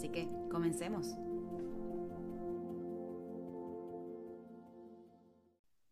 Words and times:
Así 0.00 0.08
que 0.08 0.26
comencemos. 0.50 1.08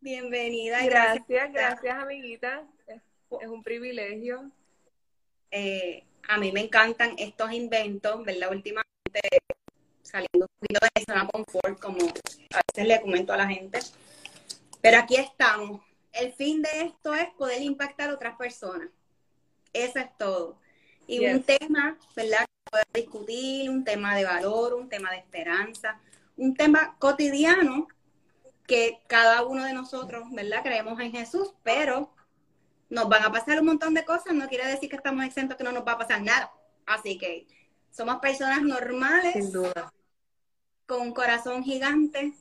Bienvenida. 0.01 0.83
Gracias, 0.83 1.53
gracias, 1.53 1.95
amiguita. 1.95 2.63
Es, 2.87 3.47
un 3.47 3.61
privilegio. 3.61 4.49
Eh, 5.51 6.05
a 6.27 6.39
mí 6.39 6.51
me 6.51 6.61
encantan 6.61 7.13
estos 7.19 7.51
inventos, 7.53 8.25
¿verdad? 8.25 8.49
Últimamente 8.49 9.21
saliendo 10.01 10.47
un 10.47 10.59
poquito 10.59 10.87
de 10.95 11.03
zona 11.05 11.27
confort, 11.27 11.79
como 11.79 11.99
a 11.99 12.61
veces 12.73 12.87
le 12.87 13.01
comento 13.01 13.33
a 13.33 13.37
la 13.37 13.47
gente. 13.47 13.77
Pero 14.81 14.97
aquí 14.97 15.17
estamos. 15.17 15.81
El 16.13 16.33
fin 16.33 16.63
de 16.63 16.81
esto 16.81 17.13
es 17.13 17.29
poder 17.37 17.61
impactar 17.61 18.09
a 18.09 18.15
otras 18.15 18.35
personas. 18.37 18.89
Eso 19.71 19.99
es 19.99 20.17
todo. 20.17 20.57
Y 21.05 21.27
un 21.27 21.43
tema, 21.43 21.95
¿verdad? 22.15 22.49
Poder 22.69 22.87
discutir, 22.93 23.69
un 23.69 23.83
tema 23.83 24.15
de 24.15 24.25
valor, 24.25 24.73
un 24.73 24.89
tema 24.89 25.11
de 25.11 25.17
esperanza, 25.17 25.99
un 26.37 26.55
tema 26.55 26.95
cotidiano 26.99 27.87
que 28.67 28.99
cada 29.07 29.43
uno 29.43 29.63
de 29.63 29.73
nosotros, 29.73 30.25
¿verdad? 30.31 30.61
Creemos 30.63 30.99
en 30.99 31.11
Jesús, 31.11 31.53
pero 31.63 32.13
nos 32.89 33.09
van 33.09 33.23
a 33.23 33.31
pasar 33.31 33.59
un 33.59 33.65
montón 33.65 33.93
de 33.93 34.05
cosas, 34.05 34.33
no 34.33 34.47
quiere 34.47 34.67
decir 34.67 34.89
que 34.89 34.95
estamos 34.95 35.25
exentos 35.25 35.57
que 35.57 35.63
no 35.63 35.71
nos 35.71 35.85
va 35.85 35.93
a 35.93 35.97
pasar 35.97 36.21
nada. 36.21 36.51
Así 36.85 37.17
que 37.17 37.47
somos 37.91 38.17
personas 38.17 38.61
normales, 38.61 39.33
Sin 39.33 39.51
duda. 39.51 39.91
con 40.85 41.01
un 41.01 41.13
corazón 41.13 41.63
gigante, 41.63 42.33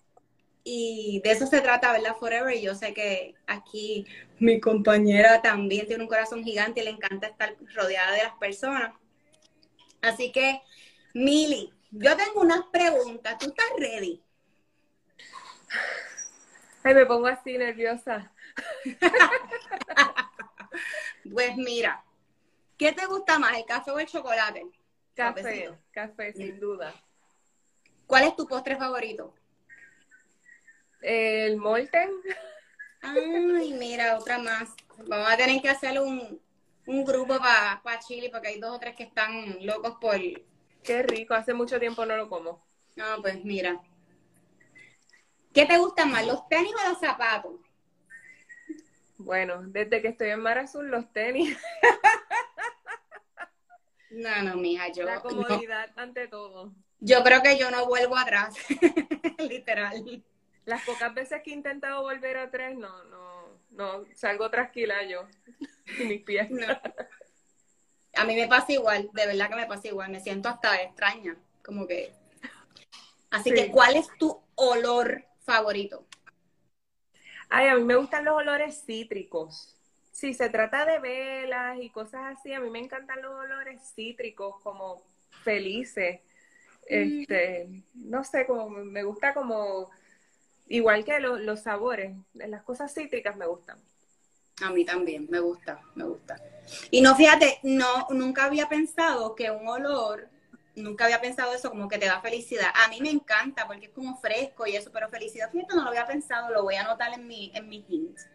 y 0.71 1.23
de 1.25 1.31
eso 1.31 1.47
se 1.47 1.63
trata, 1.63 1.93
¿verdad? 1.93 2.17
Forever. 2.21 2.55
Y 2.55 2.61
yo 2.61 2.75
sé 2.75 2.93
que 2.93 3.35
aquí 3.47 4.05
mi 4.39 4.61
compañera 4.61 5.41
también 5.41 5.87
tiene 5.87 6.03
un 6.03 6.09
corazón 6.09 6.45
gigante 6.45 6.83
y 6.83 6.85
le 6.85 6.91
encanta 6.91 7.27
estar 7.27 7.57
rodeada 7.75 8.13
de 8.13 8.25
las 8.25 8.35
personas. 8.35 8.93
Así 10.03 10.33
que, 10.33 10.61
Mili, 11.15 11.73
yo 11.91 12.17
tengo 12.17 12.41
unas 12.41 12.65
preguntas. 12.67 13.39
¿Tú 13.39 13.47
estás 13.47 13.67
ready? 13.79 14.23
Ay, 16.83 16.95
me 16.95 17.07
pongo 17.07 17.27
así 17.27 17.59
nerviosa. 17.59 18.33
pues 21.33 21.57
mira, 21.57 22.05
¿qué 22.77 22.93
te 22.93 23.07
gusta 23.07 23.39
más, 23.39 23.57
el 23.57 23.65
café 23.65 23.91
o 23.91 23.99
el 23.99 24.07
chocolate? 24.07 24.67
Café, 25.15 25.43
Cafecito. 25.43 25.79
café, 25.91 26.33
sin 26.33 26.61
duda. 26.61 26.95
¿Cuál 28.07 28.25
es 28.25 28.37
tu 28.37 28.47
postre 28.47 28.77
favorito? 28.77 29.35
El 31.03 31.57
molten. 31.57 32.11
Ay, 33.03 33.73
mira, 33.75 34.19
otra 34.19 34.39
más. 34.39 34.71
Vamos 35.07 35.31
a 35.31 35.37
tener 35.37 35.61
que 35.61 35.69
hacer 35.69 36.01
un, 36.01 36.41
un 36.89 37.05
grupo 37.05 37.39
para 37.39 37.99
Chile 38.01 38.31
porque 38.33 38.49
hay 38.49 38.59
dos 38.59 38.75
o 38.75 38.81
tres 38.81 38.97
que 38.97 39.03
están 39.05 39.65
locos 39.65 39.97
por... 40.01 40.17
Qué 40.83 41.03
rico, 41.03 41.35
hace 41.35 41.53
mucho 41.53 41.79
tiempo 41.79 42.07
no 42.07 42.17
lo 42.17 42.31
como. 42.31 42.65
No, 42.97 43.05
pues 43.21 43.45
mira. 43.45 43.79
¿Qué 45.53 45.67
te 45.67 45.77
gustan 45.77 46.11
más, 46.11 46.27
los 46.27 46.49
tenis 46.49 46.73
o 46.73 46.89
los 46.89 46.99
zapatos? 46.99 47.53
Bueno, 49.19 49.63
desde 49.67 50.01
que 50.01 50.09
estoy 50.09 50.31
en 50.31 50.41
Mar 50.41 50.59
Azul, 50.59 50.89
los 50.89 51.13
tenis, 51.13 51.59
No, 54.11 54.43
no, 54.43 54.57
mija, 54.57 54.89
yo, 54.89 55.05
la 55.05 55.17
no. 55.17 55.23
comodidad 55.23 55.91
ante 55.97 56.29
todo. 56.29 56.73
yo 57.01 57.23
creo 57.23 57.43
que 57.43 57.59
yo 57.59 57.71
no 57.71 57.87
vuelvo 57.87 58.17
atrás, 58.17 58.57
literal. 59.39 60.25
Las 60.65 60.83
pocas 60.85 61.13
veces 61.15 61.43
que 61.43 61.51
he 61.51 61.55
intentado 61.55 62.03
volver 62.03 62.39
a 62.39 62.51
tres, 62.51 62.77
no, 62.77 63.05
no, 63.05 63.49
no, 63.73 64.05
salgo 64.15 64.51
tranquila 64.51 65.03
yo. 65.05 65.29
Mis 65.99 66.23
pies. 66.23 66.51
No. 66.51 66.67
A 68.15 68.25
mí 68.25 68.35
me 68.35 68.49
pasa 68.49 68.73
igual, 68.73 69.11
de 69.13 69.27
verdad 69.27 69.49
que 69.49 69.57
me 69.57 69.67
pasa 69.67 69.89
igual, 69.89 70.11
me 70.11 70.21
siento 70.21 70.49
hasta 70.49 70.81
extraña, 70.83 71.37
como 71.65 71.87
que... 71.87 72.13
Así 73.31 73.51
Sí. 73.51 73.55
que, 73.55 73.71
¿cuál 73.71 73.97
es 73.97 74.09
tu 74.19 74.41
olor 74.55 75.25
favorito? 75.41 76.05
Ay, 77.51 77.69
a 77.69 77.77
mí 77.77 77.85
me 77.85 77.97
gustan 77.97 78.25
los 78.25 78.35
olores 78.37 78.83
cítricos. 78.85 79.75
Si 80.13 80.35
se 80.35 80.49
trata 80.51 80.85
de 80.85 80.99
velas 80.99 81.79
y 81.81 81.91
cosas 81.91 82.37
así, 82.37 82.53
a 82.53 82.61
mí 82.61 82.71
me 82.71 82.81
encantan 82.81 83.23
los 83.23 83.33
olores 83.33 83.81
cítricos, 83.95 84.61
como 84.63 85.03
felices. 85.45 86.21
Este, 86.87 87.69
no 87.95 88.25
sé, 88.25 88.47
como 88.47 88.69
me 88.71 89.03
gusta 89.05 89.35
como, 89.35 89.91
igual 90.67 91.05
que 91.05 91.21
lo- 91.21 91.39
los 91.39 91.61
sabores, 91.61 92.17
las 92.35 92.63
cosas 92.63 92.93
cítricas 92.93 93.37
me 93.37 93.47
gustan. 93.47 93.79
A 94.63 94.71
mí 94.71 94.85
también, 94.85 95.27
me 95.31 95.41
gusta, 95.41 95.81
me 95.95 96.05
gusta. 96.05 96.37
Y 96.91 97.01
no, 97.01 97.15
fíjate, 97.15 97.61
no, 97.63 98.07
nunca 98.11 98.45
había 98.45 98.69
pensado 98.69 99.35
que 99.35 99.51
un 99.51 99.67
olor, 99.69 100.29
nunca 100.75 101.05
había 101.05 101.21
pensado 101.21 101.55
eso 101.55 101.71
como 101.71 101.89
que 101.89 101.99
te 101.99 102.07
da 102.07 102.21
felicidad. 102.21 102.71
A 102.75 102.89
mí 102.89 103.01
me 103.01 103.11
encanta 103.11 103.67
porque 103.67 103.87
es 103.87 103.93
como 103.93 104.17
fresco 104.17 104.67
y 104.67 104.77
eso, 104.77 104.91
pero 104.93 105.09
felicidad, 105.09 105.51
fíjate, 105.51 105.75
no 105.77 105.83
lo 105.85 105.89
había 105.91 106.07
pensado, 106.07 106.51
lo 106.51 106.63
voy 106.65 106.75
a 106.75 106.83
anotar 106.83 107.13
en 107.15 107.27
mi, 107.27 107.53
en 107.55 107.69
mis 107.69 107.85
hints. 107.89 108.27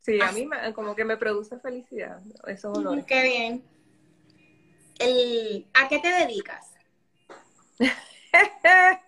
Sí, 0.00 0.20
a 0.22 0.32
mí 0.32 0.46
me- 0.46 0.72
como 0.72 0.94
que 0.94 1.04
me 1.04 1.16
produce 1.16 1.58
felicidad 1.58 2.20
esos 2.46 2.78
olores. 2.78 3.04
Qué 3.06 3.22
bien. 3.22 3.64
El, 4.98 5.66
¿A 5.74 5.88
qué 5.88 5.98
te 5.98 6.08
dedicas? 6.08 6.72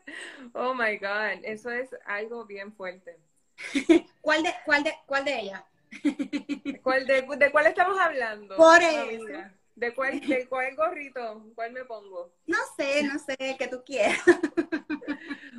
Oh 0.54 0.74
my 0.74 0.96
God, 0.96 1.44
eso 1.44 1.70
es 1.70 1.90
algo 2.04 2.44
bien 2.44 2.72
fuerte. 2.72 3.18
¿Cuál 4.20 4.42
de, 4.42 4.52
cuál 4.64 4.82
de, 4.84 4.92
cuál 5.06 5.24
de 5.24 5.40
ellas? 5.40 5.62
¿Cuál, 6.82 7.06
de, 7.06 7.22
de 7.36 7.50
cuál 7.52 7.66
estamos 7.66 7.98
hablando? 8.00 8.56
Por 8.56 8.80
eso. 8.82 9.24
¿De 9.74 9.94
cuál, 9.94 10.20
de 10.20 10.46
cuál 10.48 10.74
gorrito? 10.76 11.46
¿Cuál 11.54 11.72
me 11.72 11.84
pongo? 11.84 12.32
No 12.46 12.58
sé, 12.76 13.02
no 13.04 13.18
sé, 13.18 13.36
que 13.58 13.68
tú 13.68 13.82
quieras. 13.84 14.18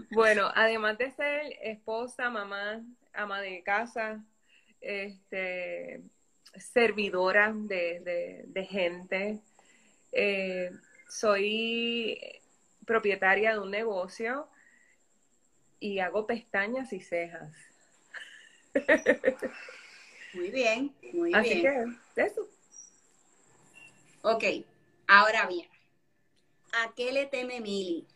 Bueno, 0.09 0.51
además 0.53 0.97
de 0.99 1.11
ser 1.11 1.53
esposa, 1.61 2.29
mamá, 2.29 2.81
ama 3.13 3.41
de 3.41 3.63
casa, 3.63 4.23
este, 4.81 6.01
servidora 6.57 7.51
de, 7.55 7.99
de- 8.01 8.43
de 8.45 8.65
gente, 8.65 9.39
eh, 10.11 10.69
soy 11.09 12.19
propietaria 12.85 13.53
de 13.53 13.59
un 13.59 13.71
negocio 13.71 14.47
y 15.79 15.97
hago 15.99 16.27
pestañas 16.27 16.93
y 16.93 16.99
cejas. 16.99 17.55
Muy 20.33 20.49
bien, 20.51 20.95
muy 21.13 21.33
Así 21.33 21.61
bien. 21.61 21.99
que, 22.15 22.21
eso. 22.23 22.47
Ok, 24.21 24.43
ahora 25.07 25.45
bien. 25.47 25.67
¿A 26.73 26.93
qué 26.95 27.11
le 27.11 27.25
teme 27.27 27.59
Mili? 27.61 28.07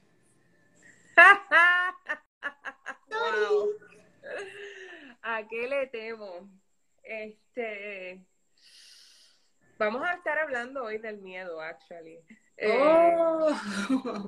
Wow. 3.09 3.69
¿A 5.21 5.47
qué 5.47 5.67
le 5.67 5.87
temo? 5.87 6.47
Este, 7.03 8.21
vamos 9.77 10.03
a 10.05 10.13
estar 10.13 10.37
hablando 10.39 10.83
hoy 10.83 10.97
del 10.99 11.17
miedo, 11.19 11.59
actually. 11.61 12.19
Eh, 12.57 13.15
Oh. 13.19 13.55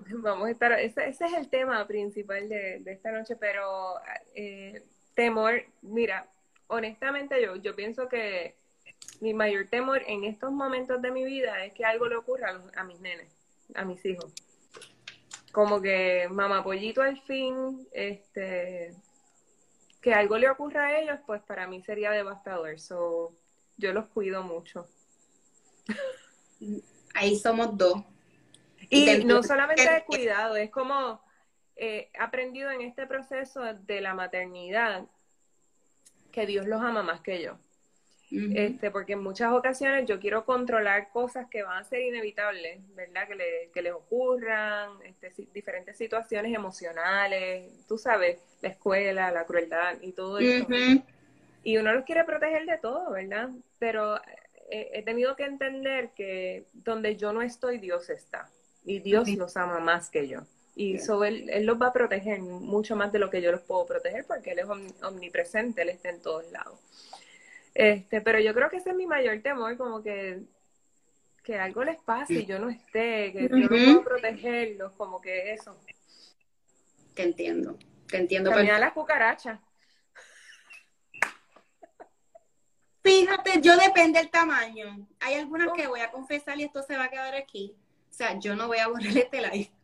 Vamos 0.10 0.48
a 0.48 0.52
estar, 0.52 0.72
ese, 0.74 1.08
ese 1.08 1.26
es 1.26 1.34
el 1.34 1.50
tema 1.50 1.86
principal 1.88 2.48
de, 2.50 2.80
de 2.80 2.92
esta 2.92 3.12
noche, 3.12 3.36
pero 3.36 3.96
eh, 4.36 4.84
temor, 5.16 5.64
mira, 5.82 6.28
honestamente 6.70 7.42
yo, 7.42 7.56
yo 7.58 7.76
pienso 7.76 8.08
que 8.08 8.56
mi 9.22 9.34
mayor 9.34 9.68
temor 9.68 10.02
en 10.08 10.24
estos 10.24 10.52
momentos 10.52 11.02
de 11.02 11.12
mi 11.12 11.26
vida 11.26 11.66
es 11.66 11.74
que 11.74 11.84
algo 11.84 12.08
le 12.08 12.16
ocurra 12.16 12.50
a, 12.50 12.54
los- 12.54 12.78
a 12.78 12.84
mis 12.84 13.00
nenes, 13.02 13.28
a 13.76 13.84
mis 13.84 14.04
hijos. 14.06 14.34
Como 15.52 15.82
que 15.82 16.28
mamá 16.32 16.64
pollito 16.64 17.02
al 17.02 17.20
fin, 17.22 17.88
este, 17.92 18.94
que 20.02 20.14
algo 20.14 20.38
le 20.38 20.50
ocurra 20.50 20.88
a 20.88 21.00
ellos, 21.00 21.20
pues 21.26 21.42
para 21.42 21.68
mí 21.68 21.82
sería 21.82 22.12
devastador. 22.12 22.80
So, 22.80 23.36
yo 23.78 23.92
los 23.92 24.06
cuido 24.08 24.44
mucho. 24.44 24.88
Ahí 27.16 27.36
somos 27.38 27.78
dos. 27.78 28.04
Y 28.90 29.24
no 29.26 29.44
solamente 29.44 29.84
te- 29.84 29.94
de 29.94 30.04
cuidado, 30.06 30.56
es 30.56 30.70
como 30.70 31.22
eh, 31.76 32.10
aprendido 32.20 32.70
en 32.72 32.82
este 32.82 33.08
proceso 33.08 33.62
de 33.62 34.02
la 34.02 34.14
maternidad 34.14 35.06
que 36.30 36.46
Dios 36.46 36.66
los 36.68 36.82
ama 36.82 37.04
más 37.04 37.22
que 37.22 37.42
yo. 37.42 37.58
este, 38.32 38.92
porque 38.92 39.14
en 39.14 39.24
muchas 39.24 39.52
ocasiones 39.54 40.06
yo 40.06 40.20
quiero 40.20 40.46
controlar 40.46 41.10
cosas 41.10 41.48
que 41.50 41.64
van 41.64 41.80
a 41.80 41.84
ser 41.84 42.02
inevitables, 42.02 42.80
¿verdad? 42.96 43.28
Que, 43.28 43.36
le, 43.36 43.72
que 43.74 43.82
les 43.82 43.94
ocurran, 43.94 44.92
este, 45.04 45.34
diferentes 45.52 45.98
situaciones 45.98 46.54
emocionales, 46.54 47.72
tú 47.88 47.98
sabes, 47.98 48.40
la 48.62 48.70
escuela, 48.70 49.32
la 49.32 49.46
crueldad 49.46 49.98
y 50.02 50.12
todo 50.12 50.38
eso. 50.40 50.68
Y 51.64 51.78
uno 51.78 51.92
los 51.94 52.06
quiere 52.06 52.24
proteger 52.24 52.66
de 52.66 52.78
todo, 52.78 53.12
¿verdad? 53.12 53.50
Pero 53.80 54.18
eh, 54.70 54.92
he 54.94 55.04
tenido 55.04 55.36
que 55.36 55.44
entender 55.46 56.12
que 56.16 56.66
donde 56.74 57.16
yo 57.16 57.34
no 57.34 57.42
estoy, 57.42 57.80
Dios 57.80 58.10
está. 58.10 58.50
Y 58.86 59.00
Dios 59.00 59.28
los 59.30 59.58
ama 59.58 59.80
más 59.80 60.10
que 60.10 60.28
yo. 60.28 60.42
Y 60.80 60.96
eso 60.96 61.26
él, 61.26 61.50
él, 61.50 61.66
los 61.66 61.78
va 61.78 61.88
a 61.88 61.92
proteger 61.92 62.40
mucho 62.40 62.96
más 62.96 63.12
de 63.12 63.20
lo 63.20 63.30
que 63.30 63.42
yo 63.42 63.52
los 63.52 63.60
puedo 63.60 63.86
proteger 63.86 64.24
porque 64.26 64.52
Él 64.52 64.60
es 64.60 65.04
omnipresente, 65.04 65.82
Él 65.82 65.90
está 65.90 66.08
en 66.08 66.22
todos 66.22 66.50
lados. 66.54 66.80
Este, 67.74 68.22
pero 68.22 68.40
yo 68.40 68.54
creo 68.54 68.70
que 68.70 68.78
ese 68.78 68.92
es 68.92 68.96
mi 68.96 69.06
mayor 69.06 69.42
temor, 69.42 69.76
como 69.76 70.02
que, 70.02 70.40
que 71.44 71.60
algo 71.60 71.84
les 71.84 71.98
pase 71.98 72.34
y 72.36 72.46
yo 72.46 72.60
no 72.60 72.70
esté, 72.70 73.34
que 73.34 73.50
yo 73.50 73.58
no 73.58 73.68
puedo 73.68 74.04
protegerlos, 74.06 74.94
como 74.94 75.20
que 75.20 75.52
eso. 75.52 75.78
Te 77.14 77.24
entiendo, 77.24 77.78
te 78.08 78.16
entiendo. 78.16 78.50
También 78.50 78.80
las 78.80 78.94
cucarachas. 78.94 79.60
Fíjate, 83.04 83.60
yo 83.60 83.76
depende 83.76 84.20
del 84.20 84.30
tamaño. 84.30 85.06
Hay 85.20 85.34
algunas 85.34 85.74
que 85.74 85.88
voy 85.88 86.00
a 86.00 86.10
confesar 86.10 86.58
y 86.58 86.64
esto 86.64 86.82
se 86.84 86.96
va 86.96 87.04
a 87.04 87.10
quedar 87.10 87.36
aquí. 87.36 87.76
O 88.10 88.14
sea, 88.14 88.40
yo 88.40 88.56
no 88.56 88.68
voy 88.68 88.78
a 88.78 88.88
borrar 88.88 89.18
este 89.18 89.42
live. 89.42 89.79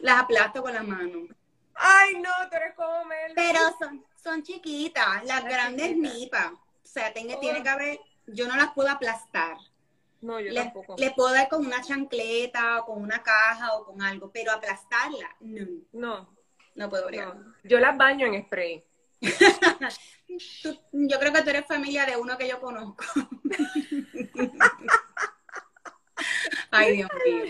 Las 0.00 0.22
aplasto 0.22 0.62
con 0.62 0.74
la 0.74 0.82
mano. 0.82 1.26
Ay, 1.74 2.16
no, 2.16 2.30
tú 2.50 2.56
eres 2.56 2.74
como 2.74 3.04
Mel. 3.04 3.32
Pero 3.34 3.60
son, 3.78 4.04
son 4.22 4.42
chiquitas, 4.42 5.24
las 5.24 5.44
grandes 5.44 5.96
nipas. 5.96 6.52
O 6.52 6.58
sea, 6.82 7.12
tiene, 7.12 7.36
tiene 7.36 7.62
que 7.62 7.68
haber, 7.68 8.00
yo 8.26 8.48
no 8.48 8.56
las 8.56 8.72
puedo 8.72 8.88
aplastar. 8.88 9.56
No, 10.22 10.40
yo 10.40 10.50
le, 10.50 10.62
tampoco. 10.62 10.96
Le 10.98 11.10
puedo 11.10 11.32
dar 11.32 11.48
con 11.48 11.66
una 11.66 11.82
chancleta 11.82 12.80
o 12.80 12.86
con 12.86 13.02
una 13.02 13.22
caja 13.22 13.74
o 13.74 13.84
con 13.84 14.02
algo, 14.02 14.30
pero 14.32 14.52
aplastarla, 14.52 15.36
no. 15.40 15.66
No. 15.92 16.36
No 16.76 16.88
puedo 16.90 17.08
Yo 17.64 17.80
las 17.80 17.96
baño 17.96 18.26
en 18.26 18.44
spray. 18.44 18.84
yo 20.92 21.18
creo 21.18 21.32
que 21.32 21.42
tú 21.42 21.50
eres 21.50 21.66
familia 21.66 22.04
de 22.04 22.16
uno 22.16 22.36
que 22.36 22.48
yo 22.48 22.60
conozco. 22.60 23.04
Ay, 26.70 26.96
Dios 26.96 27.10
mío. 27.24 27.44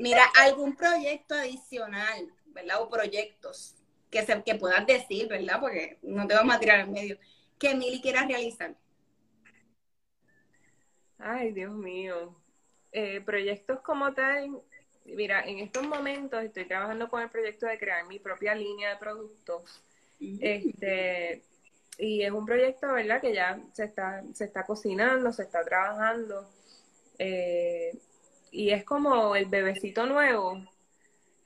Mira, 0.00 0.24
algún 0.40 0.74
proyecto 0.74 1.34
adicional, 1.34 2.32
¿verdad? 2.46 2.80
O 2.80 2.88
proyectos 2.88 3.74
que, 4.10 4.24
se, 4.24 4.42
que 4.42 4.54
puedas 4.54 4.86
decir, 4.86 5.28
¿verdad? 5.28 5.60
Porque 5.60 5.98
no 6.00 6.26
te 6.26 6.34
vamos 6.34 6.54
a 6.54 6.58
tirar 6.58 6.80
en 6.80 6.92
medio 6.92 7.18
que 7.58 7.74
Mili 7.74 8.00
quiera 8.00 8.24
realizar? 8.26 8.74
Ay, 11.18 11.52
Dios 11.52 11.72
mío. 11.72 12.34
Eh, 12.92 13.20
proyectos 13.20 13.80
como 13.82 14.14
tal, 14.14 14.62
mira, 15.04 15.42
en 15.44 15.58
estos 15.58 15.86
momentos 15.86 16.42
estoy 16.42 16.64
trabajando 16.64 17.10
con 17.10 17.20
el 17.20 17.28
proyecto 17.28 17.66
de 17.66 17.78
crear 17.78 18.06
mi 18.06 18.18
propia 18.18 18.54
línea 18.54 18.90
de 18.90 18.96
productos. 18.96 19.82
Este, 20.18 21.42
y 21.98 22.22
es 22.22 22.30
un 22.30 22.46
proyecto, 22.46 22.90
¿verdad? 22.94 23.20
Que 23.20 23.34
ya 23.34 23.60
se 23.74 23.84
está, 23.84 24.24
se 24.32 24.44
está 24.44 24.64
cocinando, 24.64 25.30
se 25.30 25.42
está 25.42 25.62
trabajando. 25.62 26.48
Eh, 27.18 27.92
y 28.50 28.70
es 28.70 28.84
como 28.84 29.36
el 29.36 29.46
bebecito 29.46 30.06
nuevo 30.06 30.62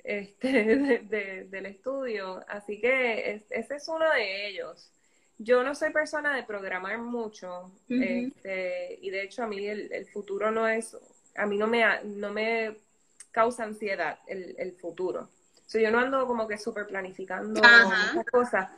este, 0.02 0.98
del 1.50 1.66
estudio. 1.66 2.44
Así 2.48 2.80
que 2.80 3.44
ese 3.50 3.76
es 3.76 3.88
uno 3.88 4.08
de 4.10 4.48
ellos 4.48 4.90
yo 5.38 5.62
no 5.64 5.74
soy 5.74 5.90
persona 5.90 6.34
de 6.34 6.44
programar 6.44 6.98
mucho 6.98 7.72
este, 7.88 8.98
y 9.00 9.10
de 9.10 9.22
hecho 9.22 9.42
a 9.42 9.46
mí 9.46 9.66
el, 9.66 10.06
futuro 10.06 10.50
no 10.50 10.68
es, 10.68 10.96
a 11.36 11.46
mí 11.46 11.56
no 11.56 11.66
me, 11.66 11.84
no 12.04 12.32
me 12.32 12.76
causa 13.30 13.64
ansiedad 13.64 14.18
el, 14.26 14.54
el 14.58 14.72
futuro. 14.72 15.28
So, 15.66 15.78
yo 15.78 15.90
no 15.90 15.98
ando 15.98 16.26
como 16.26 16.46
que 16.46 16.58
súper 16.58 16.86
planificando 16.86 17.60
muchas 17.60 18.26
cosas. 18.30 18.70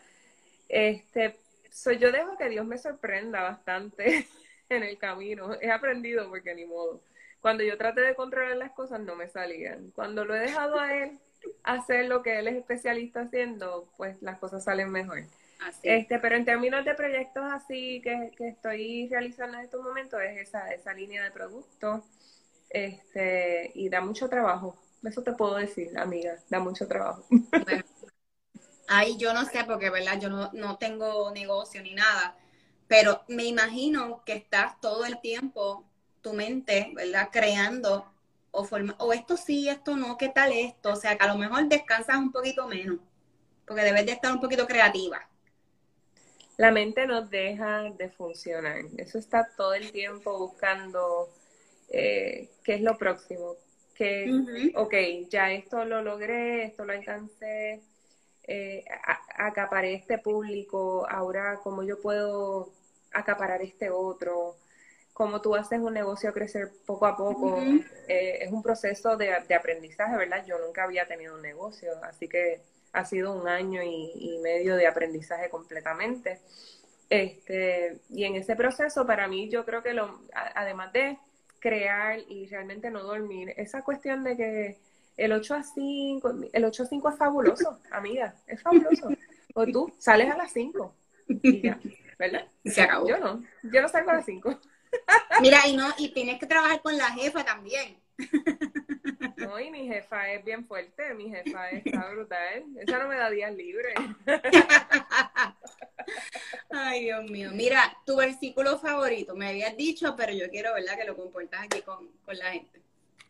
Este, 0.69 1.37
soy 1.71 1.99
yo 1.99 2.11
dejo 2.11 2.37
que 2.39 2.49
Dios 2.49 2.65
me 2.65 2.79
sorprenda 2.79 3.43
bastante 3.43 4.27
en 4.69 4.83
el 4.83 4.97
camino. 4.97 5.55
He 5.61 5.71
aprendido 5.71 6.29
porque 6.29 6.55
ni 6.55 6.65
modo. 6.65 7.03
Cuando 7.41 7.63
yo 7.63 7.77
traté 7.79 8.01
de 8.01 8.15
controlar 8.15 8.57
las 8.57 8.73
cosas 8.73 9.01
no 9.01 9.17
me 9.17 9.29
salían. 9.29 9.91
Cuando 9.93 10.25
lo 10.25 10.35
he 10.35 10.41
dejado 10.41 10.79
a 10.79 10.95
Él 10.95 11.19
hacer 11.63 12.07
lo 12.07 12.23
que 12.23 12.39
Él 12.39 12.49
es 12.49 12.57
especialista 12.57 13.21
haciendo, 13.21 13.89
pues 13.97 14.21
las 14.23 14.39
cosas 14.39 14.65
salen 14.65 14.91
mejor. 14.91 15.25
Este, 15.83 16.19
pero 16.19 16.37
en 16.37 16.45
términos 16.45 16.85
de 16.85 16.95
proyectos 16.95 17.45
así 17.45 18.03
que, 18.03 18.33
estoy 18.39 19.09
realizando 19.09 19.59
en 19.59 19.65
estos 19.65 19.83
momentos 19.83 20.21
es 20.21 20.49
esa, 20.49 20.69
esa 20.73 20.93
línea 20.93 21.25
de 21.25 21.31
productos 21.31 22.05
este, 22.71 23.73
y 23.75 23.89
da 23.89 24.01
mucho 24.01 24.29
trabajo. 24.29 24.77
Eso 25.03 25.23
te 25.23 25.33
puedo 25.33 25.55
decir, 25.57 25.97
amiga, 25.99 26.37
da 26.51 26.59
mucho 26.59 26.87
trabajo. 26.87 27.25
ahí 28.89 29.17
yo 29.17 29.33
no 29.33 29.45
sé 29.45 29.65
porque, 29.65 29.91
¿verdad? 29.91 30.21
Yo 30.21 30.29
no, 30.29 30.51
no 30.53 30.77
tengo 30.77 31.31
negocio 31.31 31.83
ni 31.83 31.95
nada, 31.95 32.37
pero 32.89 33.23
me 33.29 33.45
imagino 33.45 34.23
que 34.25 34.35
estás 34.35 34.81
todo 34.81 35.05
el 35.05 35.21
tiempo, 35.21 35.85
tu 36.27 36.35
mente, 36.35 36.91
¿verdad? 36.95 37.29
Creando 37.31 38.05
o, 38.51 38.65
forma, 38.65 38.97
o 38.99 39.13
esto 39.13 39.37
sí, 39.37 39.69
esto 39.69 39.97
no, 39.97 40.17
¿qué 40.17 40.29
tal 40.29 40.53
esto? 40.53 40.93
O 40.93 40.97
sea, 40.97 41.17
que 41.17 41.25
a 41.25 41.29
lo 41.29 41.39
mejor 41.39 41.69
descansas 41.69 42.17
un 42.17 42.33
poquito 42.33 42.67
menos, 42.67 42.99
porque 43.67 43.83
debes 43.83 44.07
de 44.07 44.13
estar 44.13 44.33
un 44.33 44.41
poquito 44.41 44.67
creativa 44.67 45.29
la 46.57 46.71
mente 46.71 47.07
nos 47.07 47.29
deja 47.31 47.91
de 47.91 48.09
funcionar. 48.11 48.81
Eso 48.97 49.19
está 49.19 49.49
todo 49.57 49.75
el 49.75 49.93
tiempo 49.93 50.39
buscando 50.39 51.29
eh, 51.91 52.49
qué 52.65 52.75
es 52.75 52.81
lo 52.81 52.97
próximo. 52.97 53.57
Que, 53.95 54.73
ok, 54.75 54.95
ya 55.31 55.53
esto 55.53 55.85
lo 55.87 56.03
logré, 56.03 56.65
esto 56.65 56.85
lo 56.85 56.93
alcancé, 56.93 57.81
eh, 58.43 58.85
acaparé 59.37 59.95
este 59.95 60.19
público, 60.19 61.07
ahora 61.09 61.61
cómo 61.63 61.83
yo 61.83 61.99
puedo 62.01 62.73
acaparar 63.13 63.63
este 63.63 63.89
otro, 63.89 64.57
cómo 65.17 65.41
tú 65.41 65.55
haces 65.55 65.81
un 65.81 65.95
negocio 65.95 66.31
crecer 66.31 66.71
poco 66.85 67.07
a 67.07 67.17
poco. 67.17 67.59
Eh, 68.07 68.39
es 68.43 68.53
un 68.53 68.63
proceso 68.63 69.17
de, 69.17 69.33
de 69.49 69.55
aprendizaje, 69.55 70.15
¿verdad? 70.15 70.45
Yo 70.47 70.59
nunca 70.59 70.85
había 70.85 71.09
tenido 71.09 71.35
un 71.35 71.41
negocio, 71.41 71.91
así 72.03 72.29
que 72.29 72.61
ha 72.93 73.03
sido 73.07 73.33
un 73.33 73.49
año 73.49 73.83
y, 73.83 74.39
medio 74.43 74.77
de 74.77 74.87
aprendizaje 74.87 75.49
completamente. 75.49 76.41
Este, 77.09 77.99
y 78.11 78.25
en 78.25 78.37
ese 78.37 78.57
proceso, 78.57 79.07
para 79.07 79.27
mí, 79.27 79.49
yo 79.49 79.65
creo 79.65 79.83
que 79.83 79.95
lo, 79.95 80.21
además 80.55 80.93
de 80.93 81.17
crear 81.61 82.19
y 82.29 82.47
realmente 82.49 82.91
no 82.91 83.03
dormir, 83.03 83.55
esa 83.57 83.81
cuestión 83.81 84.23
de 84.23 84.37
que 84.37 84.79
el 85.17 85.33
8 85.33 85.55
a 85.55 85.63
5, 85.63 86.35
el 86.53 86.65
8 86.67 86.83
a 86.83 86.87
5 86.87 87.09
es 87.09 87.17
fabuloso, 87.17 87.81
amiga, 87.91 88.35
es 88.47 88.61
fabuloso. 88.61 89.09
O 89.55 89.67
tú 89.67 89.91
sales 89.99 90.31
a 90.31 90.37
las 90.37 90.53
5 90.53 90.95
y 91.27 91.63
ya, 91.63 91.81
¿verdad? 92.19 92.47
Se 92.67 92.83
acabó. 92.83 93.09
Yo 93.09 93.17
no, 93.17 93.43
yo 93.63 93.81
no 93.81 93.89
salgo 93.89 94.11
a 94.11 94.17
las 94.17 94.27
5. 94.27 94.61
Mira, 95.41 95.67
y 95.67 95.77
no, 95.77 95.93
y 95.99 96.09
tienes 96.09 96.39
que 96.39 96.47
trabajar 96.47 96.81
con 96.83 96.97
la 96.97 97.11
jefa 97.11 97.45
también. 97.45 97.99
No, 99.37 99.61
y 99.61 99.71
mi 99.71 99.87
jefa 99.87 100.33
es 100.33 100.45
bien 100.45 100.67
fuerte, 100.67 101.15
mi 101.15 101.29
jefa 101.29 101.71
está 101.71 102.09
brutal. 102.11 102.65
Esa 102.81 102.99
no 102.99 103.09
me 103.09 103.17
da 103.17 103.31
días 103.31 103.55
libres. 103.55 103.95
Ay, 106.71 107.05
Dios 107.05 107.31
mío. 107.31 107.51
Mira, 107.53 107.97
tu 108.05 108.17
versículo 108.17 108.79
favorito, 108.79 109.35
me 109.35 109.49
habías 109.49 109.77
dicho, 109.77 110.15
pero 110.17 110.33
yo 110.33 110.49
quiero, 110.51 110.73
¿verdad?, 110.75 110.97
que 110.97 111.05
lo 111.05 111.17
comportas 111.17 111.65
aquí 111.65 111.83
con, 111.83 112.09
la 112.27 112.53
gente. 112.53 112.81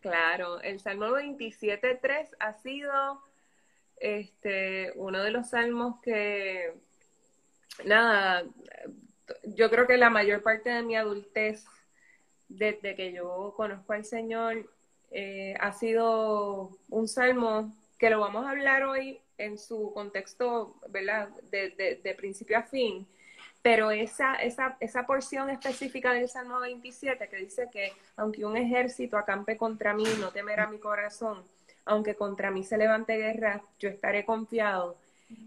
Claro, 0.01 0.61
el 0.61 0.79
Salmo 0.79 1.07
27.3 1.07 2.35
ha 2.39 2.53
sido 2.53 3.21
este, 3.97 4.93
uno 4.95 5.21
de 5.23 5.31
los 5.31 5.49
salmos 5.49 5.99
que, 6.01 6.73
nada, 7.83 8.45
yo 9.43 9.69
creo 9.69 9.87
que 9.87 9.97
la 9.97 10.09
mayor 10.09 10.41
parte 10.41 10.69
de 10.69 10.83
mi 10.83 10.95
adultez, 10.95 11.65
desde 12.47 12.95
que 12.95 13.11
yo 13.11 13.53
conozco 13.55 13.93
al 13.93 14.05
Señor, 14.05 14.69
eh, 15.11 15.55
ha 15.59 15.71
sido 15.71 16.77
un 16.89 17.07
salmo 17.07 17.73
que 17.97 18.09
lo 18.09 18.19
vamos 18.19 18.45
a 18.45 18.51
hablar 18.51 18.83
hoy 18.83 19.19
en 19.37 19.57
su 19.57 19.91
contexto, 19.93 20.75
¿verdad? 20.89 21.29
De, 21.51 21.99
de, 22.03 22.15
principio 22.15 22.57
a 22.57 22.63
fin, 22.63 23.07
pero 23.61 23.91
esa, 23.91 24.35
esa, 24.35 24.77
esa 24.79 25.05
porción 25.05 25.49
específica 25.49 26.11
del 26.13 26.27
Salmo 26.27 26.59
27 26.59 27.27
que 27.29 27.37
dice 27.37 27.69
que 27.71 27.93
aunque 28.15 28.45
un 28.45 28.57
ejército 28.57 29.17
acampe 29.17 29.57
contra 29.57 29.93
mí, 29.93 30.05
no 30.19 30.31
temerá 30.31 30.67
mi 30.67 30.79
corazón, 30.79 31.43
aunque 31.85 32.15
contra 32.15 32.51
mí 32.51 32.63
se 32.63 32.77
levante 32.77 33.17
guerra, 33.17 33.61
yo 33.79 33.89
estaré 33.89 34.25
confiado. 34.25 34.97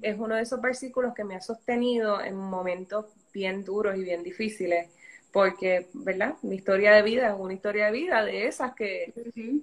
Es 0.02 0.18
uno 0.18 0.34
de 0.34 0.42
esos 0.42 0.60
versículos 0.60 1.14
que 1.14 1.25
me 1.25 1.37
ha 1.37 1.40
sostenido 1.40 2.22
en 2.22 2.37
momentos 2.37 3.06
bien 3.32 3.64
duros 3.64 3.96
y 3.96 4.02
bien 4.02 4.22
difíciles 4.22 4.88
porque, 5.32 5.88
¿verdad? 5.92 6.34
Mi 6.42 6.56
historia 6.56 6.92
de 6.92 7.02
vida 7.02 7.28
es 7.28 7.34
una 7.38 7.54
historia 7.54 7.87
de 7.87 7.92
vida 7.92 8.25
de 8.25 8.46
esas 8.46 8.75
que 8.75 9.12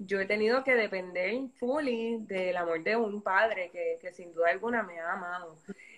yo 0.05 0.19
he 0.21 0.25
tenido 0.25 0.63
que 0.63 0.75
depender 0.75 1.33
fully 1.59 2.19
del 2.21 2.55
amor 2.55 2.83
de 2.83 2.95
un 2.95 3.21
padre 3.21 3.69
que, 3.71 3.97
que 4.01 4.13
sin 4.13 4.33
duda 4.33 4.49
alguna 4.49 4.83
me 4.83 4.99
ha 4.99 5.13
amado. 5.13 5.57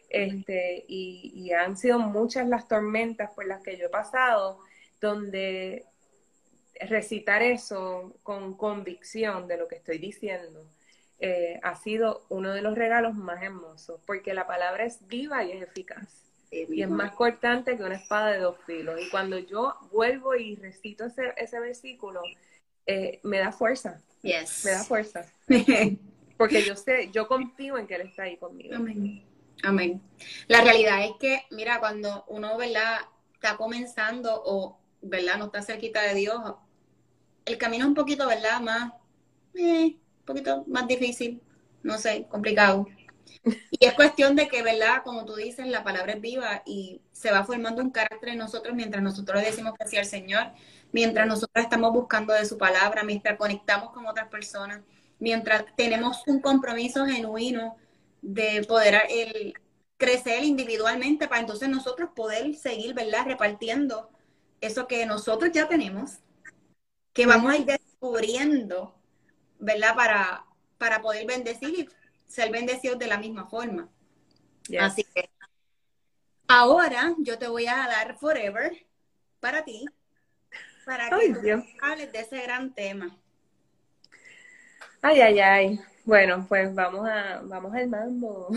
Este, 0.09 0.85
y, 0.88 1.31
y, 1.35 1.51
han 1.51 1.77
sido 1.77 1.99
muchas 1.99 2.47
las 2.47 2.67
tormentas 2.67 3.29
por 3.31 3.45
las 3.45 3.61
que 3.61 3.77
yo 3.77 3.85
he 3.85 3.89
pasado 3.89 4.59
donde 4.99 5.85
recitar 6.79 7.43
eso 7.43 8.15
con 8.23 8.57
convicción 8.57 9.47
de 9.47 9.57
lo 9.57 9.67
que 9.67 9.75
estoy 9.75 9.99
diciendo 9.99 10.65
eh, 11.19 11.59
ha 11.63 11.75
sido 11.75 12.25
uno 12.29 12.53
de 12.53 12.61
los 12.61 12.75
regalos 12.75 13.15
más 13.15 13.41
hermosos, 13.43 13.99
porque 14.05 14.33
la 14.33 14.47
palabra 14.47 14.85
es 14.85 15.05
viva 15.07 15.43
y 15.43 15.51
es 15.51 15.63
eficaz. 15.63 16.25
Y 16.51 16.81
es 16.81 16.89
más 16.89 17.11
cortante 17.11 17.77
que 17.77 17.83
una 17.83 17.95
espada 17.95 18.31
de 18.31 18.39
dos 18.39 18.57
filos. 18.65 18.99
Y 18.99 19.09
cuando 19.11 19.38
yo 19.38 19.75
vuelvo 19.91 20.35
y 20.35 20.55
recito 20.55 21.05
ese, 21.05 21.33
ese 21.38 21.59
versículo, 21.59 22.21
eh, 22.88 23.19
me 23.21 23.38
da 23.38 23.51
fuerza. 23.51 24.01
Yes. 24.23 24.65
Me 24.65 24.71
da 24.71 24.83
fuerza. 24.83 25.25
Porque 26.38 26.63
yo 26.63 26.75
sé, 26.75 27.11
yo 27.11 27.27
confío 27.27 27.77
en 27.77 27.85
que 27.85 27.95
Él 27.95 28.01
está 28.01 28.23
ahí 28.23 28.38
conmigo. 28.38 28.75
Amén. 28.75 29.23
Amén. 29.61 30.01
La 30.47 30.61
realidad 30.61 31.03
es 31.03 31.11
que, 31.19 31.43
mira, 31.51 31.79
cuando 31.79 32.25
uno, 32.29 32.57
¿verdad? 32.57 33.01
Está 33.33 33.57
comenzando 33.57 34.41
o, 34.45 34.79
¿verdad? 35.01 35.38
No 35.38 35.45
está 35.45 35.61
cerquita 35.61 36.01
de 36.01 36.15
Dios, 36.15 36.55
el 37.45 37.57
camino 37.57 37.83
es 37.83 37.89
un 37.89 37.95
poquito, 37.95 38.27
¿verdad? 38.27 38.61
Más, 38.61 38.93
eh, 39.55 39.97
poquito 40.29 40.63
más 40.67 40.88
difícil, 40.88 41.41
no 41.83 41.98
sé, 41.98 42.25
complicado. 42.29 42.88
Y 43.71 43.86
es 43.86 43.93
cuestión 43.93 44.36
de 44.36 44.48
que, 44.48 44.63
¿verdad? 44.63 45.03
Como 45.03 45.25
tú 45.25 45.36
dices, 45.36 45.67
la 45.67 45.83
palabra 45.83 46.13
es 46.13 46.21
viva 46.21 46.63
y 46.65 47.01
se 47.12 47.31
va 47.31 47.43
formando 47.43 47.81
un 47.81 47.91
carácter 47.91 48.29
en 48.29 48.38
nosotros 48.38 48.75
mientras 48.75 49.03
nosotros 49.03 49.41
decimos 49.43 49.74
que 49.79 49.88
sí 49.88 49.98
al 49.98 50.05
Señor, 50.05 50.51
mientras 50.91 51.27
nosotros 51.27 51.63
estamos 51.63 51.93
buscando 51.93 52.33
de 52.33 52.45
su 52.45 52.57
palabra, 52.57 53.03
mientras 53.03 53.38
conectamos 53.38 53.91
con 53.91 54.07
otras 54.07 54.29
personas, 54.29 54.81
mientras 55.19 55.65
tenemos 55.75 56.24
un 56.27 56.41
compromiso 56.41 57.05
genuino 57.05 57.75
de 58.21 58.65
poder 58.67 59.03
el, 59.09 59.53
crecer 60.00 60.45
individualmente 60.45 61.27
para 61.27 61.41
entonces 61.41 61.69
nosotros 61.69 62.09
poder 62.15 62.55
seguir, 62.55 62.95
¿verdad? 62.95 63.25
Repartiendo 63.25 64.09
eso 64.62 64.88
que 64.88 65.05
nosotros 65.05 65.51
ya 65.53 65.67
tenemos, 65.67 66.19
que 67.13 67.25
vamos 67.25 67.51
a 67.51 67.57
ir 67.57 67.65
descubriendo, 67.65 68.95
¿verdad? 69.59 69.95
Para, 69.95 70.45
para 70.77 71.01
poder 71.01 71.27
bendecir 71.27 71.69
y 71.69 71.89
ser 72.27 72.51
bendecidos 72.51 72.97
de 72.97 73.07
la 73.07 73.17
misma 73.17 73.47
forma. 73.47 73.89
Así 74.79 75.03
que 75.03 75.29
ahora 76.47 77.15
yo 77.19 77.37
te 77.37 77.47
voy 77.47 77.67
a 77.67 77.75
dar 77.75 78.17
Forever 78.17 78.85
para 79.39 79.63
ti, 79.63 79.85
para 80.85 81.09
que 81.09 81.75
hables 81.81 82.11
de 82.11 82.19
ese 82.19 82.41
gran 82.41 82.73
tema. 82.73 83.17
Ay, 85.01 85.21
ay, 85.21 85.39
ay. 85.39 85.79
Bueno, 86.03 86.45
pues 86.47 86.73
vamos 86.73 87.07
a 87.07 87.41
vamos 87.43 87.73
al 87.73 87.87
mambo. 87.87 88.49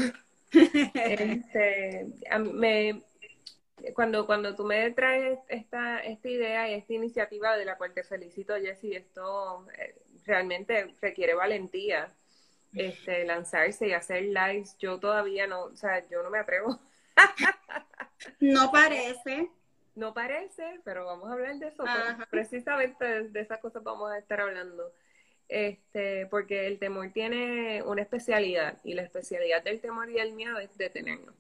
este, 0.53 2.07
me, 2.39 3.03
cuando, 3.95 4.27
cuando 4.27 4.55
tú 4.55 4.65
me 4.65 4.91
traes 4.91 5.39
esta, 5.49 5.99
esta 6.01 6.29
idea 6.29 6.71
y 6.71 6.75
esta 6.75 6.93
iniciativa 6.93 7.57
de 7.57 7.65
la 7.65 7.77
cual 7.77 7.93
te 7.93 8.03
felicito, 8.03 8.55
Jessy, 8.57 8.95
esto 8.95 9.67
eh, 9.79 9.97
realmente 10.25 10.95
requiere 11.01 11.35
valentía. 11.35 12.13
Este, 12.75 13.27
lanzarse 13.27 13.89
y 13.89 13.93
hacer 13.93 14.23
lives, 14.23 14.79
yo 14.79 14.99
todavía 14.99 15.47
no, 15.47 15.65
o 15.65 15.77
sea, 15.77 16.09
yo 16.09 16.23
no 16.23 16.31
me 16.31 16.39
atrevo. 16.39 16.81
no 18.41 18.73
parece. 18.73 19.51
No 19.95 20.15
parece, 20.15 20.81
pero 20.83 21.05
vamos 21.05 21.29
a 21.29 21.35
hablar 21.35 21.57
de 21.57 21.69
eso. 21.69 21.85
Precisamente 22.31 23.05
de, 23.05 23.29
de 23.29 23.41
esas 23.41 23.59
cosas 23.59 23.83
vamos 23.83 24.11
a 24.11 24.17
estar 24.17 24.41
hablando 24.41 24.91
este, 25.53 26.27
porque 26.27 26.67
el 26.67 26.79
temor 26.79 27.11
tiene 27.13 27.83
una 27.83 28.01
especialidad 28.01 28.79
y 28.85 28.95
la 28.95 29.03
especialidad 29.03 29.63
del 29.63 29.83
temor 29.83 30.11
y 30.11 30.19
el 30.19 30.33
miedo 30.33 30.59
es 30.59 30.77
detenernos. 30.79 31.35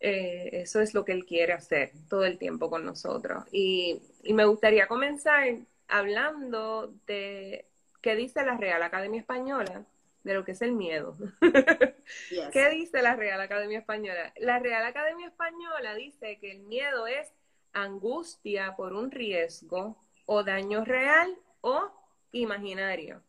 Eh, 0.00 0.48
eso 0.52 0.80
es 0.80 0.94
lo 0.94 1.04
que 1.04 1.12
él 1.12 1.26
quiere 1.26 1.52
hacer 1.52 1.92
todo 2.08 2.24
el 2.24 2.38
tiempo 2.38 2.70
con 2.70 2.86
nosotros. 2.86 3.44
Y, 3.52 4.00
me 4.32 4.46
gustaría 4.46 4.86
comenzar 4.86 5.58
hablando 5.88 6.94
de 7.06 7.66
qué 8.00 8.16
dice 8.16 8.44
la 8.44 8.56
Real 8.56 8.82
Academia 8.82 9.20
Española 9.20 9.84
de 10.24 10.34
lo 10.34 10.44
que 10.44 10.52
es 10.52 10.62
el 10.62 10.72
miedo. 10.72 11.16
¿Qué 12.52 12.68
dice 12.70 13.02
la 13.02 13.16
Real 13.16 13.40
Academia 13.40 13.78
Española? 13.78 14.32
La 14.36 14.58
Real 14.58 14.84
Academia 14.84 15.28
Española 15.28 15.94
dice 15.94 16.38
que 16.38 16.52
el 16.52 16.60
miedo 16.60 17.06
es 17.06 17.32
angustia 17.72 18.74
por 18.76 18.92
un 18.92 19.10
riesgo 19.10 19.96
o 20.26 20.42
daño 20.44 20.84
real 20.84 21.36
o 21.60 21.90
imaginario. 22.32 23.22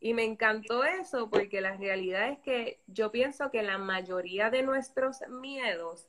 Y 0.00 0.14
me 0.14 0.24
encantó 0.24 0.84
eso 0.84 1.28
porque 1.28 1.60
la 1.60 1.76
realidad 1.76 2.30
es 2.30 2.38
que 2.38 2.80
yo 2.86 3.12
pienso 3.12 3.50
que 3.50 3.62
la 3.62 3.76
mayoría 3.76 4.50
de 4.50 4.62
nuestros 4.62 5.18
miedos 5.28 6.06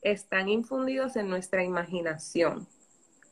están 0.00 0.48
infundidos 0.48 1.16
en 1.16 1.28
nuestra 1.28 1.62
imaginación. 1.62 2.66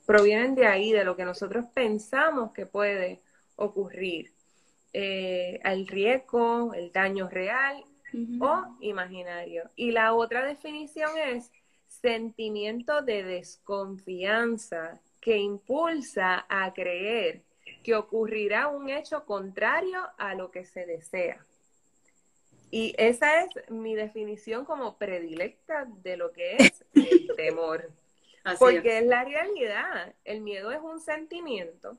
Provienen 0.05 0.55
de 0.55 0.67
ahí, 0.67 0.93
de 0.93 1.05
lo 1.05 1.17
que 1.17 1.25
nosotros 1.25 1.65
pensamos 1.73 2.53
que 2.53 2.67
puede 2.67 3.23
ocurrir. 3.63 4.33
Eh, 4.93 5.59
el 5.65 5.87
riesgo, 5.87 6.75
el 6.75 6.93
daño 6.93 7.29
real 7.29 7.83
o 8.41 8.77
imaginario. 8.81 9.71
Y 9.75 9.93
la 9.93 10.13
otra 10.13 10.45
definición 10.45 11.11
es 11.17 11.51
sentimiento 11.89 13.01
de 13.01 13.23
desconfianza 13.23 15.01
que 15.21 15.39
impulsa 15.39 16.45
a 16.49 16.75
creer 16.75 17.43
que 17.83 17.95
ocurrirá 17.95 18.69
un 18.69 18.91
hecho 18.91 19.25
contrario 19.25 20.01
a 20.19 20.35
lo 20.35 20.51
que 20.51 20.65
se 20.65 20.85
desea. 20.85 21.45
Y 22.71 22.95
esa 22.97 23.43
es 23.43 23.71
mi 23.71 23.95
definición 23.95 24.65
como 24.65 24.97
predilecta 24.97 25.87
de 26.03 26.17
lo 26.17 26.33
que 26.33 26.57
es 26.57 26.85
el 26.95 27.31
temor. 27.37 27.91
Porque 28.59 28.99
es. 28.99 29.07
la 29.07 29.25
realidad. 29.25 30.15
El 30.25 30.41
miedo 30.41 30.73
es 30.73 30.81
un 30.81 31.01
sentimiento 31.01 31.97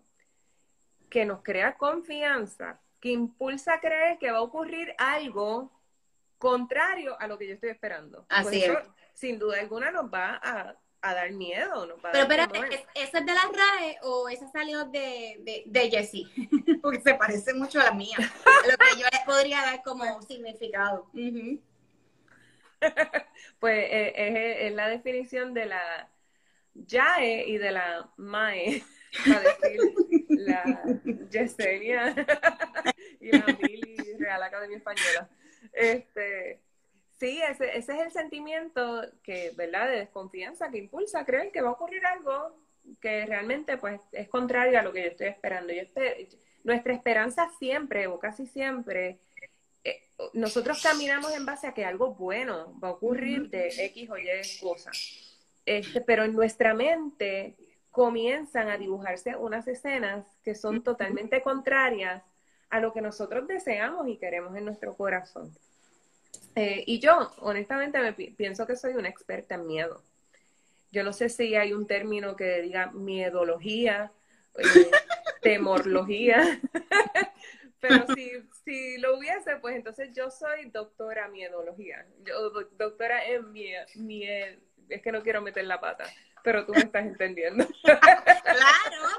que 1.13 1.25
nos 1.25 1.43
crea 1.43 1.77
confianza, 1.77 2.81
que 2.99 3.09
impulsa 3.09 3.75
a 3.75 3.79
creer 3.79 4.17
que 4.17 4.31
va 4.31 4.39
a 4.39 4.41
ocurrir 4.41 4.95
algo 4.97 5.71
contrario 6.39 7.15
a 7.19 7.27
lo 7.27 7.37
que 7.37 7.47
yo 7.47 7.53
estoy 7.53 7.69
esperando. 7.69 8.25
Así 8.29 8.63
es. 8.63 8.75
Sin 9.13 9.37
duda 9.37 9.59
alguna 9.59 9.91
nos 9.91 10.11
va 10.11 10.39
a 10.41 10.75
a 11.03 11.13
dar 11.13 11.31
miedo. 11.31 11.85
¿no? 11.85 11.97
Pero 12.01 12.23
espérate, 12.23 12.87
¿esa 12.95 13.19
es 13.19 13.25
de 13.25 13.33
la 13.33 13.41
RAE 13.41 13.97
o 14.01 14.29
esa 14.29 14.49
salió 14.51 14.85
de, 14.85 15.37
de, 15.41 15.63
de 15.65 15.91
Jessie? 15.91 16.27
Porque 16.81 17.01
se 17.01 17.13
parece 17.13 17.53
mucho 17.53 17.79
a 17.81 17.83
la 17.83 17.91
mía. 17.91 18.17
lo 18.71 18.77
que 18.77 18.99
yo 18.99 19.05
les 19.11 19.21
podría 19.21 19.61
dar 19.61 19.83
como 19.83 20.21
significado. 20.23 21.11
pues 23.59 23.85
eh, 23.91 24.67
es, 24.67 24.73
la 24.73 24.87
definición 24.87 25.53
de 25.53 25.65
la 25.67 26.09
YAE 26.73 27.49
y 27.49 27.57
de 27.57 27.71
la 27.71 28.09
MAE, 28.15 28.81
para 29.25 29.41
decir 29.41 29.79
la 30.37 30.83
Yesenia 31.29 32.13
y 33.19 33.31
la 33.31 33.45
Mili 33.61 33.95
Real 34.17 34.43
Academia 34.43 34.77
Española. 34.77 35.29
Este, 35.71 36.61
Sí, 37.23 37.41
ese, 37.41 37.77
ese 37.77 37.93
es 37.93 38.01
el 38.01 38.11
sentimiento 38.11 39.01
que, 39.23 39.53
¿verdad? 39.55 39.87
De 39.87 39.97
desconfianza 39.99 40.69
que 40.69 40.77
impulsa 40.77 41.21
a 41.21 41.25
creer 41.25 41.53
que 41.53 41.61
va 41.61 41.69
a 41.69 41.73
ocurrir 41.73 42.05
algo 42.05 42.57
que 42.99 43.25
realmente 43.25 43.77
pues 43.77 44.01
es 44.11 44.27
contrario 44.27 44.77
a 44.77 44.81
lo 44.81 44.91
que 44.91 45.03
yo 45.03 45.07
estoy 45.09 45.27
esperando. 45.27 45.71
Yo 45.71 45.83
nuestra 46.63 46.93
esperanza 46.93 47.49
siempre 47.59 48.07
o 48.07 48.19
casi 48.19 48.45
siempre, 48.45 49.19
eh, 49.83 50.09
nosotros 50.33 50.81
caminamos 50.81 51.33
en 51.33 51.45
base 51.45 51.67
a 51.67 51.73
que 51.73 51.85
algo 51.85 52.13
bueno 52.13 52.77
va 52.83 52.89
a 52.89 52.91
ocurrir 52.91 53.49
de 53.49 53.69
X 53.69 54.09
o 54.09 54.17
Y 54.17 54.27
cosas. 54.61 55.39
Este, 55.65 56.01
pero 56.01 56.25
en 56.25 56.33
nuestra 56.33 56.73
mente 56.73 57.55
comienzan 57.93 58.69
a 58.69 58.77
dibujarse 58.77 59.35
unas 59.35 59.67
escenas 59.67 60.25
que 60.43 60.55
son 60.55 60.83
totalmente 60.83 61.43
contrarias 61.43 62.23
a 62.71 62.79
lo 62.79 62.91
que 62.91 63.01
nosotros 63.01 63.47
deseamos 63.47 64.07
y 64.07 64.17
queremos 64.17 64.55
en 64.57 64.65
nuestro 64.65 64.95
corazón. 64.95 65.55
Eh, 66.55 66.83
y 66.87 66.99
yo, 66.99 67.31
honestamente, 67.37 67.99
me 67.99 68.13
pienso 68.13 68.65
que 68.65 68.75
soy 68.75 68.95
una 68.95 69.09
experta 69.09 69.55
en 69.55 69.67
miedo. 69.67 70.01
Yo 70.91 71.03
no 71.03 71.13
sé 71.13 71.29
si 71.29 71.55
hay 71.55 71.71
un 71.71 71.85
término 71.85 72.35
que 72.35 72.63
diga 72.63 72.91
miedología, 72.91 74.11
eh, 74.57 74.63
temorlogía, 75.43 76.59
pero 77.79 78.07
si, 78.15 78.31
si 78.65 78.97
lo 78.97 79.19
hubiese, 79.19 79.57
pues 79.57 79.75
entonces 79.75 80.09
yo 80.13 80.31
soy 80.31 80.71
doctora 80.71 81.27
miedología. 81.27 82.07
Yo, 82.25 82.49
doctora 82.71 83.23
en 83.27 83.51
miedo, 83.51 84.57
es 84.89 85.01
que 85.03 85.11
no 85.11 85.21
quiero 85.21 85.43
meter 85.43 85.65
la 85.65 85.79
pata, 85.79 86.05
pero 86.43 86.65
tú 86.65 86.73
me 86.73 86.81
estás 86.81 87.05
entendiendo. 87.05 87.65
claro. 87.83 89.09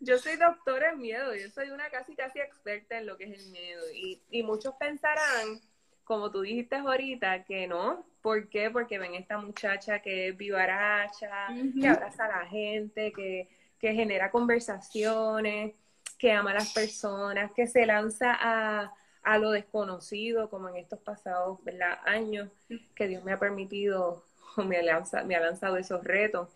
yo 0.00 0.18
soy 0.18 0.36
doctora 0.36 0.92
en 0.92 1.00
miedo, 1.00 1.34
yo 1.34 1.50
soy 1.50 1.70
una 1.70 1.90
casi 1.90 2.14
casi 2.14 2.40
experta 2.40 2.98
en 2.98 3.06
lo 3.06 3.16
que 3.16 3.24
es 3.24 3.44
el 3.44 3.50
miedo 3.50 3.82
y, 3.92 4.22
y 4.30 4.42
muchos 4.42 4.74
pensarán, 4.76 5.60
como 6.04 6.30
tú 6.30 6.42
dijiste 6.42 6.76
ahorita, 6.76 7.44
que 7.44 7.66
no. 7.66 8.06
¿Por 8.22 8.48
qué? 8.48 8.70
Porque 8.70 8.98
ven 8.98 9.14
esta 9.14 9.38
muchacha 9.38 10.00
que 10.00 10.28
es 10.28 10.36
vivaracha, 10.36 11.48
que 11.80 11.88
abraza 11.88 12.24
a 12.24 12.40
la 12.40 12.46
gente, 12.46 13.12
que, 13.12 13.48
que 13.78 13.94
genera 13.94 14.30
conversaciones, 14.30 15.74
que 16.18 16.32
ama 16.32 16.52
a 16.52 16.54
las 16.54 16.72
personas, 16.72 17.52
que 17.52 17.66
se 17.66 17.86
lanza 17.86 18.36
a, 18.38 18.92
a 19.22 19.38
lo 19.38 19.50
desconocido, 19.50 20.50
como 20.50 20.68
en 20.68 20.76
estos 20.76 21.00
pasados 21.00 21.58
años 22.04 22.48
que 22.94 23.08
Dios 23.08 23.24
me 23.24 23.32
ha 23.32 23.38
permitido 23.38 24.25
me 24.64 24.78
ha 24.78 24.82
lanzado, 24.82 25.26
me 25.26 25.36
ha 25.36 25.40
lanzado 25.40 25.76
esos 25.76 26.02
retos, 26.04 26.48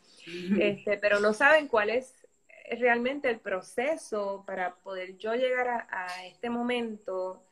este, 0.58 0.98
pero 0.98 1.20
no 1.20 1.32
saben 1.32 1.68
cuál 1.68 1.90
es 1.90 2.14
realmente 2.78 3.28
el 3.28 3.40
proceso 3.40 4.44
para 4.46 4.74
poder 4.76 5.16
yo 5.18 5.34
llegar 5.34 5.68
a, 5.68 5.86
a 5.90 6.26
este 6.26 6.50
momento 6.50 7.42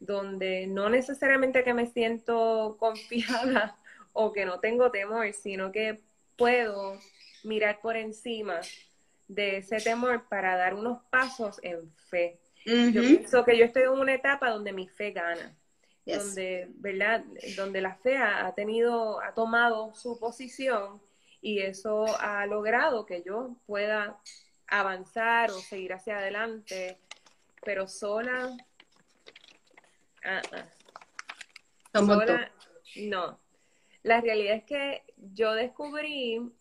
donde 0.00 0.66
no 0.66 0.88
necesariamente 0.88 1.64
que 1.64 1.74
me 1.74 1.86
siento 1.86 2.76
confiada 2.80 3.76
o 4.12 4.32
que 4.32 4.44
no 4.44 4.60
tengo 4.60 4.90
temor, 4.90 5.32
sino 5.32 5.72
que 5.72 6.00
puedo 6.36 6.98
mirar 7.44 7.80
por 7.80 7.96
encima 7.96 8.60
de 9.26 9.58
ese 9.58 9.78
temor 9.78 10.24
para 10.28 10.56
dar 10.56 10.74
unos 10.74 11.02
pasos 11.10 11.60
en 11.62 11.92
fe. 12.10 12.40
Yo 12.64 13.00
pienso 13.00 13.44
que 13.44 13.56
yo 13.56 13.64
estoy 13.64 13.84
en 13.84 13.90
una 13.90 14.14
etapa 14.14 14.50
donde 14.50 14.72
mi 14.72 14.88
fe 14.88 15.12
gana, 15.12 15.56
donde, 16.16 16.68
¿verdad? 16.76 17.24
Donde 17.56 17.80
la 17.80 17.94
fe 17.96 18.16
ha 18.16 18.52
tenido, 18.54 19.20
ha 19.20 19.34
tomado 19.34 19.94
su 19.94 20.18
posición 20.18 21.00
y 21.40 21.60
eso 21.60 22.06
ha 22.20 22.46
logrado 22.46 23.06
que 23.06 23.22
yo 23.22 23.56
pueda 23.66 24.18
avanzar 24.66 25.50
o 25.50 25.58
seguir 25.60 25.92
hacia 25.92 26.18
adelante, 26.18 26.98
pero 27.64 27.86
sola, 27.88 28.56
ah. 30.24 30.42
sola, 31.92 32.52
no. 32.96 33.38
La 34.02 34.20
realidad 34.20 34.56
es 34.56 34.64
que 34.64 35.02
yo 35.16 35.52
descubrí 35.52 36.52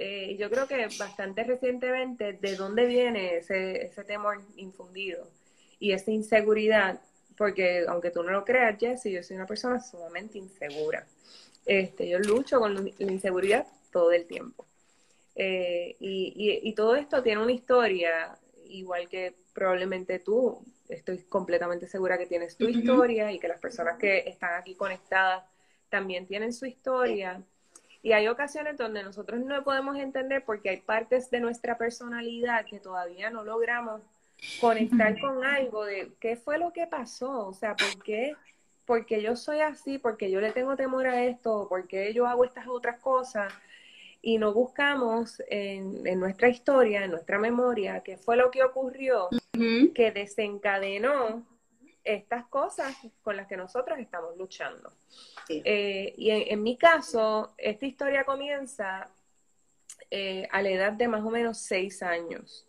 eh, 0.00 0.36
yo 0.38 0.48
creo 0.48 0.68
que 0.68 0.86
bastante 0.96 1.42
recientemente, 1.42 2.34
de 2.34 2.54
dónde 2.54 2.86
viene 2.86 3.38
ese, 3.38 3.84
ese 3.84 4.04
temor 4.04 4.40
infundido 4.54 5.28
y 5.80 5.90
esa 5.90 6.12
inseguridad, 6.12 7.00
porque 7.38 7.84
aunque 7.88 8.10
tú 8.10 8.22
no 8.22 8.32
lo 8.32 8.44
creas, 8.44 8.78
Jesse, 8.78 9.04
yo 9.04 9.22
soy 9.22 9.36
una 9.36 9.46
persona 9.46 9.80
sumamente 9.80 10.36
insegura. 10.36 11.06
Este, 11.64 12.08
yo 12.08 12.18
lucho 12.18 12.58
con 12.58 12.74
la 12.74 12.90
inseguridad 12.98 13.66
todo 13.92 14.10
el 14.10 14.26
tiempo. 14.26 14.66
Eh, 15.36 15.96
y, 16.00 16.60
y, 16.62 16.74
todo 16.74 16.96
esto 16.96 17.22
tiene 17.22 17.40
una 17.40 17.52
historia, 17.52 18.36
igual 18.68 19.08
que 19.08 19.34
probablemente 19.54 20.18
tú, 20.18 20.60
estoy 20.88 21.18
completamente 21.18 21.86
segura 21.86 22.18
que 22.18 22.26
tienes 22.26 22.56
tu 22.56 22.68
historia 22.68 23.30
y 23.30 23.38
que 23.38 23.46
las 23.46 23.60
personas 23.60 23.98
que 23.98 24.28
están 24.28 24.54
aquí 24.54 24.74
conectadas 24.74 25.44
también 25.90 26.26
tienen 26.26 26.52
su 26.52 26.66
historia. 26.66 27.40
Y 28.02 28.12
hay 28.12 28.26
ocasiones 28.26 28.76
donde 28.76 29.04
nosotros 29.04 29.40
no 29.40 29.62
podemos 29.62 29.96
entender 29.96 30.44
porque 30.44 30.70
hay 30.70 30.80
partes 30.80 31.30
de 31.30 31.38
nuestra 31.38 31.78
personalidad 31.78 32.66
que 32.66 32.80
todavía 32.80 33.30
no 33.30 33.44
logramos 33.44 34.02
conectar 34.60 35.18
con 35.20 35.44
algo 35.44 35.84
de 35.84 36.12
qué 36.20 36.36
fue 36.36 36.58
lo 36.58 36.72
que 36.72 36.86
pasó, 36.86 37.48
o 37.48 37.52
sea, 37.52 37.76
por 37.76 38.02
qué, 38.02 38.34
porque 38.84 39.22
yo 39.22 39.36
soy 39.36 39.60
así, 39.60 39.98
porque 39.98 40.30
yo 40.30 40.40
le 40.40 40.52
tengo 40.52 40.76
temor 40.76 41.06
a 41.06 41.24
esto, 41.24 41.66
porque 41.68 42.12
yo 42.14 42.26
hago 42.26 42.44
estas 42.44 42.68
otras 42.68 43.00
cosas 43.00 43.52
y 44.22 44.38
no 44.38 44.52
buscamos 44.52 45.42
en, 45.48 46.06
en 46.06 46.20
nuestra 46.20 46.48
historia, 46.48 47.04
en 47.04 47.10
nuestra 47.10 47.38
memoria, 47.38 48.00
qué 48.00 48.16
fue 48.16 48.36
lo 48.36 48.50
que 48.50 48.62
ocurrió 48.62 49.28
que 49.94 50.12
desencadenó 50.12 51.44
estas 52.04 52.46
cosas 52.46 52.96
con 53.22 53.36
las 53.36 53.46
que 53.46 53.56
nosotros 53.56 53.98
estamos 53.98 54.36
luchando. 54.36 54.92
Eh, 55.48 56.14
y 56.16 56.30
en, 56.30 56.62
mi 56.62 56.76
caso, 56.76 57.54
esta 57.58 57.86
historia 57.86 58.24
comienza 58.24 59.10
eh, 60.10 60.48
a 60.50 60.62
la 60.62 60.70
edad 60.70 60.92
de 60.92 61.08
más 61.08 61.22
o 61.22 61.30
menos 61.30 61.58
seis 61.58 62.02
años. 62.02 62.67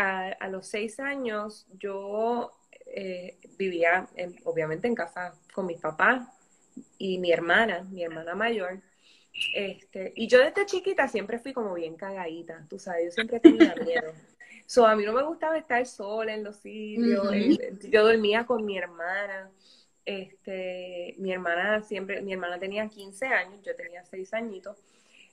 A, 0.00 0.48
los 0.48 0.68
seis 0.68 1.00
años 1.00 1.66
yo 1.78 2.52
eh, 2.86 3.36
vivía, 3.58 4.08
obviamente, 4.44 4.86
en 4.86 4.94
casa 4.94 5.34
con 5.52 5.66
mis 5.66 5.80
papás 5.80 6.28
y 6.98 7.18
mi 7.18 7.32
hermana, 7.32 7.82
mi 7.90 8.04
hermana 8.04 8.34
mayor. 8.36 8.80
Este, 9.54 10.12
y 10.16 10.28
yo 10.28 10.38
desde 10.38 10.66
chiquita 10.66 11.08
siempre 11.08 11.38
fui 11.38 11.52
como 11.52 11.74
bien 11.74 11.96
cagadita, 11.96 12.64
tú 12.68 12.78
sabes, 12.78 13.06
yo 13.06 13.10
siempre 13.12 13.40
tenía 13.40 13.74
miedo. 13.84 14.12
So, 14.66 14.86
a 14.86 14.94
mí 14.94 15.04
no 15.04 15.12
me 15.12 15.22
gustaba 15.22 15.56
estar 15.56 15.84
sola 15.86 16.34
en 16.34 16.44
los 16.44 16.56
sitios. 16.56 17.26
Yo 17.90 18.04
dormía 18.04 18.44
con 18.44 18.64
mi 18.64 18.76
hermana. 18.76 19.50
Este, 20.04 21.14
mi 21.18 21.32
hermana 21.32 21.82
siempre, 21.82 22.20
mi 22.22 22.32
hermana 22.32 22.58
tenía 22.58 22.86
15 22.88 23.26
años, 23.26 23.62
yo 23.64 23.74
tenía 23.74 24.04
6 24.04 24.34
añitos. 24.34 24.76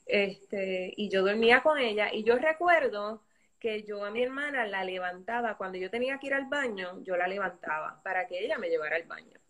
Este, 0.06 0.92
y 0.96 1.08
yo 1.10 1.22
dormía 1.22 1.62
con 1.62 1.78
ella. 1.78 2.12
Y 2.14 2.24
yo 2.24 2.36
recuerdo 2.36 3.20
que 3.66 3.82
yo 3.82 4.04
a 4.04 4.12
mi 4.12 4.22
hermana 4.22 4.64
la 4.64 4.84
levantaba, 4.84 5.56
cuando 5.56 5.76
yo 5.76 5.90
tenía 5.90 6.18
que 6.18 6.28
ir 6.28 6.34
al 6.34 6.44
baño, 6.44 7.02
yo 7.02 7.16
la 7.16 7.26
levantaba 7.26 8.00
para 8.04 8.24
que 8.28 8.38
ella 8.44 8.58
me 8.58 8.68
llevara 8.68 8.94
al 8.94 9.02
baño. 9.02 9.40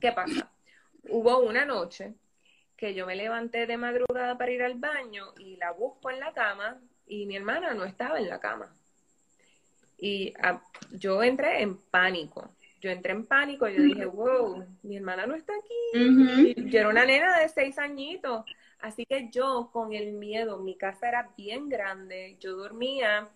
¿Qué 0.00 0.10
pasa? 0.10 0.50
Hubo 1.08 1.38
una 1.38 1.64
noche 1.64 2.14
que 2.76 2.94
yo 2.94 3.06
me 3.06 3.14
levanté 3.14 3.64
de 3.68 3.76
madrugada 3.76 4.36
para 4.36 4.50
ir 4.50 4.60
al 4.60 4.74
baño 4.74 5.26
y 5.38 5.54
la 5.54 5.70
busco 5.70 6.10
en 6.10 6.18
la 6.18 6.32
cama 6.32 6.80
y 7.06 7.26
mi 7.26 7.36
hermana 7.36 7.74
no 7.74 7.84
estaba 7.84 8.18
en 8.18 8.28
la 8.28 8.40
cama. 8.40 8.74
Y 9.98 10.34
ah, 10.42 10.60
yo 10.90 11.22
entré 11.22 11.62
en 11.62 11.76
pánico. 11.76 12.56
Yo 12.80 12.90
entré 12.90 13.12
en 13.12 13.24
pánico, 13.24 13.68
yo 13.68 13.84
dije, 13.84 14.04
wow, 14.04 14.66
mi 14.82 14.96
hermana 14.96 15.28
no 15.28 15.36
está 15.36 15.52
aquí. 15.52 16.54
Yo 16.56 16.80
era 16.80 16.88
una 16.88 17.06
nena 17.06 17.38
de 17.38 17.48
seis 17.50 17.78
añitos. 17.78 18.44
Así 18.78 19.06
que 19.06 19.28
yo 19.30 19.70
con 19.72 19.92
el 19.92 20.12
miedo, 20.12 20.58
mi 20.58 20.76
casa 20.76 21.08
era 21.08 21.32
bien 21.36 21.68
grande, 21.68 22.36
yo 22.40 22.56
dormía, 22.56 23.28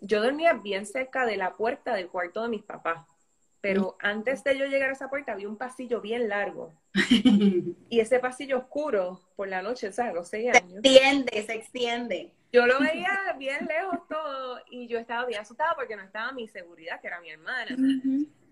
yo 0.00 0.22
dormía 0.22 0.54
bien 0.54 0.86
cerca 0.86 1.24
de 1.24 1.36
la 1.36 1.56
puerta 1.56 1.94
del 1.94 2.08
cuarto 2.08 2.42
de 2.42 2.48
mis 2.48 2.62
papás. 2.62 3.06
Pero 3.60 3.96
antes 4.00 4.42
de 4.42 4.58
yo 4.58 4.66
llegar 4.66 4.90
a 4.90 4.92
esa 4.92 5.08
puerta 5.08 5.32
había 5.32 5.48
un 5.48 5.56
pasillo 5.56 6.00
bien 6.00 6.28
largo. 6.28 6.74
y 7.88 8.00
ese 8.00 8.18
pasillo 8.18 8.58
oscuro 8.58 9.20
por 9.36 9.48
la 9.48 9.62
noche, 9.62 9.92
¿sabes? 9.92 10.14
Los 10.14 10.28
seis 10.28 10.52
años. 10.52 10.82
Se 10.82 10.88
extiende, 10.88 11.42
se 11.42 11.54
extiende. 11.54 12.32
Yo 12.52 12.66
lo 12.66 12.80
veía 12.80 13.34
bien 13.38 13.66
lejos 13.66 14.06
todo 14.08 14.60
y 14.70 14.88
yo 14.88 14.98
estaba 14.98 15.24
bien 15.26 15.40
asustada 15.40 15.74
porque 15.74 15.96
no 15.96 16.02
estaba 16.02 16.32
mi 16.32 16.48
seguridad, 16.48 17.00
que 17.00 17.06
era 17.06 17.20
mi 17.20 17.30
hermana. 17.30 17.76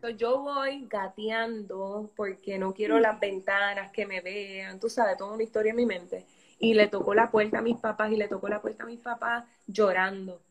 Yo 0.08 0.40
voy 0.40 0.86
gateando 0.88 2.10
porque 2.16 2.58
no 2.58 2.72
quiero 2.74 2.98
las 2.98 3.20
ventanas 3.20 3.92
que 3.92 4.06
me 4.06 4.20
vean, 4.20 4.80
tú 4.80 4.88
sabes, 4.88 5.18
toda 5.18 5.34
una 5.34 5.42
historia 5.42 5.70
en 5.70 5.76
mi 5.76 5.86
mente. 5.86 6.24
Y 6.58 6.74
le 6.74 6.88
tocó 6.88 7.14
la 7.14 7.30
puerta 7.30 7.58
a 7.58 7.62
mis 7.62 7.78
papás 7.78 8.12
y 8.12 8.16
le 8.16 8.28
tocó 8.28 8.48
la 8.48 8.60
puerta 8.60 8.84
a 8.84 8.86
mis 8.86 9.00
papás 9.00 9.44
llorando. 9.66 10.42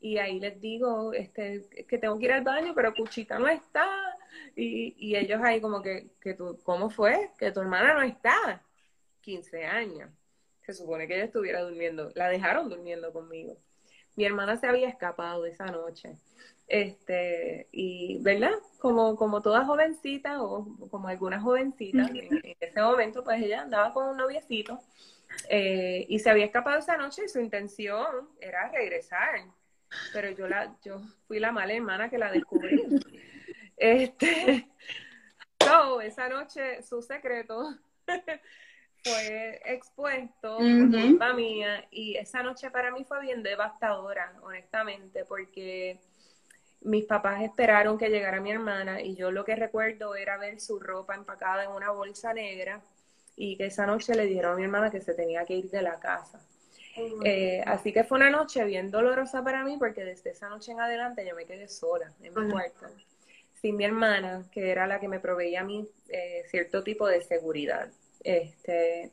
Y 0.00 0.18
ahí 0.18 0.40
les 0.40 0.60
digo, 0.60 1.12
este, 1.12 1.68
que 1.88 1.98
tengo 1.98 2.18
que 2.18 2.24
ir 2.26 2.32
al 2.32 2.42
baño, 2.42 2.72
pero 2.74 2.94
Cuchita 2.94 3.38
no 3.38 3.48
está. 3.48 3.86
Y, 4.56 4.94
y 4.98 5.16
ellos 5.16 5.40
ahí 5.42 5.60
como 5.60 5.82
que, 5.82 6.08
que 6.20 6.34
tú, 6.34 6.58
¿cómo 6.64 6.90
fue? 6.90 7.30
Que 7.38 7.52
tu 7.52 7.60
hermana 7.60 7.94
no 7.94 8.02
está. 8.02 8.62
15 9.20 9.64
años 9.66 10.10
se 10.64 10.72
supone 10.74 11.06
que 11.06 11.14
ella 11.14 11.24
estuviera 11.24 11.62
durmiendo, 11.62 12.10
la 12.14 12.28
dejaron 12.28 12.68
durmiendo 12.68 13.12
conmigo. 13.12 13.56
Mi 14.16 14.24
hermana 14.24 14.56
se 14.56 14.66
había 14.66 14.88
escapado 14.88 15.46
esa 15.46 15.66
noche. 15.66 16.16
Este, 16.68 17.68
y, 17.72 18.18
¿verdad? 18.22 18.54
Como, 18.78 19.16
como 19.16 19.42
toda 19.42 19.64
jovencita 19.64 20.42
o 20.42 20.88
como 20.90 21.08
algunas 21.08 21.42
jovencitas, 21.42 22.10
en, 22.10 22.56
ese 22.60 22.80
momento, 22.80 23.24
pues 23.24 23.42
ella 23.42 23.62
andaba 23.62 23.92
con 23.92 24.08
un 24.08 24.16
noviecito 24.16 24.80
eh, 25.48 26.06
y 26.08 26.18
se 26.18 26.30
había 26.30 26.46
escapado 26.46 26.78
esa 26.78 26.96
noche 26.96 27.24
y 27.26 27.28
su 27.28 27.40
intención 27.40 28.28
era 28.40 28.70
regresar. 28.70 29.44
Pero 30.12 30.30
yo 30.30 30.48
la, 30.48 30.74
yo 30.82 31.00
fui 31.26 31.38
la 31.38 31.52
mala 31.52 31.74
hermana 31.74 32.08
que 32.08 32.18
la 32.18 32.30
descubrí. 32.30 32.82
Este, 33.74 34.68
so, 35.58 36.00
esa 36.00 36.28
noche 36.28 36.84
su 36.84 37.02
secreto 37.02 37.74
fue 39.04 39.60
expuesto 39.64 40.58
por 40.58 40.90
culpa 40.90 41.32
mía 41.32 41.86
y 41.90 42.16
esa 42.16 42.42
noche 42.42 42.70
para 42.70 42.90
mí 42.90 43.04
fue 43.04 43.20
bien 43.20 43.42
devastadora, 43.42 44.34
honestamente, 44.42 45.24
porque 45.24 45.98
mis 46.82 47.04
papás 47.04 47.42
esperaron 47.42 47.98
que 47.98 48.08
llegara 48.08 48.40
mi 48.40 48.50
hermana 48.50 49.00
y 49.00 49.14
yo 49.14 49.30
lo 49.30 49.44
que 49.44 49.56
recuerdo 49.56 50.14
era 50.14 50.36
ver 50.36 50.60
su 50.60 50.78
ropa 50.78 51.14
empacada 51.14 51.64
en 51.64 51.70
una 51.70 51.90
bolsa 51.90 52.32
negra 52.32 52.80
y 53.36 53.56
que 53.56 53.66
esa 53.66 53.86
noche 53.86 54.14
le 54.14 54.26
dijeron 54.26 54.54
a 54.54 54.56
mi 54.56 54.64
hermana 54.64 54.90
que 54.90 55.00
se 55.00 55.14
tenía 55.14 55.44
que 55.44 55.54
ir 55.54 55.70
de 55.70 55.82
la 55.82 55.98
casa. 55.98 56.40
Eh, 57.24 57.62
así 57.66 57.92
que 57.92 58.04
fue 58.04 58.18
una 58.18 58.30
noche 58.30 58.64
bien 58.64 58.90
dolorosa 58.90 59.42
para 59.42 59.64
mí 59.64 59.78
porque 59.78 60.04
desde 60.04 60.30
esa 60.30 60.48
noche 60.48 60.72
en 60.72 60.80
adelante 60.80 61.26
yo 61.26 61.34
me 61.34 61.46
quedé 61.46 61.66
sola 61.66 62.12
en 62.20 62.34
mi 62.34 62.50
cuarto, 62.50 62.86
sin 63.54 63.76
mi 63.76 63.84
hermana, 63.84 64.44
que 64.52 64.70
era 64.70 64.86
la 64.86 65.00
que 65.00 65.08
me 65.08 65.18
proveía 65.18 65.62
a 65.62 65.64
mí 65.64 65.88
eh, 66.08 66.42
cierto 66.50 66.82
tipo 66.82 67.06
de 67.06 67.22
seguridad. 67.22 67.88
Este, 68.24 69.12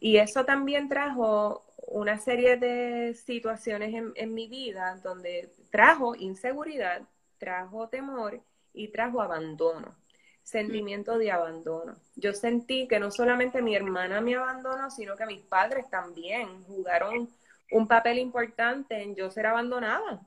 y 0.00 0.18
eso 0.18 0.44
también 0.44 0.88
trajo 0.88 1.64
una 1.86 2.18
serie 2.18 2.56
de 2.56 3.14
situaciones 3.14 3.94
en, 4.14 4.34
mi 4.34 4.48
vida 4.48 5.00
donde 5.02 5.50
trajo 5.70 6.14
inseguridad, 6.14 7.02
trajo 7.38 7.88
temor 7.88 8.40
y 8.72 8.88
trajo 8.88 9.20
abandono, 9.20 9.94
sentimiento 10.42 11.18
de 11.18 11.30
abandono. 11.30 11.96
Yo 12.16 12.32
sentí 12.32 12.88
que 12.88 12.98
no 12.98 13.10
solamente 13.10 13.62
mi 13.62 13.74
hermana 13.74 14.20
me 14.20 14.34
abandonó, 14.34 14.90
sino 14.90 15.16
que 15.16 15.26
mis 15.26 15.42
padres 15.42 15.88
también 15.90 16.64
jugaron 16.64 17.28
un 17.70 17.88
papel 17.88 18.18
importante 18.18 19.02
en 19.02 19.14
yo 19.14 19.30
ser 19.30 19.46
abandonada, 19.46 20.20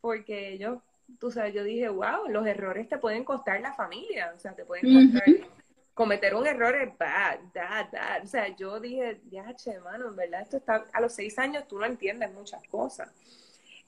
porque 0.00 0.54
ellos, 0.54 0.78
tú 1.18 1.30
sabes, 1.30 1.54
yo 1.54 1.64
dije, 1.64 1.88
wow, 1.88 2.28
los 2.28 2.46
errores 2.46 2.88
te 2.88 2.98
pueden 2.98 3.24
costar 3.24 3.60
la 3.60 3.74
familia, 3.74 4.32
o 4.36 4.38
sea, 4.38 4.54
te 4.54 4.64
pueden 4.64 5.12
costar 5.12 5.50
cometer 5.94 6.34
un 6.34 6.46
error 6.46 6.74
es 6.76 6.96
bad, 6.96 7.40
bad, 7.54 7.90
bad. 7.92 8.24
O 8.24 8.26
sea, 8.26 8.54
yo 8.56 8.80
dije, 8.80 9.20
ya, 9.30 9.54
che, 9.56 9.78
mano, 9.80 10.08
en 10.08 10.16
verdad, 10.16 10.42
esto 10.42 10.56
está, 10.56 10.86
a 10.92 11.00
los 11.00 11.14
seis 11.14 11.38
años 11.38 11.66
tú 11.68 11.78
no 11.78 11.86
entiendes 11.86 12.32
muchas 12.32 12.62
cosas. 12.68 13.10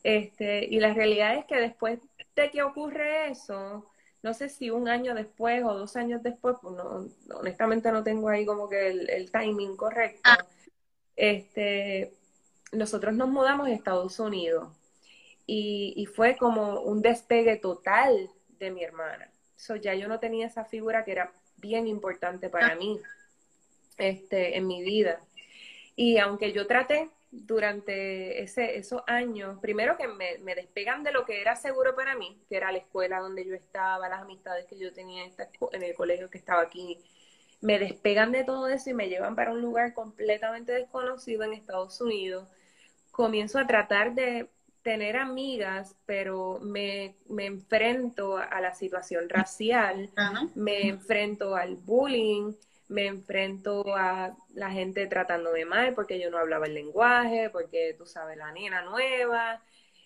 Este, 0.02 0.64
y 0.64 0.80
la 0.80 0.92
realidad 0.94 1.36
es 1.36 1.44
que 1.46 1.56
después 1.56 2.00
de 2.34 2.50
que 2.50 2.62
ocurre 2.62 3.30
eso, 3.30 3.86
no 4.22 4.34
sé 4.34 4.48
si 4.48 4.70
un 4.70 4.88
año 4.88 5.14
después 5.14 5.64
o 5.64 5.74
dos 5.74 5.96
años 5.96 6.22
después, 6.22 6.56
pues 6.60 6.74
no, 6.74 7.08
honestamente 7.34 7.90
no 7.92 8.02
tengo 8.02 8.28
ahí 8.28 8.44
como 8.44 8.68
que 8.68 8.88
el, 8.88 9.30
timing 9.30 9.76
correcto. 9.76 10.20
Ah. 10.24 10.38
Este, 11.16 12.14
nosotros 12.72 13.14
nos 13.14 13.28
mudamos 13.28 13.68
a 13.68 13.72
Estados 13.72 14.18
Unidos 14.18 14.68
y, 15.46 15.92
y, 15.96 16.06
fue 16.06 16.36
como 16.36 16.80
un 16.80 17.02
despegue 17.02 17.56
total 17.56 18.30
de 18.58 18.70
mi 18.70 18.82
hermana. 18.82 19.30
So, 19.56 19.76
ya 19.76 19.94
yo 19.94 20.08
no 20.08 20.18
tenía 20.18 20.46
esa 20.46 20.64
figura 20.64 21.04
que 21.04 21.12
era 21.12 21.32
bien 21.62 21.86
importante 21.86 22.50
para 22.50 22.74
mí 22.74 23.00
este, 23.96 24.58
en 24.58 24.66
mi 24.66 24.82
vida. 24.82 25.20
Y 25.96 26.18
aunque 26.18 26.52
yo 26.52 26.66
traté 26.66 27.08
durante 27.30 28.42
ese, 28.42 28.76
esos 28.76 29.02
años, 29.06 29.58
primero 29.60 29.96
que 29.96 30.06
me, 30.08 30.36
me, 30.38 30.54
despegan 30.54 31.02
de 31.02 31.12
lo 31.12 31.24
que 31.24 31.40
era 31.40 31.56
seguro 31.56 31.94
para 31.94 32.14
mí, 32.14 32.38
que 32.48 32.56
era 32.56 32.72
la 32.72 32.78
escuela 32.78 33.20
donde 33.20 33.46
yo 33.46 33.54
estaba, 33.54 34.08
las 34.08 34.20
amistades 34.20 34.66
que 34.66 34.78
yo 34.78 34.92
tenía 34.92 35.24
en, 35.24 35.32
en 35.72 35.82
el 35.82 35.94
colegio 35.94 36.28
que 36.28 36.36
estaba 36.36 36.60
aquí, 36.60 36.98
me 37.62 37.78
despegan 37.78 38.32
de 38.32 38.44
todo 38.44 38.68
eso 38.68 38.90
y 38.90 38.94
me 38.94 39.08
llevan 39.08 39.36
para 39.36 39.52
un 39.52 39.62
lugar 39.62 39.94
completamente 39.94 40.72
desconocido 40.72 41.44
en 41.44 41.54
Estados 41.54 42.00
Unidos. 42.00 42.48
Comienzo 43.12 43.58
a 43.58 43.66
tratar 43.66 44.14
de 44.14 44.48
tener 44.82 45.16
amigas, 45.16 45.96
pero 46.06 46.58
me, 46.60 47.16
me 47.28 47.46
enfrento 47.46 48.36
a 48.36 48.60
la 48.60 48.74
situación 48.74 49.28
racial, 49.28 50.10
me 50.54 50.88
enfrento 50.88 51.54
al 51.54 51.76
bullying, 51.76 52.52
me 52.88 53.06
enfrento 53.06 53.84
a 53.96 54.36
la 54.54 54.70
gente 54.70 55.06
tratándome 55.06 55.64
mal 55.64 55.94
porque 55.94 56.20
yo 56.20 56.30
no 56.30 56.38
hablaba 56.38 56.66
el 56.66 56.74
lenguaje, 56.74 57.48
porque 57.50 57.94
tú 57.96 58.06
sabes, 58.06 58.36
la 58.36 58.52
nena 58.52 58.82
nueva, 58.82 59.62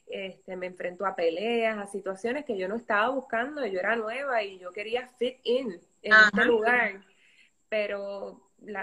este, 0.06 0.56
me 0.56 0.66
enfrento 0.66 1.04
a 1.04 1.16
peleas, 1.16 1.78
a 1.78 1.86
situaciones 1.86 2.44
que 2.44 2.56
yo 2.56 2.68
no 2.68 2.76
estaba 2.76 3.08
buscando, 3.08 3.66
yo 3.66 3.80
era 3.80 3.96
nueva 3.96 4.42
y 4.42 4.58
yo 4.58 4.70
quería 4.70 5.08
fit 5.08 5.38
in 5.42 5.80
en 6.02 6.12
este 6.12 6.44
lugar, 6.44 7.04
pero 7.68 8.40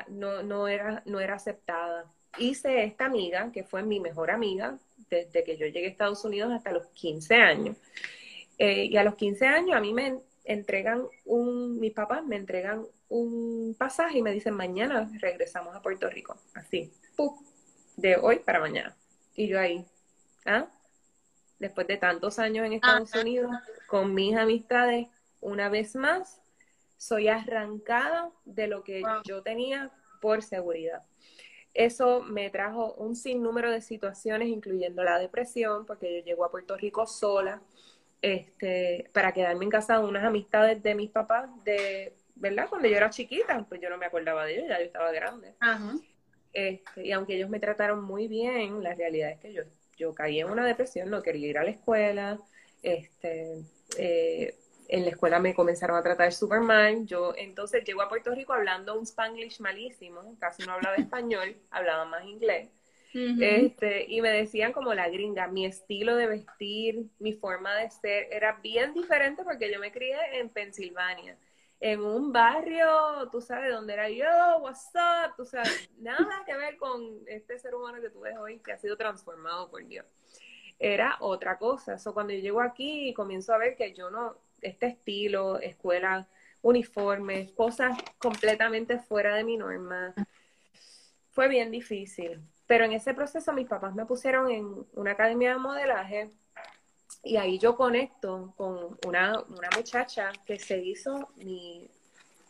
no, 0.10 0.44
no, 0.44 0.68
era, 0.68 1.02
no 1.06 1.20
era 1.20 1.36
aceptada. 1.36 2.12
Hice 2.38 2.84
esta 2.84 3.06
amiga, 3.06 3.52
que 3.52 3.64
fue 3.64 3.84
mi 3.84 4.00
mejor 4.00 4.32
amiga, 4.32 4.78
desde 5.10 5.44
que 5.44 5.58
yo 5.58 5.68
llegué 5.68 5.86
a 5.86 5.90
Estados 5.90 6.26
Unidos 6.26 6.52
hasta 6.52 6.72
los 6.72 6.88
15 6.88 7.36
años. 7.36 7.78
Eh, 8.58 8.86
y 8.86 8.98
a 8.98 9.04
los 9.04 9.16
15 9.16 9.46
años 9.46 9.76
a 9.76 9.80
mí 9.80 9.94
me 9.94 10.20
entregan 10.44 11.06
un, 11.26 11.80
mis 11.80 11.94
papás 11.94 12.26
me 12.26 12.36
entregan 12.36 12.86
un 13.10 13.76
pasaje 13.78 14.18
y 14.18 14.22
me 14.22 14.32
dicen, 14.32 14.56
mañana 14.56 15.10
regresamos 15.20 15.76
a 15.76 15.82
Puerto 15.82 16.10
Rico. 16.10 16.36
Así, 16.56 16.92
de 17.96 18.16
hoy 18.18 18.40
para 18.40 18.60
mañana. 18.60 18.96
Y 19.36 19.48
yo 19.48 19.60
ahí, 19.60 19.86
¿ah? 20.46 20.68
Después 21.60 21.88
de 21.88 21.98
tantos 21.98 22.40
años 22.40 22.66
en 22.66 22.74
Estados 22.74 23.14
Unidos, 23.16 23.52
con 23.88 24.14
mis 24.14 24.36
amistades, 24.36 25.08
una 25.40 25.70
vez 25.70 25.96
más, 25.96 26.42
soy 26.98 27.28
arrancada 27.28 28.32
de 28.46 28.68
lo 28.68 28.84
que 28.84 29.04
yo 29.24 29.44
tenía 29.44 29.92
por 30.20 30.42
seguridad 30.42 31.04
eso 31.74 32.22
me 32.22 32.50
trajo 32.50 32.94
un 32.96 33.16
sinnúmero 33.16 33.72
de 33.72 33.82
situaciones, 33.82 34.50
incluyendo 34.50 35.04
la 35.04 35.18
depresión, 35.20 35.86
porque 35.86 36.20
yo 36.20 36.24
llego 36.24 36.46
a 36.46 36.52
Puerto 36.52 36.78
Rico 36.78 37.06
sola, 37.08 37.62
este, 38.22 39.10
para 39.14 39.34
quedarme 39.34 39.66
en 39.66 39.72
casa 39.72 40.00
de 40.00 40.06
unas 40.06 40.24
amistades 40.24 40.82
de 40.82 40.96
mis 40.96 41.10
papás, 41.10 41.50
de, 41.64 42.14
¿verdad? 42.36 42.70
Cuando 42.70 42.88
yo 42.88 42.96
era 42.96 43.10
chiquita, 43.10 43.66
pues 43.68 43.82
yo 43.82 43.90
no 43.90 43.98
me 43.98 44.06
acordaba 44.06 44.46
de 44.46 44.56
ellos, 44.56 44.70
ya 44.70 44.80
yo 44.80 44.86
estaba 44.86 45.12
grande. 45.12 45.56
Este, 46.54 47.08
y 47.08 47.12
aunque 47.12 47.36
ellos 47.36 47.50
me 47.50 47.60
trataron 47.60 48.04
muy 48.04 48.28
bien, 48.28 48.84
la 48.84 48.94
realidad 48.94 49.32
es 49.32 49.40
que 49.40 49.54
yo, 49.54 49.64
yo 49.98 50.14
caí 50.14 50.40
en 50.40 50.50
una 50.50 50.66
depresión, 50.66 51.10
no 51.10 51.24
quería 51.24 51.48
ir 51.48 51.58
a 51.58 51.64
la 51.64 51.72
escuela, 51.72 52.40
este, 52.84 53.64
eh, 53.98 54.56
en 54.94 55.06
la 55.06 55.10
escuela 55.10 55.40
me 55.40 55.56
comenzaron 55.56 55.98
a 55.98 56.04
tratar 56.04 56.32
super 56.32 56.62
mal. 56.62 57.04
Yo 57.08 57.34
entonces 57.36 57.84
llego 57.84 58.04
a 58.04 58.10
Puerto 58.10 58.30
Rico 58.36 58.54
hablando 58.54 58.96
un 58.96 59.08
spanglish 59.08 59.60
malísimo, 59.60 60.38
casi 60.40 60.64
no 60.68 60.74
hablaba 60.74 60.98
español, 60.98 61.56
hablaba 61.72 62.06
más 62.06 62.24
inglés. 62.26 62.70
este, 63.12 64.06
y 64.08 64.22
me 64.22 64.30
decían 64.30 64.72
como 64.72 64.94
la 64.94 65.10
gringa, 65.10 65.48
mi 65.48 65.66
estilo 65.66 66.16
de 66.16 66.28
vestir, 66.28 67.06
mi 67.18 67.34
forma 67.34 67.76
de 67.76 67.90
ser 67.90 68.28
era 68.32 68.60
bien 68.62 68.94
diferente 68.94 69.44
porque 69.44 69.72
yo 69.72 69.80
me 69.80 69.92
crié 69.92 70.18
en 70.40 70.50
Pensilvania, 70.50 71.38
en 71.80 72.02
un 72.02 72.32
barrio, 72.32 73.30
tú 73.32 73.42
sabes, 73.42 73.72
donde 73.72 73.94
era 73.94 74.10
yo, 74.10 74.58
what's 74.62 74.90
up, 74.94 75.36
tú 75.36 75.44
sabes, 75.44 75.90
nada 75.98 76.44
que 76.46 76.56
ver 76.56 76.78
con 76.78 77.02
este 77.26 77.58
ser 77.58 77.74
humano 77.74 78.00
que 78.00 78.12
tú 78.12 78.22
ves 78.22 78.38
hoy 78.38 78.60
que 78.60 78.74
ha 78.74 78.78
sido 78.78 78.96
transformado 78.96 79.72
por 79.72 79.84
Dios. 79.88 80.06
Era 80.78 81.18
otra 81.20 81.58
cosa. 81.58 81.96
eso 81.96 82.14
cuando 82.14 82.34
yo 82.34 82.40
llego 82.40 82.62
aquí 82.62 83.10
y 83.10 83.14
comienzo 83.14 83.54
a 83.54 83.58
ver 83.58 83.76
que 83.76 83.94
yo 83.94 84.10
no, 84.10 84.38
este 84.64 84.88
estilo, 84.88 85.60
escuela, 85.60 86.28
uniformes, 86.62 87.52
cosas 87.52 87.98
completamente 88.18 88.98
fuera 88.98 89.36
de 89.36 89.44
mi 89.44 89.58
norma. 89.58 90.14
Fue 91.32 91.48
bien 91.48 91.72
difícil. 91.72 92.42
Pero 92.66 92.86
en 92.86 92.94
ese 92.94 93.14
proceso 93.14 93.54
mis 93.54 93.68
papás 93.68 93.94
me 93.94 94.06
pusieron 94.06 94.50
en 94.50 94.86
una 94.94 95.12
academia 95.12 95.52
de 95.52 95.60
modelaje 95.60 96.32
y 97.22 97.38
ahí 97.38 97.60
yo 97.60 97.76
conecto 97.76 98.54
con 98.58 98.98
una, 99.06 99.40
una 99.42 99.70
muchacha 99.76 100.32
que 100.46 100.58
se 100.58 100.80
hizo 100.80 101.30
mi, 101.36 101.90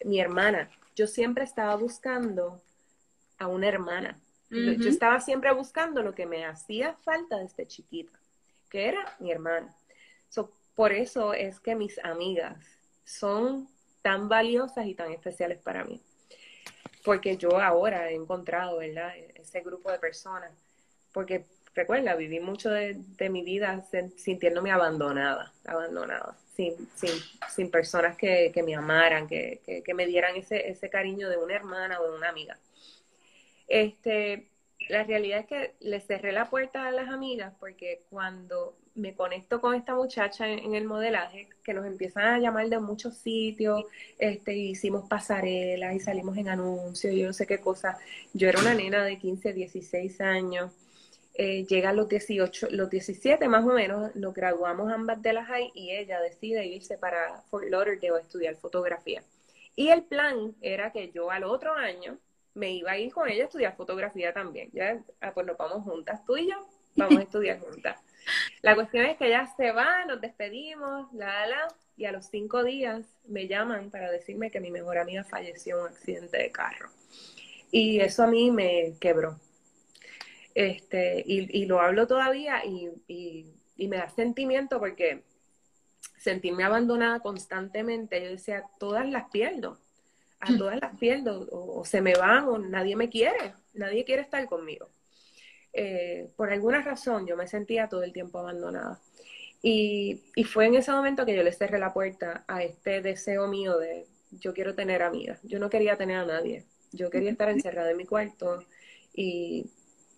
mi, 0.05 0.19
hermana. 0.19 0.69
Yo 0.95 1.07
siempre 1.07 1.43
estaba 1.43 1.75
buscando 1.75 2.61
a 3.37 3.47
una 3.47 3.67
hermana. 3.67 4.19
Yo 4.49 4.87
estaba 4.87 5.19
siempre 5.19 5.51
buscando 5.51 6.03
lo 6.03 6.13
que 6.13 6.27
me 6.27 6.45
hacía 6.45 6.93
falta 7.01 7.39
desde 7.39 7.65
chiquita, 7.65 8.19
que 8.69 8.87
era 8.87 9.15
mi 9.19 9.31
hermana. 9.31 9.75
Por 10.75 10.91
eso 10.91 11.33
es 11.33 11.59
que 11.59 11.75
mis 11.75 11.99
amigas 12.03 12.57
son 13.03 13.67
tan 14.01 14.29
valiosas 14.29 14.85
y 14.85 14.95
tan 14.95 15.11
especiales 15.11 15.59
para 15.59 15.83
mí. 15.83 16.01
Porque 17.03 17.37
yo 17.37 17.59
ahora 17.59 18.09
he 18.09 18.15
encontrado, 18.15 18.77
¿verdad? 18.77 19.13
Ese 19.35 19.61
grupo 19.61 19.91
de 19.91 19.99
personas. 19.99 20.51
Porque, 21.11 21.45
recuerda, 21.75 22.15
viví 22.15 22.39
mucho 22.39 22.69
de, 22.69 22.95
mi 23.29 23.43
vida 23.43 23.85
sintiéndome 24.15 24.71
abandonada, 24.71 25.53
abandonada, 25.65 26.37
sin, 26.55 26.75
sin, 26.95 27.11
sin 27.49 27.69
personas 27.69 28.17
que, 28.17 28.51
me 28.65 28.75
amaran, 28.75 29.27
que, 29.27 29.61
que, 29.85 29.93
me 29.93 30.05
dieran 30.05 30.35
ese, 30.35 30.69
ese 30.69 30.89
cariño 30.89 31.29
de 31.29 31.37
una 31.37 31.55
hermana 31.55 31.99
o 31.99 32.09
de 32.09 32.17
una 32.17 32.29
amiga. 32.29 32.57
Este, 33.67 34.47
la 34.89 35.03
realidad 35.03 35.39
es 35.39 35.47
que 35.47 35.75
le 35.79 35.99
cerré 36.01 36.31
la 36.31 36.49
puerta 36.49 36.87
a 36.87 36.91
las 36.91 37.09
amigas 37.09 37.53
porque 37.59 38.03
cuando 38.09 38.75
me 38.95 39.15
conecto 39.15 39.59
con 39.59 39.75
esta 39.75 39.95
muchacha 39.95 40.47
en, 40.47 40.75
el 40.75 40.85
modelaje, 40.85 41.49
que 41.63 41.73
nos 41.73 41.85
empiezan 41.85 42.25
a 42.25 42.39
llamar 42.39 42.69
de 42.69 42.79
muchos 42.79 43.17
sitios, 43.17 43.85
este, 44.19 44.55
hicimos 44.55 45.07
pasarelas 45.07 45.95
y 45.95 45.99
salimos 45.99 46.37
en 46.37 46.49
anuncios, 46.49 47.15
yo 47.15 47.27
no 47.27 47.33
sé 47.33 47.47
qué 47.47 47.59
cosa. 47.59 47.97
Yo 48.33 48.47
era 48.49 48.59
una 48.59 48.73
nena 48.73 49.03
de 49.03 49.17
15, 49.17 49.53
16 49.53 50.21
años. 50.21 50.71
Eh, 51.35 51.65
llega 51.65 51.89
a 51.89 51.93
los 51.93 52.07
18, 52.07 52.67
los 52.71 52.89
17 52.91 53.47
más 53.47 53.65
o 53.65 53.73
menos, 53.73 54.15
nos 54.15 54.35
graduamos 54.35 54.91
ambas 54.91 55.19
de 55.23 55.33
la 55.33 55.43
high 55.45 55.71
y 55.73 55.89
ella 55.89 56.19
decide 56.19 56.63
irse 56.67 56.97
para 56.99 57.41
Fort 57.49 57.65
Lauderdale 57.69 58.17
a 58.17 58.21
estudiar 58.21 58.55
fotografía. 58.55 59.23
Y 59.75 59.89
el 59.89 60.03
plan 60.03 60.53
era 60.61 60.91
que 60.91 61.09
yo 61.11 61.31
al 61.31 61.43
otro 61.43 61.73
año 61.73 62.19
me 62.53 62.71
iba 62.71 62.91
a 62.91 62.99
ir 62.99 63.11
con 63.11 63.27
ella 63.27 63.43
a 63.43 63.45
estudiar 63.47 63.75
fotografía 63.75 64.31
también. 64.31 64.69
Ya, 64.73 65.03
ah, 65.21 65.33
pues 65.33 65.47
nos 65.47 65.57
vamos 65.57 65.83
juntas, 65.83 66.23
tú 66.25 66.37
y 66.37 66.49
yo, 66.49 66.67
vamos 66.95 67.17
a 67.17 67.21
estudiar 67.23 67.59
juntas. 67.59 67.99
La 68.61 68.75
cuestión 68.75 69.05
es 69.05 69.17
que 69.17 69.27
ella 69.27 69.47
se 69.57 69.71
va, 69.71 70.05
nos 70.05 70.21
despedimos, 70.21 71.11
la, 71.13 71.45
la, 71.47 71.67
y 71.95 72.05
a 72.05 72.11
los 72.11 72.27
cinco 72.27 72.63
días 72.63 73.05
me 73.27 73.47
llaman 73.47 73.91
para 73.91 74.11
decirme 74.11 74.51
que 74.51 74.59
mi 74.59 74.71
mejor 74.71 74.97
amiga 74.97 75.23
falleció 75.23 75.77
en 75.77 75.81
un 75.83 75.89
accidente 75.89 76.37
de 76.37 76.51
carro. 76.51 76.89
Y 77.71 77.99
eso 77.99 78.23
a 78.23 78.27
mí 78.27 78.51
me 78.51 78.95
quebró. 78.99 79.39
Este, 80.55 81.23
y, 81.25 81.65
lo 81.65 81.81
hablo 81.81 82.05
todavía 82.05 82.63
y, 82.63 82.91
y, 83.07 83.87
me 83.87 83.97
da 83.97 84.09
sentimiento 84.09 84.79
porque 84.79 85.23
sentirme 86.17 86.63
abandonada 86.63 87.19
constantemente, 87.19 88.23
yo 88.23 88.29
decía, 88.29 88.63
todas 88.79 89.09
las 89.09 89.29
pierdo, 89.29 89.77
a 90.39 90.51
hmm. 90.51 90.57
todas 90.57 90.79
las 90.79 90.97
pierdo, 90.97 91.47
o 91.51 91.83
se 91.83 92.01
me 92.01 92.13
van 92.13 92.47
o 92.47 92.59
nadie 92.59 92.95
me 92.95 93.09
quiere, 93.09 93.55
nadie 93.73 94.05
quiere 94.05 94.21
estar 94.21 94.45
conmigo. 94.45 94.87
Eh, 95.73 96.29
por 96.35 96.51
alguna 96.51 96.81
razón 96.81 97.25
yo 97.25 97.35
me 97.35 97.47
sentía 97.47 97.89
todo 97.89 98.03
el 98.03 98.13
tiempo 98.13 98.39
abandonada. 98.39 98.99
Y, 99.61 100.21
fue 100.45 100.65
en 100.65 100.75
ese 100.75 100.91
momento 100.91 101.25
que 101.25 101.35
yo 101.35 101.41
le 101.41 101.53
cerré 101.53 101.79
la 101.79 101.93
puerta 101.93 102.43
a 102.47 102.61
este 102.63 103.01
deseo 103.01 103.47
mío 103.47 103.77
de 103.77 104.05
yo 104.31 104.53
quiero 104.53 104.75
tener 104.75 105.01
amigas. 105.01 105.39
Yo 105.43 105.57
no 105.57 105.69
quería 105.69 105.95
tener 105.95 106.17
a 106.17 106.25
nadie. 106.25 106.65
Yo 106.91 107.09
quería 107.09 107.31
estar 107.31 107.49
encerrada 107.49 107.91
en 107.91 107.97
mi 107.97 108.05
cuarto 108.05 108.63
y, 109.13 109.71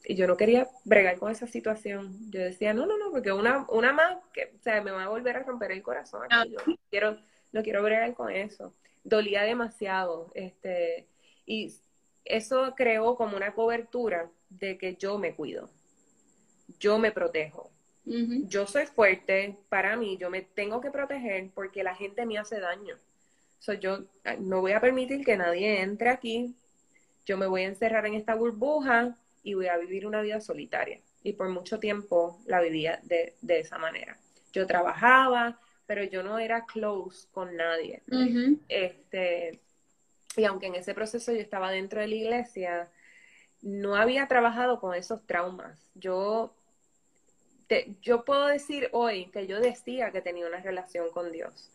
yo 0.07 0.27
no 0.27 0.37
quería 0.37 0.67
bregar 0.83 1.17
con 1.17 1.31
esa 1.31 1.47
situación. 1.47 2.15
Yo 2.29 2.39
decía, 2.39 2.75
no, 2.75 2.85
no, 2.85 2.95
no, 2.97 3.09
porque 3.09 3.31
una, 3.31 3.65
una 3.69 3.91
más 3.91 4.17
que 4.33 4.53
o 4.55 4.61
sea, 4.61 4.81
me 4.81 4.91
va 4.91 5.05
a 5.05 5.09
volver 5.09 5.37
a 5.37 5.43
romper 5.43 5.71
el 5.71 5.81
corazón. 5.81 6.27
Yo 6.47 6.59
quiero, 6.91 7.17
no 7.51 7.63
quiero 7.63 7.81
bregar 7.81 8.13
con 8.13 8.31
eso. 8.31 8.73
Dolía 9.03 9.41
demasiado, 9.43 10.31
este, 10.35 11.07
y 11.45 11.73
eso 12.25 12.73
creó 12.75 13.15
como 13.15 13.37
una 13.37 13.53
cobertura 13.53 14.29
de 14.49 14.77
que 14.77 14.95
yo 14.95 15.17
me 15.17 15.35
cuido, 15.35 15.69
yo 16.79 16.97
me 16.99 17.11
protejo. 17.11 17.71
Yo 18.47 18.67
soy 18.67 18.85
fuerte 18.85 19.57
para 19.67 19.95
mí, 19.95 20.17
yo 20.17 20.29
me 20.29 20.43
tengo 20.43 20.79
que 20.79 20.91
proteger 20.91 21.49
porque 21.55 21.83
la 21.83 21.95
gente 21.95 22.25
me 22.25 22.37
hace 22.37 22.59
daño. 22.59 22.97
So, 23.59 23.73
yo 23.73 24.05
ah, 24.25 24.35
no 24.39 24.61
voy 24.61 24.73
a 24.73 24.81
permitir 24.81 25.25
que 25.25 25.37
nadie 25.37 25.81
entre 25.81 26.09
aquí, 26.09 26.55
yo 27.25 27.37
me 27.37 27.47
voy 27.47 27.63
a 27.63 27.67
encerrar 27.67 28.05
en 28.05 28.13
esta 28.13 28.35
burbuja 28.35 29.17
y 29.41 29.55
voy 29.55 29.67
a 29.67 29.77
vivir 29.77 30.05
una 30.05 30.21
vida 30.21 30.39
solitaria. 30.39 30.99
Y 31.23 31.33
por 31.33 31.49
mucho 31.49 31.79
tiempo 31.79 32.39
la 32.45 32.61
vivía 32.61 32.99
de, 33.03 33.33
de 33.41 33.59
esa 33.59 33.79
manera. 33.79 34.19
Yo 34.53 34.67
trabajaba, 34.67 35.59
pero 35.87 36.03
yo 36.03 36.23
no 36.23 36.39
era 36.39 36.65
close 36.65 37.27
con 37.31 37.55
nadie. 37.55 38.01
Este, 38.69 39.59
y 40.37 40.45
aunque 40.45 40.67
en 40.67 40.75
ese 40.75 40.93
proceso 40.93 41.31
yo 41.31 41.39
estaba 41.39 41.71
dentro 41.71 42.01
de 42.01 42.07
la 42.07 42.15
iglesia, 42.15 42.89
no 43.61 43.95
había 43.95 44.27
trabajado 44.27 44.79
con 44.79 44.93
esos 44.93 45.25
traumas. 45.25 45.91
Yo, 45.95 46.53
yo 48.01 48.25
puedo 48.25 48.47
decir 48.47 48.89
hoy 48.91 49.27
que 49.31 49.47
yo 49.47 49.59
decía 49.59 50.11
que 50.11 50.21
tenía 50.21 50.47
una 50.47 50.61
relación 50.61 51.09
con 51.11 51.31
Dios, 51.31 51.71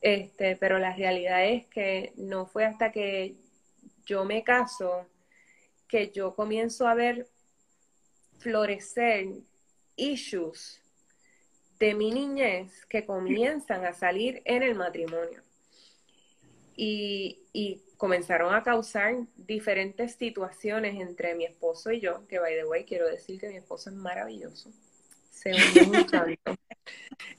este, 0.00 0.56
pero 0.56 0.78
la 0.78 0.94
realidad 0.94 1.44
es 1.44 1.66
que 1.66 2.12
no 2.16 2.46
fue 2.46 2.64
hasta 2.64 2.92
que 2.92 3.34
yo 4.06 4.24
me 4.24 4.44
caso 4.44 5.06
que 5.88 6.10
yo 6.10 6.34
comienzo 6.34 6.86
a 6.86 6.94
ver 6.94 7.28
florecer 8.38 9.28
issues 9.96 10.80
de 11.78 11.94
mi 11.94 12.10
niñez 12.10 12.86
que 12.86 13.04
comienzan 13.04 13.84
a 13.84 13.92
salir 13.92 14.42
en 14.44 14.62
el 14.62 14.74
matrimonio. 14.74 15.42
Y, 16.76 17.40
y, 17.52 17.82
comenzaron 17.96 18.54
a 18.54 18.62
causar 18.62 19.14
diferentes 19.36 20.14
situaciones 20.14 21.00
entre 21.00 21.34
mi 21.34 21.44
esposo 21.44 21.90
y 21.90 22.00
yo, 22.00 22.26
que 22.28 22.38
by 22.38 22.54
the 22.54 22.64
way 22.64 22.84
quiero 22.84 23.06
decir 23.06 23.40
que 23.40 23.48
mi 23.48 23.56
esposo 23.56 23.90
es 23.90 23.96
maravilloso. 23.96 24.70
Se 25.30 25.52
un 25.52 26.06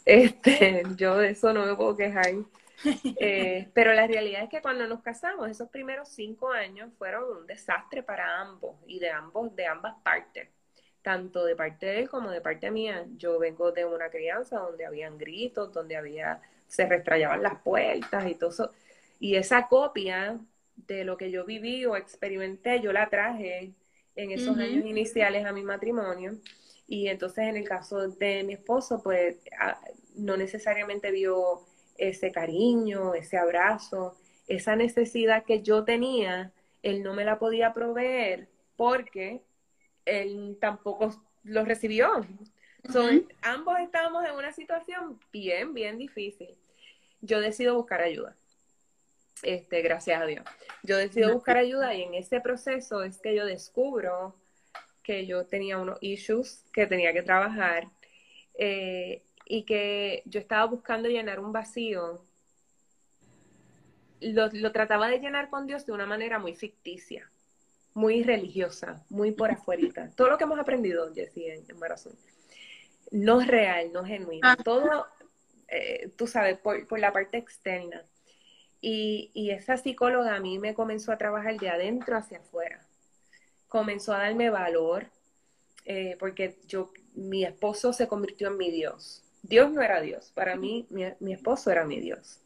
Este, 0.05 0.83
yo 0.95 1.17
de 1.17 1.31
eso 1.31 1.53
no 1.53 1.65
me 1.65 1.75
puedo 1.75 1.95
quejar. 1.95 2.33
Eh, 3.19 3.69
pero 3.73 3.93
la 3.93 4.05
realidad 4.05 4.43
es 4.43 4.49
que 4.49 4.61
cuando 4.61 4.87
nos 4.87 5.01
casamos, 5.01 5.49
esos 5.49 5.69
primeros 5.69 6.09
cinco 6.09 6.51
años 6.51 6.91
fueron 6.97 7.23
un 7.23 7.47
desastre 7.47 8.03
para 8.03 8.39
ambos 8.39 8.75
y 8.85 8.99
de 8.99 9.09
ambos, 9.09 9.55
de 9.55 9.65
ambas 9.65 9.95
partes 10.03 10.49
tanto 11.07 11.45
de 11.45 11.55
parte 11.55 11.85
de 11.85 11.99
él 11.99 12.09
como 12.09 12.31
de 12.31 12.41
parte 12.41 12.69
mía. 12.69 13.05
Yo 13.15 13.39
vengo 13.39 13.71
de 13.71 13.85
una 13.85 14.09
crianza 14.09 14.59
donde 14.59 14.85
habían 14.85 15.17
gritos, 15.17 15.71
donde 15.71 15.95
había, 15.95 16.41
se 16.67 16.85
restrayaban 16.85 17.41
las 17.41 17.61
puertas 17.61 18.27
y 18.27 18.35
todo 18.35 18.49
eso. 18.49 18.71
Y 19.19 19.35
esa 19.35 19.67
copia 19.67 20.39
de 20.75 21.03
lo 21.03 21.17
que 21.17 21.31
yo 21.31 21.45
viví 21.45 21.85
o 21.85 21.95
experimenté, 21.95 22.81
yo 22.81 22.93
la 22.93 23.09
traje 23.09 23.73
en 24.15 24.31
esos 24.31 24.57
años 24.57 24.85
iniciales 24.85 25.45
a 25.45 25.51
mi 25.51 25.63
matrimonio. 25.63 26.37
Y 26.87 27.07
entonces 27.07 27.45
en 27.45 27.57
el 27.57 27.67
caso 27.67 28.07
de 28.07 28.43
mi 28.43 28.53
esposo, 28.53 29.01
pues 29.03 29.37
no 30.15 30.37
necesariamente 30.37 31.11
vio 31.11 31.65
ese 31.97 32.31
cariño, 32.31 33.13
ese 33.13 33.37
abrazo, 33.37 34.15
esa 34.47 34.75
necesidad 34.75 35.43
que 35.43 35.61
yo 35.61 35.83
tenía, 35.83 36.51
él 36.83 37.03
no 37.03 37.13
me 37.13 37.25
la 37.25 37.39
podía 37.39 37.73
proveer 37.73 38.47
porque 38.75 39.41
él 40.05 40.57
tampoco 40.61 41.13
lo 41.43 41.65
recibió. 41.65 42.25
ambos 43.41 43.79
estábamos 43.79 44.25
en 44.25 44.35
una 44.35 44.53
situación 44.53 45.19
bien, 45.31 45.73
bien 45.73 45.97
difícil. 45.97 46.55
Yo 47.21 47.41
decido 47.41 47.75
buscar 47.75 48.01
ayuda. 48.01 48.35
Este, 49.43 49.81
gracias 49.81 50.21
a 50.21 50.25
Dios. 50.25 50.45
Yo 50.83 50.97
decido 50.97 51.33
buscar 51.33 51.57
ayuda 51.57 51.93
y 51.93 52.03
en 52.03 52.13
ese 52.13 52.41
proceso 52.41 53.03
es 53.03 53.19
que 53.19 53.35
yo 53.35 53.45
descubro 53.45 54.35
que 55.03 55.25
yo 55.25 55.45
tenía 55.45 55.77
unos 55.77 55.97
issues 56.01 56.65
que 56.73 56.85
tenía 56.85 57.13
que 57.13 57.23
trabajar 57.23 57.89
eh, 58.55 59.23
y 59.45 59.63
que 59.63 60.23
yo 60.25 60.39
estaba 60.39 60.65
buscando 60.65 61.09
llenar 61.09 61.39
un 61.39 61.51
vacío. 61.51 62.21
Lo, 64.19 64.49
lo 64.51 64.71
trataba 64.71 65.09
de 65.09 65.19
llenar 65.19 65.49
con 65.49 65.67
Dios 65.67 65.85
de 65.85 65.93
una 65.93 66.05
manera 66.05 66.39
muy 66.39 66.55
ficticia 66.55 67.29
muy 67.97 68.21
religiosa, 68.23 69.03
muy 69.09 69.31
por 69.31 69.49
afuera. 69.49 70.11
Todo 70.15 70.29
lo 70.29 70.37
que 70.37 70.43
hemos 70.43 70.59
aprendido, 70.59 71.11
Jessie, 71.15 71.51
en, 71.51 71.65
en 71.67 71.79
no 73.11 73.41
es 73.41 73.47
real, 73.47 73.91
no 73.91 74.01
es 74.01 74.07
genuino. 74.07 74.47
Ah. 74.47 74.55
Todo, 74.63 75.07
eh, 75.67 76.11
tú 76.15 76.27
sabes, 76.27 76.59
por, 76.59 76.87
por, 76.87 76.99
la 76.99 77.11
parte 77.11 77.37
externa. 77.37 78.03
Y, 78.79 79.31
y, 79.33 79.51
esa 79.51 79.77
psicóloga 79.77 80.35
a 80.35 80.39
mí 80.39 80.59
me 80.59 80.75
comenzó 80.75 81.11
a 81.11 81.17
trabajar 81.17 81.57
de 81.57 81.69
adentro 81.69 82.15
hacia 82.15 82.39
afuera. 82.39 82.85
Comenzó 83.67 84.13
a 84.13 84.19
darme 84.19 84.49
valor, 84.49 85.07
eh, 85.85 86.15
porque 86.19 86.59
yo, 86.67 86.91
mi 87.15 87.43
esposo 87.43 87.91
se 87.93 88.07
convirtió 88.07 88.49
en 88.49 88.57
mi 88.57 88.71
Dios. 88.71 89.23
Dios 89.41 89.71
no 89.71 89.81
era 89.81 90.01
Dios, 90.01 90.31
para 90.35 90.55
mí 90.55 90.85
mi, 90.89 91.05
mi 91.19 91.33
esposo 91.33 91.71
era 91.71 91.85
mi 91.85 91.99
Dios. 91.99 92.39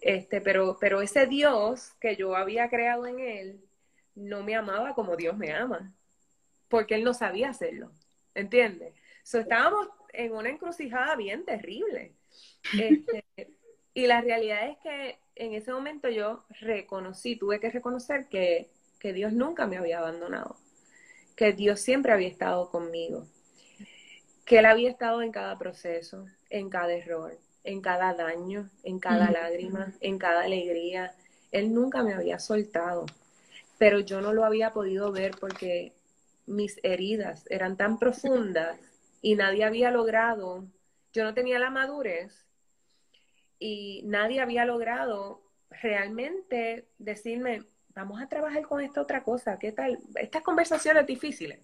Este, 0.00 0.40
pero, 0.40 0.78
pero 0.80 1.00
ese 1.00 1.26
Dios 1.26 1.92
que 2.00 2.16
yo 2.16 2.34
había 2.34 2.68
creado 2.68 3.06
en 3.06 3.20
él 3.20 3.60
no 4.16 4.42
me 4.42 4.56
amaba 4.56 4.94
como 4.94 5.16
Dios 5.16 5.36
me 5.36 5.52
ama, 5.52 5.94
porque 6.68 6.96
él 6.96 7.04
no 7.04 7.14
sabía 7.14 7.50
hacerlo, 7.50 7.92
¿entiendes? 8.34 8.94
So, 9.22 9.38
estábamos 9.38 9.88
en 10.12 10.34
una 10.34 10.50
encrucijada 10.50 11.14
bien 11.16 11.44
terrible. 11.44 12.12
Este, 12.78 13.24
y 13.94 14.06
la 14.06 14.20
realidad 14.20 14.68
es 14.70 14.78
que 14.78 15.18
en 15.34 15.54
ese 15.54 15.72
momento 15.72 16.08
yo 16.08 16.44
reconocí, 16.60 17.36
tuve 17.36 17.60
que 17.60 17.70
reconocer 17.70 18.26
que, 18.28 18.70
que 18.98 19.12
Dios 19.12 19.32
nunca 19.32 19.66
me 19.66 19.78
había 19.78 19.98
abandonado, 19.98 20.56
que 21.36 21.52
Dios 21.52 21.80
siempre 21.80 22.12
había 22.12 22.28
estado 22.28 22.70
conmigo, 22.70 23.26
que 24.44 24.58
Él 24.58 24.66
había 24.66 24.90
estado 24.90 25.22
en 25.22 25.32
cada 25.32 25.58
proceso, 25.58 26.26
en 26.50 26.68
cada 26.68 26.92
error, 26.92 27.38
en 27.64 27.80
cada 27.80 28.14
daño, 28.14 28.70
en 28.82 28.98
cada 28.98 29.30
lágrima, 29.30 29.92
en 30.00 30.18
cada 30.18 30.42
alegría. 30.42 31.14
Él 31.52 31.72
nunca 31.74 32.02
me 32.02 32.14
había 32.14 32.38
soltado 32.38 33.06
pero 33.82 33.98
yo 33.98 34.20
no 34.20 34.32
lo 34.32 34.44
había 34.44 34.72
podido 34.72 35.10
ver 35.10 35.32
porque 35.40 35.92
mis 36.46 36.78
heridas 36.84 37.44
eran 37.50 37.76
tan 37.76 37.98
profundas 37.98 38.78
y 39.20 39.34
nadie 39.34 39.64
había 39.64 39.90
logrado, 39.90 40.64
yo 41.12 41.24
no 41.24 41.34
tenía 41.34 41.58
la 41.58 41.68
madurez 41.68 42.46
y 43.62 44.02
nadie 44.04 44.40
había 44.40 44.64
logrado 44.64 45.40
realmente 45.70 46.88
decirme, 46.98 47.62
vamos 47.94 48.20
a 48.20 48.28
trabajar 48.28 48.62
con 48.62 48.80
esta 48.80 49.00
otra 49.00 49.22
cosa, 49.22 49.58
¿qué 49.58 49.70
tal? 49.70 50.00
Estas 50.16 50.42
conversaciones 50.42 51.06
difíciles 51.06 51.60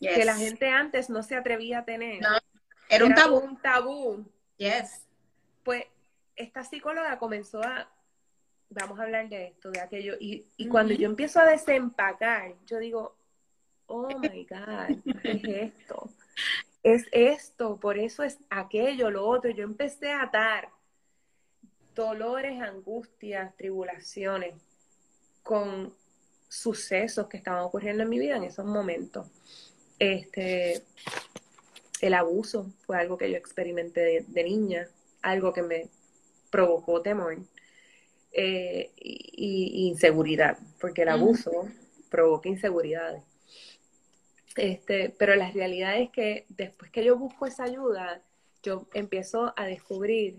que 0.00 0.24
la 0.24 0.36
gente 0.36 0.68
antes 0.68 1.10
no 1.10 1.22
se 1.22 1.36
atrevía 1.36 1.80
a 1.80 1.84
tener. 1.84 2.20
era 2.88 3.04
un 3.04 3.14
tabú. 3.14 3.36
Un 3.38 3.56
tabú. 3.60 4.32
Yes. 4.56 5.06
Pues 5.62 5.84
esta 6.36 6.64
psicóloga 6.64 7.18
comenzó 7.18 7.62
a 7.62 7.90
vamos 8.70 8.98
a 8.98 9.02
hablar 9.02 9.28
de 9.28 9.48
esto, 9.48 9.70
de 9.70 9.80
aquello. 9.80 10.14
Y, 10.18 10.46
y 10.56 10.68
cuando 10.68 10.94
yo 10.94 11.08
empiezo 11.08 11.40
a 11.40 11.44
desempacar, 11.44 12.54
yo 12.66 12.78
digo, 12.78 13.16
oh 13.86 14.08
my 14.18 14.46
God, 14.46 15.12
¿qué 15.22 15.30
es 15.32 15.72
esto? 15.78 16.10
Es 16.82 17.06
esto, 17.12 17.78
por 17.78 17.98
eso 17.98 18.22
es 18.22 18.38
aquello, 18.50 19.10
lo 19.10 19.26
otro. 19.26 19.50
Yo 19.50 19.64
empecé 19.64 20.10
a 20.10 20.22
atar 20.22 20.70
dolores, 21.94 22.60
angustias, 22.60 23.56
tribulaciones 23.56 24.54
con 25.42 25.92
sucesos 26.48 27.26
que 27.28 27.36
estaban 27.36 27.64
ocurriendo 27.64 28.02
en 28.02 28.08
mi 28.08 28.18
vida 28.18 28.36
en 28.36 28.44
esos 28.44 28.64
momentos. 28.64 29.26
Este, 29.98 30.82
el 32.00 32.14
abuso 32.14 32.72
fue 32.86 32.98
algo 32.98 33.16
que 33.16 33.30
yo 33.30 33.36
experimenté 33.36 34.24
de 34.26 34.44
niña, 34.44 34.88
algo 35.22 35.52
que 35.52 35.62
me 35.62 35.88
provocó 36.50 37.02
temor 37.02 37.38
eh, 38.32 38.90
y, 38.96 39.88
inseguridad, 39.88 40.58
porque 40.80 41.02
el 41.02 41.08
abuso 41.08 41.68
provoca 42.10 42.48
inseguridades. 42.48 43.22
Este, 44.56 45.10
pero 45.18 45.34
la 45.34 45.50
realidad 45.50 46.00
es 46.00 46.10
que 46.10 46.46
después 46.48 46.90
que 46.90 47.04
yo 47.04 47.16
busco 47.16 47.46
esa 47.46 47.64
ayuda, 47.64 48.22
yo 48.62 48.86
empiezo 48.94 49.52
a 49.56 49.66
descubrir 49.66 50.36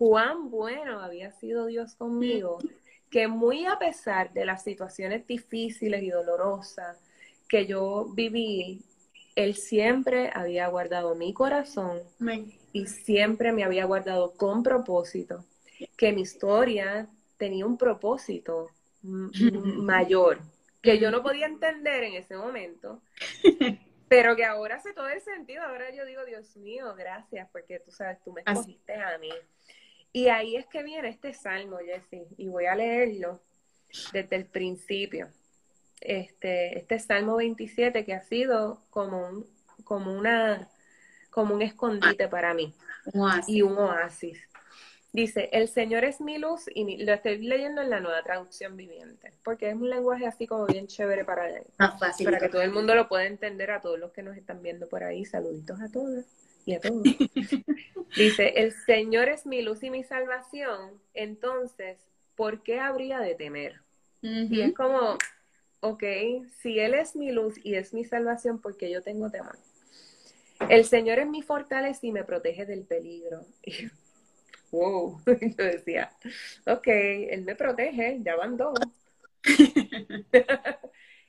cuán 0.00 0.48
bueno 0.50 1.00
había 1.00 1.30
sido 1.30 1.66
Dios 1.66 1.94
conmigo, 1.94 2.58
que 3.10 3.28
muy 3.28 3.66
a 3.66 3.78
pesar 3.78 4.32
de 4.32 4.46
las 4.46 4.64
situaciones 4.64 5.26
difíciles 5.26 6.02
y 6.02 6.08
dolorosas 6.08 6.96
que 7.46 7.66
yo 7.66 8.06
viví, 8.14 8.82
Él 9.36 9.54
siempre 9.56 10.30
había 10.32 10.68
guardado 10.68 11.14
mi 11.16 11.34
corazón 11.34 12.00
y 12.72 12.86
siempre 12.86 13.52
me 13.52 13.62
había 13.62 13.84
guardado 13.84 14.32
con 14.32 14.62
propósito 14.62 15.44
que 15.98 16.12
mi 16.12 16.22
historia 16.22 17.06
tenía 17.36 17.66
un 17.66 17.76
propósito 17.76 18.70
mayor 19.02 20.38
que 20.80 20.98
yo 20.98 21.10
no 21.10 21.22
podía 21.22 21.44
entender 21.44 22.04
en 22.04 22.14
ese 22.14 22.38
momento, 22.38 23.02
pero 24.08 24.34
que 24.34 24.46
ahora 24.46 24.76
hace 24.76 24.94
todo 24.94 25.10
el 25.10 25.20
sentido. 25.20 25.62
Ahora 25.62 25.94
yo 25.94 26.06
digo, 26.06 26.24
Dios 26.24 26.56
mío, 26.56 26.94
gracias, 26.94 27.50
porque 27.52 27.80
tú 27.80 27.90
sabes, 27.90 28.18
tú 28.24 28.32
me 28.32 28.40
escogiste 28.40 28.94
a 28.94 29.18
mí. 29.18 29.28
Y 30.12 30.28
ahí 30.28 30.56
es 30.56 30.66
que 30.66 30.82
viene 30.82 31.08
este 31.08 31.32
salmo, 31.32 31.78
Jesse, 31.78 32.26
y 32.36 32.48
voy 32.48 32.66
a 32.66 32.74
leerlo 32.74 33.40
desde 34.12 34.36
el 34.36 34.46
principio. 34.46 35.28
Este, 36.00 36.78
este 36.78 36.98
salmo 36.98 37.36
27 37.36 38.04
que 38.04 38.14
ha 38.14 38.22
sido 38.22 38.82
como 38.90 39.28
un, 39.28 39.46
como 39.84 40.12
una, 40.12 40.68
como 41.30 41.54
un 41.54 41.62
escondite 41.62 42.26
para 42.28 42.54
mí 42.54 42.74
y 43.46 43.62
un 43.62 43.76
oasis. 43.76 44.48
Dice, 45.12 45.48
el 45.52 45.68
Señor 45.68 46.04
es 46.04 46.20
mi 46.20 46.38
luz 46.38 46.66
y 46.72 47.04
lo 47.04 47.12
estoy 47.12 47.38
leyendo 47.38 47.82
en 47.82 47.90
la 47.90 47.98
nueva 47.98 48.22
traducción 48.22 48.76
viviente, 48.76 49.32
porque 49.44 49.68
es 49.68 49.74
un 49.74 49.90
lenguaje 49.90 50.26
así 50.26 50.46
como 50.46 50.66
bien 50.66 50.86
chévere 50.86 51.24
para, 51.24 51.48
para 51.76 52.38
que 52.38 52.48
todo 52.48 52.62
el 52.62 52.70
mundo 52.70 52.94
lo 52.94 53.08
pueda 53.08 53.26
entender, 53.26 53.72
a 53.72 53.80
todos 53.80 53.98
los 53.98 54.12
que 54.12 54.22
nos 54.22 54.36
están 54.36 54.62
viendo 54.62 54.88
por 54.88 55.02
ahí. 55.02 55.24
Saluditos 55.24 55.80
a 55.80 55.88
todos 55.88 56.24
y 56.64 56.74
a 56.74 56.80
todos. 56.80 57.02
Dice, 58.16 58.52
el 58.56 58.72
Señor 58.72 59.28
es 59.28 59.46
mi 59.46 59.62
luz 59.62 59.82
y 59.82 59.90
mi 59.90 60.02
salvación, 60.02 61.00
entonces, 61.14 61.98
¿por 62.34 62.62
qué 62.62 62.80
habría 62.80 63.20
de 63.20 63.34
temer? 63.34 63.80
Y 64.22 64.60
es 64.60 64.74
como, 64.74 65.16
ok, 65.80 66.02
si 66.58 66.78
Él 66.78 66.94
es 66.94 67.16
mi 67.16 67.32
luz 67.32 67.54
y 67.64 67.76
es 67.76 67.94
mi 67.94 68.04
salvación, 68.04 68.60
¿por 68.60 68.76
qué 68.76 68.90
yo 68.90 69.02
tengo 69.02 69.30
temor? 69.30 69.56
El 70.68 70.84
Señor 70.84 71.18
es 71.18 71.26
mi 71.26 71.42
fortaleza 71.42 72.06
y 72.06 72.12
me 72.12 72.24
protege 72.24 72.66
del 72.66 72.84
peligro. 72.84 73.46
wow, 74.70 75.20
yo 75.26 75.64
decía, 75.64 76.12
ok, 76.66 76.86
Él 76.86 77.42
me 77.42 77.54
protege, 77.54 78.18
ya 78.22 78.36
van 78.36 78.56
dos. 78.56 78.78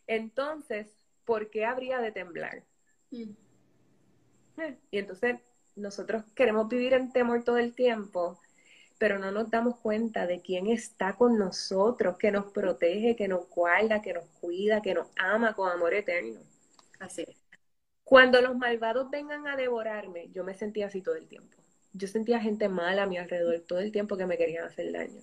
entonces, 0.08 0.88
¿por 1.24 1.50
qué 1.50 1.64
habría 1.64 2.00
de 2.00 2.12
temblar? 2.12 2.64
Mm. 3.12 3.32
Y 4.92 5.00
entonces 5.00 5.38
nosotros 5.76 6.24
queremos 6.36 6.68
vivir 6.68 6.94
en 6.94 7.12
temor 7.12 7.44
todo 7.44 7.58
el 7.58 7.74
tiempo, 7.74 8.40
pero 9.00 9.20
no 9.20 9.32
nos 9.32 9.50
damos 9.50 9.78
cuenta 9.80 10.28
de 10.28 10.42
quién 10.42 10.68
está 10.68 11.14
con 11.14 11.38
nosotros, 11.38 12.18
que 12.18 12.32
nos 12.32 12.52
protege, 12.52 13.16
que 13.16 13.28
nos 13.28 13.50
guarda, 13.50 14.02
que 14.02 14.14
nos 14.14 14.26
cuida, 14.40 14.82
que 14.82 14.94
nos 14.94 15.08
ama 15.18 15.54
con 15.54 15.70
amor 15.70 15.94
eterno. 15.94 16.40
Así 17.00 17.24
es. 17.28 17.38
Cuando 18.04 18.42
los 18.42 18.58
malvados 18.58 19.10
vengan 19.10 19.48
a 19.48 19.56
devorarme, 19.56 20.30
yo 20.32 20.44
me 20.44 20.54
sentía 20.54 20.88
así 20.88 21.02
todo 21.02 21.16
el 21.16 21.28
tiempo 21.28 21.62
yo 21.94 22.08
sentía 22.08 22.40
gente 22.40 22.70
mala 22.70 23.04
a 23.04 23.08
mi 23.08 23.18
alrededor 23.18 23.60
todo 23.62 23.80
el 23.80 23.92
tiempo 23.92 24.18
que 24.18 24.26
me 24.26 24.38
querían 24.38 24.66
hacer 24.66 24.92
daño. 24.92 25.22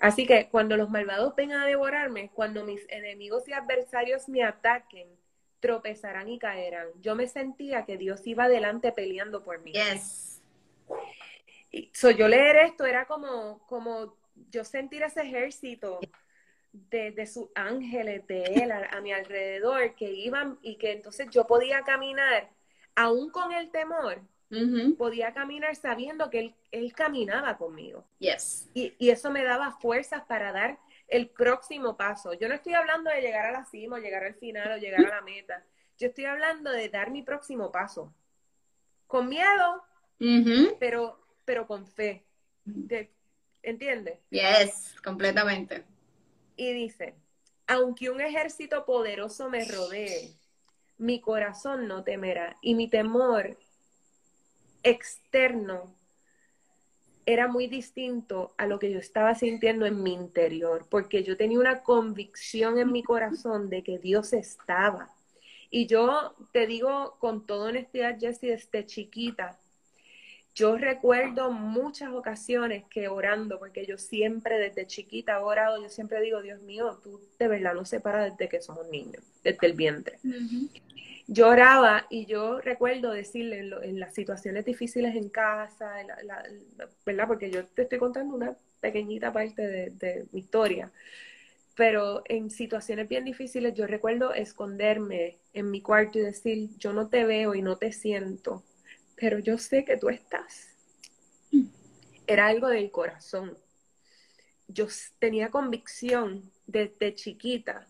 Así 0.00 0.26
que 0.26 0.48
cuando 0.48 0.76
los 0.76 0.90
malvados 0.90 1.34
vengan 1.34 1.62
a 1.62 1.66
devorarme, 1.66 2.30
cuando 2.32 2.64
mis 2.64 2.86
enemigos 2.88 3.48
y 3.48 3.52
adversarios 3.52 4.28
me 4.28 4.44
ataquen, 4.44 5.08
tropezarán 5.60 6.28
y 6.28 6.38
caerán. 6.38 6.88
Yo 7.00 7.14
me 7.14 7.26
sentía 7.26 7.84
que 7.84 7.96
Dios 7.96 8.26
iba 8.26 8.44
adelante 8.44 8.92
peleando 8.92 9.42
por 9.42 9.60
mí. 9.60 9.72
Yes. 9.72 10.42
Y, 11.70 11.90
so, 11.92 12.10
yo 12.10 12.28
leer 12.28 12.56
esto 12.56 12.86
era 12.86 13.06
como, 13.06 13.60
como 13.66 14.14
yo 14.50 14.64
sentir 14.64 15.02
ese 15.02 15.22
ejército 15.22 16.00
de, 16.72 17.10
de 17.10 17.26
sus 17.26 17.48
ángeles, 17.54 18.26
de 18.26 18.44
él 18.44 18.72
a, 18.72 18.86
a 18.86 19.00
mi 19.00 19.12
alrededor, 19.12 19.94
que 19.94 20.10
iban 20.10 20.58
y 20.62 20.76
que 20.76 20.92
entonces 20.92 21.28
yo 21.30 21.46
podía 21.46 21.82
caminar 21.82 22.48
aún 22.98 23.30
con 23.30 23.52
el 23.52 23.70
temor, 23.70 24.20
podía 24.96 25.32
caminar 25.32 25.76
sabiendo 25.76 26.30
que 26.30 26.54
él, 26.72 26.92
caminaba 26.94 27.56
conmigo. 27.56 28.04
Yes. 28.18 28.68
Y, 28.74 28.92
eso 28.98 29.30
me 29.30 29.44
daba 29.44 29.70
fuerzas 29.72 30.24
para 30.24 30.52
dar 30.52 30.78
el 31.08 31.30
próximo 31.30 31.96
paso. 31.96 32.34
Yo 32.34 32.48
no 32.48 32.54
estoy 32.54 32.74
hablando 32.74 33.10
de 33.10 33.20
llegar 33.20 33.46
a 33.46 33.52
la 33.52 33.64
cima, 33.64 33.96
o 33.96 33.98
llegar 33.98 34.24
al 34.24 34.34
final, 34.34 34.72
o 34.72 34.76
llegar 34.76 35.06
a 35.06 35.16
la 35.16 35.22
meta. 35.22 35.64
Yo 35.98 36.08
estoy 36.08 36.26
hablando 36.26 36.70
de 36.70 36.88
dar 36.88 37.10
mi 37.10 37.22
próximo 37.22 37.72
paso. 37.72 38.14
Con 39.06 39.28
miedo, 39.28 39.82
pero, 40.78 41.18
pero 41.44 41.66
con 41.66 41.86
fe. 41.86 42.24
¿Entiendes? 43.62 44.18
Yes, 44.30 44.94
completamente. 45.02 45.84
Y 46.56 46.72
dice, 46.72 47.14
aunque 47.66 48.10
un 48.10 48.20
ejército 48.20 48.84
poderoso 48.84 49.48
me 49.48 49.64
rodee, 49.64 50.36
mi 50.98 51.20
corazón 51.20 51.88
no 51.88 52.04
temerá 52.04 52.58
y 52.60 52.74
mi 52.74 52.88
temor 52.88 53.58
externo 54.82 55.94
era 57.28 57.46
muy 57.46 57.66
distinto 57.66 58.54
a 58.56 58.64
lo 58.64 58.78
que 58.78 58.90
yo 58.90 58.98
estaba 58.98 59.34
sintiendo 59.34 59.84
en 59.84 60.02
mi 60.02 60.14
interior, 60.14 60.86
porque 60.88 61.22
yo 61.22 61.36
tenía 61.36 61.58
una 61.58 61.82
convicción 61.82 62.78
en 62.78 62.90
mi 62.90 63.02
corazón 63.02 63.68
de 63.68 63.82
que 63.82 63.98
Dios 63.98 64.32
estaba. 64.32 65.10
Y 65.70 65.86
yo 65.86 66.34
te 66.52 66.66
digo 66.66 67.16
con 67.18 67.44
toda 67.46 67.68
honestidad, 67.68 68.18
Jessie, 68.18 68.52
desde 68.52 68.86
chiquita, 68.86 69.60
yo 70.54 70.76
recuerdo 70.76 71.50
muchas 71.52 72.10
ocasiones 72.10 72.84
que 72.90 73.08
orando, 73.08 73.58
porque 73.58 73.86
yo 73.86 73.96
siempre 73.96 74.58
desde 74.58 74.86
chiquita 74.86 75.34
he 75.34 75.42
orado, 75.42 75.80
yo 75.80 75.88
siempre 75.88 76.20
digo, 76.20 76.42
Dios 76.42 76.60
mío, 76.62 76.98
tú 77.02 77.20
de 77.38 77.48
verdad 77.48 77.74
no 77.74 77.84
separas 77.84 78.32
desde 78.32 78.48
que 78.48 78.60
somos 78.60 78.88
niños, 78.88 79.22
desde 79.42 79.66
el 79.66 79.74
vientre 79.74 80.18
lloraba 81.28 82.06
y 82.08 82.24
yo 82.24 82.60
recuerdo 82.60 83.12
decirle 83.12 83.58
en, 83.60 84.00
las 84.00 84.14
situaciones 84.14 84.64
difíciles 84.64 85.14
en 85.14 85.28
casa, 85.28 85.92
¿verdad? 87.04 87.28
Porque 87.28 87.50
yo 87.50 87.66
te 87.66 87.82
estoy 87.82 87.98
contando 87.98 88.34
una 88.34 88.56
pequeñita 88.80 89.32
parte 89.32 89.90
de, 89.90 90.26
mi 90.32 90.40
historia, 90.40 90.90
pero 91.76 92.22
en 92.24 92.50
situaciones 92.50 93.08
bien 93.08 93.24
difíciles 93.24 93.74
yo 93.74 93.86
recuerdo 93.86 94.32
esconderme 94.32 95.36
en 95.52 95.70
mi 95.70 95.82
cuarto 95.82 96.18
y 96.18 96.22
decir, 96.22 96.70
yo 96.78 96.92
no 96.94 97.08
te 97.08 97.24
veo 97.24 97.54
y 97.54 97.60
no 97.62 97.76
te 97.76 97.92
siento, 97.92 98.64
pero 99.18 99.38
yo 99.38 99.58
sé 99.58 99.84
que 99.84 99.96
tú 99.96 100.08
estás. 100.08 100.68
Era 102.26 102.46
algo 102.46 102.68
del 102.68 102.90
corazón. 102.90 103.58
Yo 104.68 104.86
tenía 105.18 105.50
convicción 105.50 106.52
desde 106.66 107.14
chiquita 107.14 107.86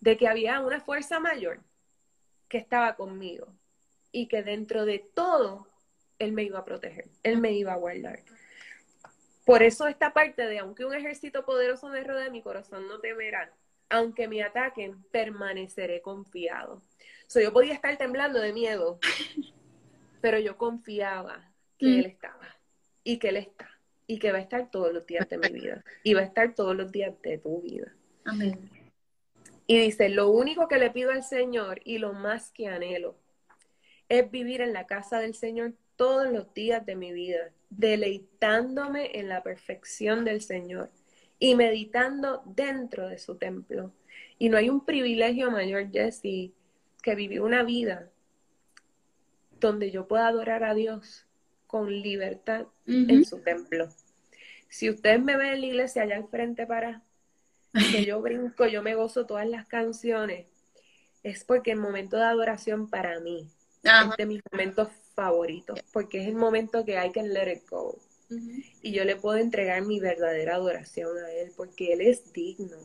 de 0.00 0.16
que 0.16 0.28
había 0.28 0.60
una 0.60 0.80
fuerza 0.80 1.18
mayor 1.18 1.60
que 2.48 2.58
estaba 2.58 2.94
conmigo 2.94 3.48
y 4.12 4.28
que 4.28 4.42
dentro 4.42 4.84
de 4.84 5.00
todo 5.00 5.66
Él 6.18 6.32
me 6.32 6.44
iba 6.44 6.60
a 6.60 6.64
proteger, 6.64 7.08
Él 7.22 7.38
me 7.38 7.52
iba 7.52 7.72
a 7.72 7.76
guardar. 7.76 8.20
Por 9.44 9.62
eso 9.62 9.86
esta 9.88 10.12
parte 10.12 10.46
de, 10.46 10.60
aunque 10.60 10.84
un 10.84 10.94
ejército 10.94 11.44
poderoso 11.44 11.88
me 11.88 12.02
rodee, 12.04 12.30
mi 12.30 12.42
corazón 12.42 12.86
no 12.86 13.00
temerá. 13.00 13.52
Aunque 13.90 14.28
me 14.28 14.42
ataquen, 14.42 15.02
permaneceré 15.10 16.00
confiado. 16.00 16.82
So, 17.26 17.40
yo 17.40 17.52
podía 17.52 17.74
estar 17.74 17.96
temblando 17.98 18.40
de 18.40 18.52
miedo, 18.52 18.98
pero 20.24 20.38
yo 20.38 20.56
confiaba 20.56 21.52
que 21.76 21.84
mm. 21.84 21.98
Él 21.98 22.06
estaba 22.06 22.56
y 23.02 23.18
que 23.18 23.28
Él 23.28 23.36
está 23.36 23.68
y 24.06 24.18
que 24.18 24.32
va 24.32 24.38
a 24.38 24.40
estar 24.40 24.70
todos 24.70 24.90
los 24.90 25.04
días 25.04 25.28
de 25.28 25.36
mi 25.36 25.50
vida 25.50 25.84
y 26.02 26.14
va 26.14 26.22
a 26.22 26.24
estar 26.24 26.54
todos 26.54 26.74
los 26.74 26.90
días 26.90 27.12
de 27.20 27.36
tu 27.36 27.60
vida. 27.60 27.94
Amén. 28.24 28.70
Y 29.66 29.78
dice, 29.78 30.08
lo 30.08 30.30
único 30.30 30.66
que 30.66 30.78
le 30.78 30.90
pido 30.90 31.10
al 31.10 31.24
Señor 31.24 31.82
y 31.84 31.98
lo 31.98 32.14
más 32.14 32.50
que 32.52 32.68
anhelo 32.68 33.18
es 34.08 34.30
vivir 34.30 34.62
en 34.62 34.72
la 34.72 34.86
casa 34.86 35.18
del 35.18 35.34
Señor 35.34 35.74
todos 35.94 36.32
los 36.32 36.54
días 36.54 36.86
de 36.86 36.96
mi 36.96 37.12
vida, 37.12 37.50
deleitándome 37.68 39.18
en 39.18 39.28
la 39.28 39.42
perfección 39.42 40.24
del 40.24 40.40
Señor 40.40 40.90
y 41.38 41.54
meditando 41.54 42.42
dentro 42.46 43.08
de 43.08 43.18
su 43.18 43.36
templo. 43.36 43.92
Y 44.38 44.48
no 44.48 44.56
hay 44.56 44.70
un 44.70 44.86
privilegio 44.86 45.50
mayor, 45.50 45.90
Jesse, 45.92 46.50
que 47.02 47.14
vivir 47.14 47.42
una 47.42 47.62
vida 47.62 48.10
donde 49.66 49.90
yo 49.90 50.06
pueda 50.06 50.28
adorar 50.28 50.64
a 50.64 50.74
Dios 50.74 51.26
con 51.66 51.90
libertad 51.90 52.66
en 52.86 53.24
su 53.24 53.40
templo. 53.40 53.88
Si 54.68 54.90
ustedes 54.90 55.22
me 55.22 55.36
ven 55.36 55.54
en 55.54 55.60
la 55.60 55.66
iglesia 55.66 56.02
allá 56.02 56.16
al 56.16 56.28
frente 56.28 56.66
para 56.66 57.02
que 57.72 58.04
yo 58.04 58.20
brinco, 58.20 58.66
yo 58.66 58.82
me 58.82 58.94
gozo 58.94 59.26
todas 59.26 59.48
las 59.48 59.66
canciones, 59.66 60.46
es 61.22 61.44
porque 61.44 61.72
el 61.72 61.78
momento 61.78 62.16
de 62.16 62.24
adoración 62.24 62.88
para 62.88 63.18
mí 63.20 63.48
es 63.82 64.16
de 64.16 64.26
mis 64.26 64.40
momentos 64.52 64.88
favoritos, 65.14 65.80
porque 65.92 66.22
es 66.22 66.28
el 66.28 66.34
momento 66.34 66.84
que 66.84 66.98
hay 66.98 67.10
que 67.12 67.22
let 67.22 67.52
it 67.52 67.68
go. 67.68 67.98
Y 68.82 68.92
yo 68.92 69.04
le 69.04 69.16
puedo 69.16 69.38
entregar 69.38 69.82
mi 69.82 70.00
verdadera 70.00 70.56
adoración 70.56 71.16
a 71.18 71.30
Él, 71.32 71.52
porque 71.56 71.92
Él 71.92 72.00
es 72.00 72.32
digno, 72.32 72.78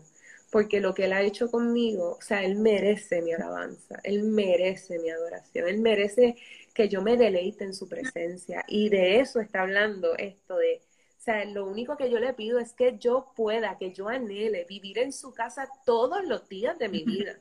porque 0.52 0.80
lo 0.80 0.94
que 0.94 1.06
Él 1.06 1.13
ha 1.13 1.22
hecho 1.22 1.50
conmigo, 1.50 2.18
o 2.18 2.22
sea, 2.22 2.44
Él 2.44 2.56
merece 2.56 3.22
mi 3.22 3.34
alabanza, 3.34 4.00
Él 4.04 4.24
merece 4.24 5.00
mi 5.00 5.10
adoración, 5.10 5.68
Él 5.68 5.80
merece 5.80 6.36
que 6.74 6.90
yo 6.90 7.02
me 7.02 7.17
deleite 7.17 7.63
en 7.63 7.74
su 7.74 7.88
presencia. 7.88 8.63
Y 8.67 8.90
de 8.90 9.20
eso 9.20 9.40
está 9.40 9.62
hablando 9.62 10.15
esto 10.17 10.58
de 10.58 10.82
o 11.20 11.22
sea, 11.22 11.44
lo 11.44 11.65
único 11.65 11.98
que 11.98 12.10
yo 12.10 12.17
le 12.17 12.34
pido 12.34 12.60
es 12.60 12.72
que 12.72 12.98
yo 12.98 13.34
pueda, 13.36 13.78
que 13.78 13.92
yo 13.92 14.08
anhele 14.08 14.63
vivir 14.63 15.00
en 15.00 15.12
su 15.12 15.34
casa 15.34 15.70
todos 15.86 16.24
los 16.26 16.48
días 16.48 16.80
de 16.80 16.88
mi 16.88 17.04
vida. 17.04 17.36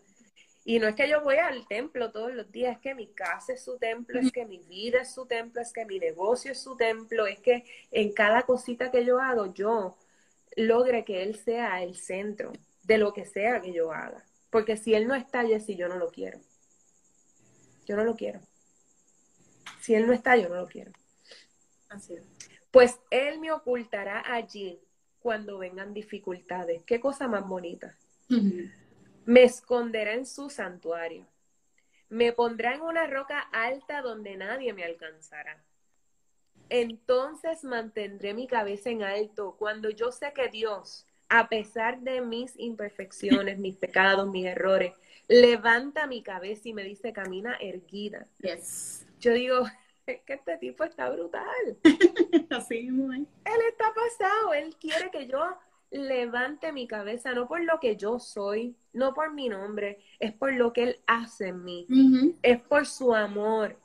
Y 0.65 0.81
no 0.81 0.89
es 0.89 0.97
que 0.97 1.09
yo 1.09 1.23
voy 1.23 1.37
al 1.37 1.67
templo 1.69 2.11
todos 2.11 2.35
los 2.35 2.51
días, 2.51 2.75
es 2.75 2.83
que 2.83 2.95
mi 2.97 3.07
casa 3.07 3.53
es 3.53 3.63
su 3.63 3.79
templo, 3.79 4.19
es 4.19 4.33
que 4.33 4.45
mi 4.45 4.59
vida 4.59 5.03
es 5.03 5.15
su 5.15 5.27
templo, 5.27 5.63
es 5.63 5.73
que 5.73 5.87
mi 5.87 6.01
negocio 6.01 6.51
es 6.51 6.61
su 6.61 6.77
templo, 6.77 7.29
es 7.29 7.39
que 7.39 7.65
en 7.93 8.13
cada 8.13 8.43
cosita 8.43 8.91
que 8.91 9.05
yo 9.05 9.21
hago, 9.21 9.55
yo 9.55 9.97
logre 10.57 11.05
que 11.05 11.23
Él 11.23 11.37
sea 11.37 11.81
el 11.83 11.95
centro 11.95 12.53
de 12.83 12.99
lo 12.99 13.13
que 13.13 13.25
sea 13.25 13.61
que 13.61 13.73
yo 13.73 13.93
haga. 13.93 14.25
Porque 14.51 14.77
si 14.77 14.93
Él 14.93 15.07
no 15.07 15.15
está, 15.15 15.45
si 15.61 15.77
yo 15.77 15.89
no 15.89 15.97
lo 15.97 16.11
quiero. 16.11 16.41
Yo 17.87 17.95
no 17.95 18.03
lo 18.03 18.17
quiero. 18.17 18.41
Si 19.81 19.95
Él 19.95 20.07
no 20.07 20.13
está, 20.13 20.37
yo 20.37 20.49
no 20.49 20.57
lo 20.57 20.67
quiero. 20.67 20.93
Así 21.89 22.15
es. 22.15 22.25
Pues 22.71 22.99
Él 23.11 23.39
me 23.41 23.51
ocultará 23.53 24.23
allí 24.33 24.81
cuando 25.21 25.59
vengan 25.59 25.95
dificultades. 25.95 26.83
Qué 26.85 27.01
cosa 27.01 27.29
más 27.29 27.47
bonita. 27.47 27.97
Me 29.25 29.43
esconderá 29.43 30.15
en 30.15 30.27
su 30.27 30.51
santuario. 30.51 31.27
Me 32.09 32.33
pondrá 32.33 32.75
en 32.75 32.83
una 32.83 33.07
roca 33.07 33.41
alta 33.53 34.01
donde 34.01 34.37
nadie 34.37 34.73
me 34.73 34.85
alcanzará. 34.85 35.63
Entonces 36.71 37.65
mantendré 37.65 38.35
mi 38.35 38.47
cabeza 38.47 38.91
en 38.91 39.03
alto 39.03 39.57
cuando 39.59 39.91
yo 39.91 40.13
sé 40.13 40.33
que 40.35 40.49
Dios, 40.49 41.07
a 41.29 41.49
pesar 41.49 42.01
de 42.01 42.21
mis 42.21 42.59
imperfecciones, 42.59 43.59
mis 43.59 43.77
pecados, 43.77 44.29
mis 44.29 44.47
errores, 44.47 44.93
levanta 45.29 46.07
mi 46.07 46.23
cabeza 46.23 46.69
y 46.69 46.75
me 46.75 46.85
dice, 46.85 47.13
camina 47.13 47.57
erguida. 47.61 48.27
Yes. 48.39 49.07
Yo 49.19 49.33
digo, 49.33 49.65
es 50.07 50.21
que 50.23 50.35
este 50.35 50.57
tipo 50.59 50.85
está 50.85 51.11
brutal. 51.11 51.79
Así 52.51 52.83
mismo. 52.83 53.13
Él 53.13 53.61
está 53.69 53.93
pasado, 53.95 54.55
él 54.55 54.77
quiere 54.81 55.11
que 55.11 55.27
yo 55.27 55.57
levante 55.91 56.73
mi 56.73 56.87
cabeza, 56.87 57.33
no 57.33 57.49
por 57.49 57.63
lo 57.63 57.81
que 57.81 57.97
yo 57.97 58.19
soy, 58.19 58.77
no 58.93 59.15
por 59.15 59.33
mi 59.33 59.49
nombre, 59.49 59.99
es 60.19 60.33
por 60.33 60.53
lo 60.53 60.73
que 60.73 60.83
él 60.83 61.01
hace 61.07 61.49
en 61.49 61.65
mí, 61.65 61.87
es 62.43 62.61
por 62.61 62.87
su 62.87 63.15
amor 63.15 63.79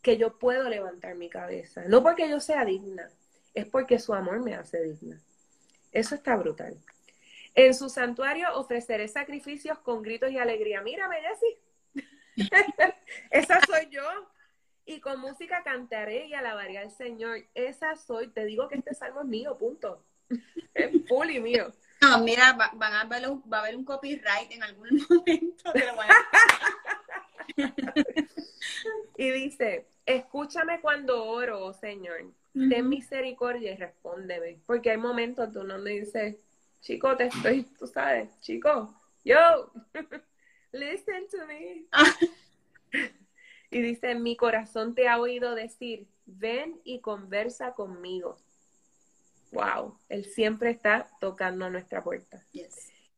que 0.00 0.16
yo 0.16 0.38
puedo 0.38 0.70
levantar 0.70 1.14
mi 1.14 1.28
cabeza, 1.28 1.84
no 1.86 2.02
porque 2.02 2.30
yo 2.30 2.40
sea 2.40 2.64
digna, 2.64 3.10
es 3.52 3.66
porque 3.66 3.98
su 3.98 4.14
amor 4.14 4.42
me 4.42 4.54
hace 4.54 4.82
digna. 4.82 5.20
Eso 5.92 6.14
está 6.14 6.36
brutal. 6.36 6.78
En 7.54 7.74
su 7.74 7.90
santuario 7.90 8.46
ofreceré 8.54 9.06
sacrificios 9.08 9.78
con 9.80 10.02
gritos 10.02 10.30
y 10.30 10.38
alegría. 10.38 10.80
Mírame, 10.80 11.16
Jessy. 11.20 12.06
Esa 13.30 13.60
soy 13.66 13.88
yo. 13.90 14.02
Y 14.92 15.00
con 15.00 15.20
música 15.20 15.62
cantaré 15.62 16.26
y 16.26 16.34
alabaré 16.34 16.76
al 16.76 16.90
Señor. 16.90 17.38
Esa 17.54 17.96
soy. 17.96 18.28
Te 18.28 18.44
digo 18.44 18.68
que 18.68 18.74
este 18.74 18.94
salmo 18.94 19.22
es 19.22 19.26
mío, 19.26 19.56
punto. 19.56 20.04
Es 20.74 20.90
fully 21.08 21.40
mío. 21.40 21.72
No, 22.00 22.22
mira, 22.22 22.52
va, 22.52 22.70
van 22.74 22.92
a 22.94 23.04
ver 23.04 23.28
un, 23.28 23.42
va 23.50 23.58
a 23.58 23.60
haber 23.60 23.76
un 23.76 23.84
copyright 23.84 24.50
en 24.50 24.62
algún 24.62 25.06
momento. 25.10 25.72
y 29.16 29.30
dice, 29.30 29.86
escúchame 30.04 30.80
cuando 30.80 31.24
oro, 31.24 31.64
oh 31.64 31.72
Señor. 31.72 32.32
Ten 32.52 32.88
misericordia 32.88 33.72
y 33.72 33.76
respóndeme. 33.76 34.58
Porque 34.66 34.90
hay 34.90 34.98
momentos 34.98 35.52
donde 35.52 35.74
uno 35.74 35.84
dice, 35.84 36.38
chico, 36.80 37.16
te 37.16 37.26
estoy, 37.26 37.62
tú 37.78 37.86
sabes, 37.86 38.38
chico, 38.40 38.94
yo, 39.24 39.72
listen 40.72 41.28
to 41.28 41.46
me. 41.46 41.86
Y 43.72 43.80
dice, 43.80 44.14
mi 44.14 44.36
corazón 44.36 44.94
te 44.94 45.08
ha 45.08 45.18
oído 45.18 45.54
decir, 45.54 46.06
ven 46.26 46.78
y 46.84 47.00
conversa 47.00 47.72
conmigo. 47.72 48.36
Wow, 49.50 49.96
Él 50.10 50.26
siempre 50.26 50.70
está 50.70 51.08
tocando 51.20 51.64
a 51.64 51.70
nuestra 51.70 52.04
puerta. 52.04 52.44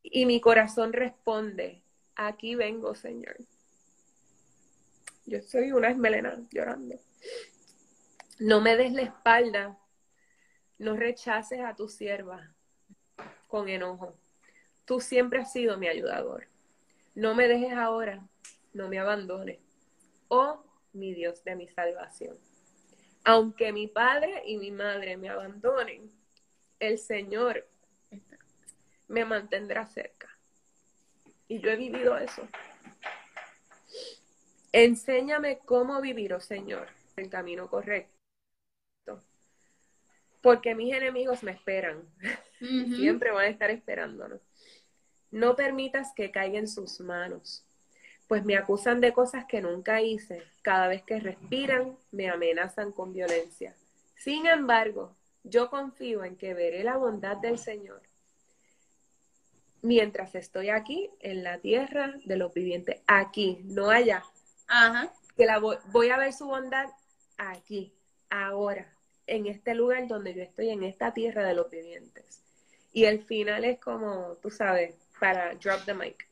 Y 0.05 0.27
mi 0.27 0.41
corazón 0.41 0.93
responde, 0.93 1.83
aquí 2.15 2.55
vengo, 2.55 2.95
Señor. 2.95 3.37
Yo 5.27 5.43
soy 5.43 5.73
una 5.73 5.91
esmelena 5.91 6.41
llorando. 6.53 6.95
No 8.39 8.61
me 8.61 8.77
des 8.77 8.93
la 8.93 9.03
espalda, 9.03 9.77
no 10.79 10.97
rechaces 10.97 11.61
a 11.61 11.75
tu 11.75 11.89
sierva 11.89 12.55
con 13.49 13.69
enojo. 13.69 14.15
Tú 14.85 15.01
siempre 15.01 15.41
has 15.41 15.53
sido 15.53 15.79
mi 15.79 15.89
ayudador. 15.89 16.47
No 17.17 17.35
me 17.35 17.49
dejes 17.49 17.73
ahora, 17.73 18.25
no 18.73 18.89
me 18.89 19.01
abandones. 19.01 19.64
Oh, 20.29 20.63
mi 20.93 21.13
Dios 21.13 21.45
de 21.45 21.57
mi 21.57 21.69
salvación. 21.69 22.37
Aunque 23.25 23.73
mi 23.73 23.87
padre 23.87 24.43
y 24.47 24.59
mi 24.59 24.71
madre 24.71 25.17
me 25.17 25.31
abandonen, 25.31 26.11
el 26.79 26.99
Señor 26.99 27.67
me 29.09 29.25
mantendrá 29.25 29.87
cerca. 29.87 30.29
Y 31.49 31.61
yo 31.61 31.71
he 31.71 31.77
vivido 31.77 32.17
eso. 32.19 32.47
Enséñame 34.73 35.61
cómo 35.65 36.01
vivir, 36.01 36.35
oh 36.35 36.41
Señor, 36.41 36.89
el 37.17 37.31
camino 37.31 37.69
correcto. 37.69 38.13
Porque 40.43 40.75
mis 40.75 40.93
enemigos 40.95 41.43
me 41.43 41.53
esperan. 41.53 42.03
Siempre 42.59 43.31
van 43.31 43.47
a 43.47 43.49
estar 43.49 43.71
esperándonos. 43.71 44.41
No 45.31 45.57
permitas 45.57 46.13
que 46.15 46.31
caiga 46.31 46.59
en 46.59 46.69
sus 46.69 47.01
manos, 47.01 47.65
pues 48.29 48.45
me 48.45 48.57
acusan 48.57 49.01
de 49.01 49.13
cosas 49.13 49.45
que 49.47 49.61
nunca 49.61 50.01
hice. 50.01 50.43
Cada 50.63 50.89
vez 50.89 51.03
que 51.03 51.21
respiran, 51.21 51.97
me 52.11 52.29
amenazan 52.31 52.93
con 52.93 53.13
violencia. 53.13 53.75
Sin 54.17 54.47
embargo, 54.47 55.15
yo 55.43 55.69
confío 55.69 56.25
en 56.25 56.37
que 56.37 56.55
veré 56.55 56.85
la 56.85 56.97
bondad 56.97 57.37
del 57.37 57.59
Señor 57.59 58.01
mientras 59.85 60.35
estoy 60.35 60.71
aquí 60.71 61.11
en 61.21 61.45
la 61.45 61.59
tierra 61.59 62.15
de 62.25 62.37
los 62.37 62.53
vivientes. 62.55 63.01
Aquí, 63.07 63.61
no 63.65 63.91
allá. 63.91 64.25
Ajá. 64.67 65.13
Que 65.37 65.45
la 65.45 65.59
voy, 65.59 66.09
a 66.09 66.17
ver 66.17 66.33
su 66.33 66.47
bondad 66.47 66.89
aquí, 67.37 67.93
ahora, 68.31 68.91
en 69.27 69.47
este 69.47 69.75
lugar 69.75 70.07
donde 70.09 70.35
yo 70.35 70.43
estoy, 70.43 70.71
en 70.71 70.83
esta 70.85 71.13
tierra 71.13 71.47
de 71.47 71.55
los 71.55 71.71
vivientes. 71.71 72.41
Y 72.93 73.05
el 73.05 73.25
final 73.25 73.65
es 73.65 73.79
como, 73.79 74.39
tú 74.41 74.51
sabes, 74.51 74.95
para 75.21 75.55
drop 75.57 75.85
the 75.85 75.93
mic. 75.93 76.27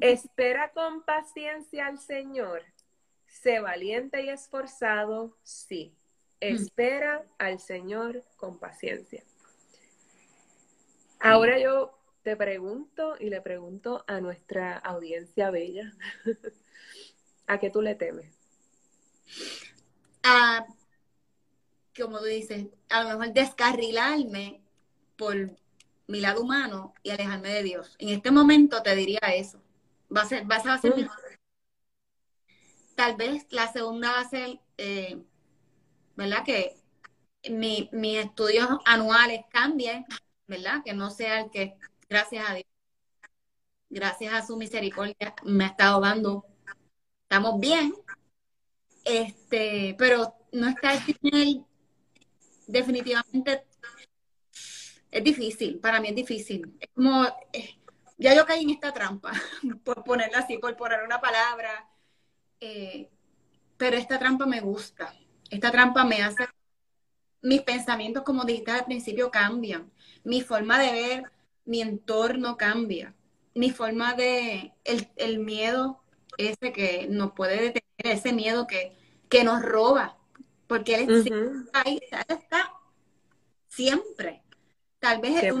Espera 0.00 0.72
con 0.72 1.02
paciencia 1.04 1.86
al 1.86 1.98
Señor. 1.98 2.62
Sé 3.26 3.60
valiente 3.60 4.22
y 4.22 4.28
esforzado, 4.28 5.36
sí. 5.42 5.94
Espera 6.40 7.24
al 7.38 7.60
Señor 7.60 8.24
con 8.36 8.58
paciencia. 8.58 9.22
Ahora 11.20 11.58
yo 11.58 11.96
te 12.22 12.36
pregunto 12.36 13.16
y 13.18 13.30
le 13.30 13.40
pregunto 13.40 14.04
a 14.08 14.20
nuestra 14.20 14.76
audiencia 14.78 15.50
bella, 15.50 15.92
¿a 17.46 17.58
qué 17.58 17.70
tú 17.70 17.80
le 17.80 17.94
temes? 17.94 18.32
A, 20.24 20.66
como 21.96 22.18
tú 22.18 22.24
dices, 22.24 22.66
a 22.88 23.02
lo 23.04 23.18
mejor 23.18 23.34
descarrilarme 23.34 24.60
por 25.16 25.56
mi 26.08 26.20
lado 26.20 26.42
humano 26.42 26.94
y 27.02 27.10
alejarme 27.10 27.50
de 27.50 27.62
Dios. 27.62 27.94
En 27.98 28.08
este 28.08 28.30
momento 28.30 28.82
te 28.82 28.94
diría 28.96 29.20
eso. 29.34 29.61
Va 30.14 30.22
a 30.22 30.26
ser, 30.26 30.50
va 30.50 30.56
a 30.56 30.78
ser, 30.78 30.96
mm. 30.96 31.08
Tal 32.94 33.16
vez 33.16 33.46
la 33.50 33.72
segunda 33.72 34.12
va 34.12 34.20
a 34.20 34.28
ser 34.28 34.60
eh, 34.76 35.22
¿verdad? 36.16 36.44
Que 36.44 36.76
mi, 37.50 37.88
mis 37.92 38.18
estudios 38.18 38.68
anuales 38.84 39.44
cambien, 39.50 40.04
¿verdad? 40.46 40.82
Que 40.84 40.92
no 40.92 41.10
sea 41.10 41.40
el 41.40 41.50
que, 41.50 41.76
gracias 42.08 42.48
a 42.48 42.54
Dios, 42.54 42.66
gracias 43.88 44.34
a 44.34 44.46
su 44.46 44.56
misericordia, 44.56 45.34
me 45.44 45.64
ha 45.64 45.68
estado 45.68 46.00
dando. 46.00 46.46
Estamos 47.24 47.58
bien, 47.60 47.94
este, 49.04 49.94
pero 49.98 50.34
no 50.52 50.68
está 50.68 50.94
el 50.94 51.64
definitivamente 52.66 53.64
es 55.10 55.24
difícil, 55.24 55.78
para 55.78 56.00
mí 56.00 56.08
es 56.08 56.14
difícil. 56.14 56.74
Es 56.80 56.88
como, 56.94 57.24
eh, 57.52 57.81
ya 58.22 58.34
yo 58.34 58.46
caí 58.46 58.62
en 58.62 58.70
esta 58.70 58.92
trampa, 58.92 59.32
por 59.84 60.04
ponerla 60.04 60.38
así, 60.38 60.58
por 60.58 60.76
poner 60.76 61.02
una 61.02 61.20
palabra, 61.20 61.88
eh, 62.60 63.10
pero 63.76 63.96
esta 63.96 64.18
trampa 64.18 64.46
me 64.46 64.60
gusta. 64.60 65.14
Esta 65.50 65.70
trampa 65.70 66.04
me 66.04 66.22
hace, 66.22 66.46
mis 67.42 67.62
pensamientos, 67.62 68.22
como 68.22 68.44
dijiste 68.44 68.70
al 68.70 68.84
principio, 68.84 69.30
cambian. 69.30 69.92
Mi 70.24 70.40
forma 70.40 70.78
de 70.78 70.92
ver 70.92 71.32
mi 71.64 71.80
entorno 71.80 72.56
cambia. 72.56 73.14
Mi 73.54 73.70
forma 73.70 74.14
de, 74.14 74.72
el, 74.84 75.38
miedo 75.38 76.02
ese 76.38 76.72
que 76.72 77.06
nos 77.10 77.32
puede 77.32 77.56
detener, 77.56 77.82
ese 77.98 78.32
miedo 78.32 78.66
que, 78.66 78.96
que 79.28 79.44
nos 79.44 79.62
roba, 79.62 80.16
porque 80.66 80.94
él, 80.94 81.10
está 81.10 81.82
ahí, 81.84 82.00
está 82.02 82.72
siempre. 83.68 84.42
Tal 85.02 85.20
vez 85.20 85.52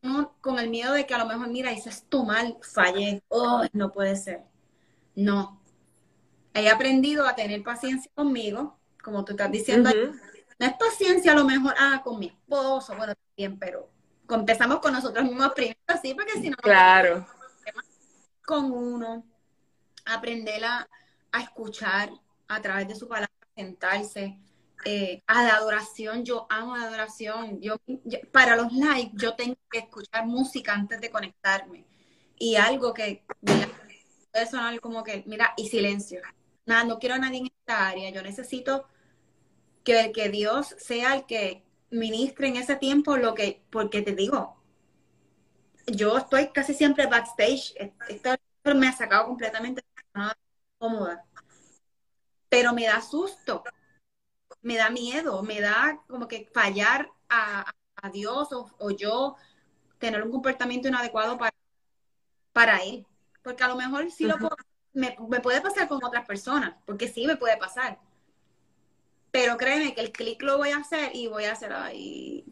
uno, 0.00 0.34
con 0.40 0.58
el 0.58 0.70
miedo 0.70 0.94
de 0.94 1.04
que 1.04 1.12
a 1.12 1.18
lo 1.18 1.26
mejor, 1.26 1.48
mira, 1.48 1.70
hice 1.70 1.90
esto 1.90 2.24
mal, 2.24 2.56
fallé, 2.62 3.22
oh, 3.28 3.62
no 3.74 3.92
puede 3.92 4.16
ser. 4.16 4.40
No. 5.14 5.60
He 6.54 6.70
aprendido 6.70 7.26
a 7.26 7.34
tener 7.34 7.62
paciencia 7.62 8.10
conmigo, 8.14 8.78
como 9.04 9.22
tú 9.22 9.32
estás 9.32 9.52
diciendo, 9.52 9.90
no 10.58 10.66
es 10.66 10.72
paciencia 10.78 11.32
a 11.32 11.34
lo 11.34 11.44
mejor, 11.44 11.74
ah, 11.78 12.00
con 12.02 12.18
mi 12.18 12.28
esposo, 12.28 12.96
bueno, 12.96 13.12
también, 13.14 13.58
pero 13.58 13.90
empezamos 14.30 14.78
con 14.78 14.94
nosotros 14.94 15.26
mismos 15.26 15.52
primero, 15.52 15.76
sí, 16.00 16.14
porque 16.14 16.40
si 16.40 16.48
no, 16.48 16.56
claro. 16.56 17.26
con 18.46 18.72
uno, 18.72 19.26
aprender 20.06 20.64
a, 20.64 20.88
escuchar 21.38 22.08
a 22.48 22.62
través 22.62 22.88
de 22.88 22.94
su 22.94 23.06
palabra, 23.06 23.28
sentarse, 23.54 24.38
eh, 24.88 25.24
a 25.26 25.42
la 25.42 25.56
adoración, 25.56 26.24
yo 26.24 26.46
amo 26.48 26.76
la 26.76 26.84
adoración, 26.84 27.60
yo, 27.60 27.74
para 28.30 28.54
los 28.54 28.72
likes 28.72 29.16
yo 29.16 29.34
tengo 29.34 29.56
que 29.68 29.80
escuchar 29.80 30.24
música 30.26 30.74
antes 30.74 31.00
de 31.00 31.10
conectarme, 31.10 31.84
y 32.38 32.54
algo 32.54 32.94
que 32.94 33.24
puede 33.40 34.46
sonar 34.48 34.78
como 34.80 35.02
que, 35.02 35.24
mira, 35.26 35.54
y 35.56 35.66
silencio, 35.66 36.22
nada, 36.66 36.84
no 36.84 37.00
quiero 37.00 37.16
a 37.16 37.18
nadie 37.18 37.40
en 37.40 37.46
esta 37.46 37.88
área, 37.88 38.10
yo 38.10 38.22
necesito 38.22 38.86
que, 39.82 40.12
que 40.12 40.28
Dios 40.28 40.76
sea 40.78 41.16
el 41.16 41.26
que 41.26 41.64
ministre 41.90 42.46
en 42.46 42.54
ese 42.54 42.76
tiempo 42.76 43.16
lo 43.16 43.34
que, 43.34 43.64
porque 43.70 44.02
te 44.02 44.14
digo, 44.14 44.62
yo 45.88 46.16
estoy 46.16 46.50
casi 46.52 46.74
siempre 46.74 47.06
backstage, 47.06 47.74
esto 48.08 48.36
me 48.76 48.86
ha 48.86 48.92
sacado 48.92 49.26
completamente 49.26 49.82
cómoda, 50.78 51.24
pero 52.48 52.72
me 52.72 52.84
da 52.86 53.02
susto, 53.02 53.64
me 54.66 54.76
da 54.76 54.90
miedo, 54.90 55.44
me 55.44 55.60
da 55.60 56.02
como 56.08 56.26
que 56.26 56.48
fallar 56.52 57.08
a, 57.28 57.72
Dios 58.12 58.48
o, 58.52 58.90
yo 58.90 59.36
tener 59.98 60.22
un 60.22 60.30
comportamiento 60.30 60.86
inadecuado 60.86 61.36
para, 61.38 61.54
para 62.52 62.78
Él, 62.78 63.04
porque 63.42 63.64
a 63.64 63.68
lo 63.68 63.74
mejor 63.74 64.10
sí 64.12 64.24
lo 64.24 64.36
me, 64.92 65.16
me 65.28 65.40
puede 65.40 65.60
pasar 65.60 65.88
con 65.88 66.04
otras 66.04 66.24
personas, 66.26 66.76
porque 66.84 67.08
sí 67.08 67.26
me 67.26 67.36
puede 67.36 67.56
pasar, 67.56 67.98
pero 69.30 69.56
créeme 69.56 69.94
que 69.94 70.02
el 70.02 70.12
clic 70.12 70.42
lo 70.42 70.58
voy 70.58 70.70
a 70.70 70.78
hacer 70.78 71.10
y 71.14 71.26
voy 71.28 71.44
a 71.44 71.52
hacer 71.52 71.72
ahí. 71.72 72.44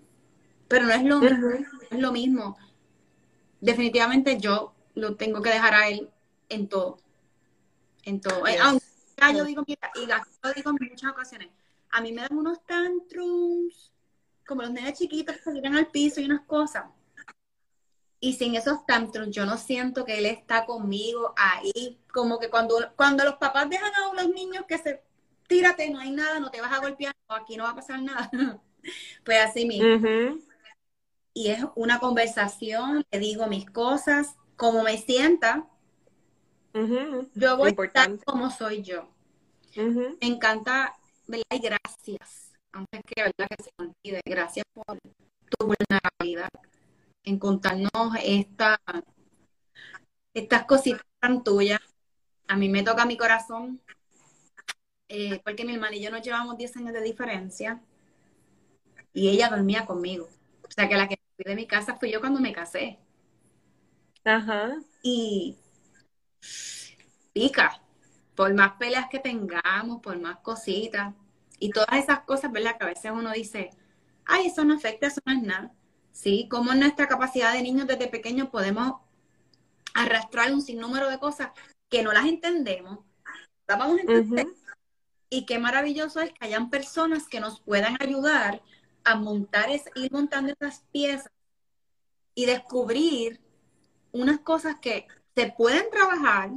Pero 0.69 0.87
no 0.87 0.93
es 0.93 1.05
lo 1.05 1.21
mismo, 1.21 1.51
es 1.91 1.99
lo 1.99 2.12
mismo. 2.12 2.57
Definitivamente 3.61 4.39
yo 4.39 4.75
lo 4.95 5.17
tengo 5.17 5.43
que 5.43 5.51
dejar 5.51 5.75
a 5.75 5.89
él 5.89 6.11
en 6.49 6.69
todo. 6.69 6.99
En 8.05 8.21
todo. 8.21 8.45
Aunque 8.62 8.87
ya 9.17 9.33
yo 9.33 9.45
digo, 9.45 9.65
mira, 9.67 9.91
y 9.95 10.07
lo 10.07 10.53
digo 10.53 10.71
en 10.71 10.89
muchas 10.91 11.12
ocasiones, 11.12 11.49
a 11.95 12.01
mí 12.01 12.12
me 12.12 12.22
dan 12.22 12.36
unos 12.36 12.59
tantrums, 12.66 13.92
como 14.45 14.62
los 14.62 14.72
nenes 14.72 14.99
chiquitos 14.99 15.36
que 15.36 15.42
se 15.42 15.53
tiran 15.53 15.76
al 15.76 15.92
piso 15.92 16.20
y 16.20 16.24
unas 16.24 16.42
cosas. 16.42 16.86
Y 18.18 18.32
sin 18.32 18.57
esos 18.57 18.84
tantrums, 18.84 19.30
yo 19.30 19.47
no 19.47 19.57
siento 19.57 20.05
que 20.05 20.18
él 20.18 20.26
está 20.26 20.66
conmigo 20.66 21.32
ahí. 21.36 22.01
Como 22.12 22.40
que 22.40 22.51
cuando, 22.51 22.74
cuando 22.97 23.24
los 23.24 23.34
papás 23.34 23.70
dejan 23.70 23.92
a 23.95 24.22
los 24.22 24.34
niños 24.34 24.64
que 24.66 24.78
se 24.78 25.05
tírate, 25.47 25.88
no 25.90 26.01
hay 26.01 26.11
nada, 26.11 26.40
no 26.40 26.51
te 26.51 26.61
vas 26.61 26.72
a 26.72 26.80
golpear, 26.80 27.14
aquí 27.28 27.57
no 27.57 27.62
va 27.62 27.70
a 27.70 27.76
pasar 27.76 28.03
nada. 28.03 28.28
pues 29.24 29.38
así 29.45 29.64
mismo. 29.64 30.40
Y 31.32 31.51
es 31.51 31.64
una 31.76 32.01
conversación, 32.01 33.05
le 33.09 33.18
digo 33.20 33.47
mis 33.47 33.70
cosas, 33.70 34.34
como 34.57 34.82
me 34.82 34.99
sienta. 34.99 35.68
Yo 37.34 37.57
voy 37.57 37.72
a 37.78 37.84
estar 37.84 38.18
como 38.24 38.51
soy 38.51 38.82
yo. 38.82 39.09
Me 39.76 40.26
encanta, 40.26 40.97
¿verdad? 41.27 41.45
Y 41.51 41.59
gracias, 41.59 42.53
antes 42.72 43.01
que, 43.07 43.22
¿verdad? 43.22 43.49
que 43.57 43.62
se 43.62 43.70
olvide, 43.79 44.20
gracias 44.25 44.64
por 44.72 44.99
tu 45.51 45.66
vulnerabilidad 45.66 46.49
en 47.25 47.39
contarnos 47.39 47.91
esta, 48.22 48.81
estas 50.35 50.64
cositas 50.64 51.03
tan 51.20 51.43
tuyas. 51.43 51.81
A 52.49 52.57
mí 52.57 52.68
me 52.68 52.83
toca 52.83 53.07
mi 53.07 53.16
corazón 53.16 53.81
eh, 55.09 55.41
porque 55.45 55.64
mi 55.64 55.75
hermana 55.75 55.97
y 55.97 56.03
yo 56.03 56.11
nos 56.11 56.22
llevamos 56.22 56.57
10 56.59 56.77
años 56.77 56.93
de 56.93 57.01
diferencia 57.01 57.81
y 59.12 59.29
ella 59.29 59.49
dormía 59.49 59.87
conmigo. 59.87 60.29
O 60.62 60.70
sea 60.70 60.89
que 60.89 60.97
la 60.97 61.09
que 61.09 61.18
fui 61.37 61.45
de 61.45 61.55
mi 61.55 61.66
casa 61.66 61.97
fui 61.97 62.11
yo 62.11 62.20
cuando 62.20 62.41
me 62.41 62.53
casé. 62.53 62.99
Ajá. 64.25 64.77
Y 65.03 65.57
pica, 67.33 67.81
por 68.35 68.53
más 68.55 68.72
peleas 68.72 69.09
que 69.09 69.18
tengamos, 69.18 70.01
por 70.03 70.18
más 70.18 70.39
cositas 70.39 71.14
y 71.59 71.70
todas 71.70 71.95
esas 71.95 72.20
cosas, 72.20 72.51
¿verdad? 72.53 72.76
Que 72.78 72.85
a 72.85 72.89
veces 72.89 73.12
uno 73.12 73.32
dice, 73.32 73.70
ay, 74.26 74.47
eso 74.47 74.64
no 74.64 74.74
afecta, 74.74 75.07
eso 75.07 75.20
no 75.24 75.32
es 75.32 75.43
nada. 75.43 75.72
Sí, 76.12 76.49
como 76.51 76.72
en 76.72 76.80
nuestra 76.80 77.09
capacidad 77.09 77.53
de 77.53 77.62
niños 77.62 77.87
desde 77.87 78.09
pequeños 78.09 78.49
podemos 78.49 79.01
arrastrar 79.95 80.53
un 80.53 80.62
sinnúmero 80.62 81.09
de 81.09 81.18
cosas 81.18 81.51
que 81.89 82.03
no 82.03 82.12
las 82.12 82.26
entendemos. 82.26 83.01
Las 83.66 83.78
vamos 83.78 83.99
a 83.99 84.01
entender, 84.03 84.47
y 85.30 85.47
qué 85.47 85.59
maravilloso 85.59 86.20
es 86.20 86.32
que 86.32 86.45
hayan 86.45 86.70
personas 86.70 87.26
que 87.26 87.41
nos 87.41 87.61
puedan 87.61 87.97
ayudar 88.01 88.62
a 89.05 89.16
montar, 89.16 89.70
es, 89.70 89.85
ir 89.97 90.12
montando 90.12 90.53
esas 90.53 90.85
piezas 90.93 91.32
y 92.35 92.47
descubrir 92.47 93.41
unas 94.12 94.41
cosas 94.41 94.76
que 94.80 95.07
se 95.35 95.53
pueden 95.57 95.91
trabajar 95.91 96.51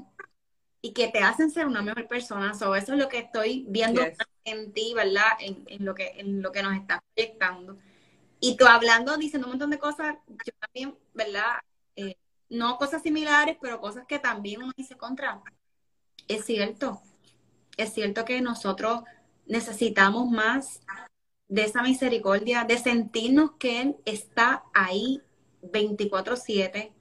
y 0.87 0.93
que 0.93 1.09
te 1.09 1.19
hacen 1.19 1.51
ser 1.51 1.67
una 1.67 1.81
mejor 1.81 2.07
persona. 2.07 2.51
eso 2.51 2.73
es 2.73 2.87
lo 2.87 3.09
que 3.09 3.17
estoy 3.17 3.65
viendo 3.67 4.01
en 4.45 4.71
ti, 4.71 4.93
¿verdad? 4.95 5.33
En, 5.41 5.83
lo 5.83 5.93
que, 5.93 6.13
en 6.15 6.41
lo 6.41 6.53
que 6.53 6.63
nos 6.63 6.77
está 6.77 7.03
proyectando. 7.13 7.77
Y 8.39 8.55
tú 8.55 8.65
hablando, 8.65 9.17
diciendo 9.17 9.47
un 9.47 9.53
montón 9.53 9.69
de 9.69 9.79
cosas, 9.79 10.15
yo 10.27 10.53
también, 10.61 10.97
¿verdad? 11.13 11.57
Eh, 11.97 12.15
no 12.47 12.77
cosas 12.77 13.01
similares, 13.01 13.57
pero 13.61 13.81
cosas 13.81 14.05
que 14.07 14.17
también 14.17 14.63
uno 14.63 14.71
dice 14.77 14.95
contra. 14.95 15.41
Es 16.29 16.45
cierto, 16.45 17.01
es 17.75 17.93
cierto 17.93 18.23
que 18.23 18.39
nosotros 18.39 19.01
necesitamos 19.45 20.29
más 20.29 20.79
de 21.49 21.65
esa 21.65 21.81
misericordia, 21.81 22.63
de 22.63 22.77
sentirnos 22.77 23.51
que 23.59 23.81
Él 23.81 23.97
está 24.05 24.63
ahí 24.73 25.21
24/7. 25.61 26.93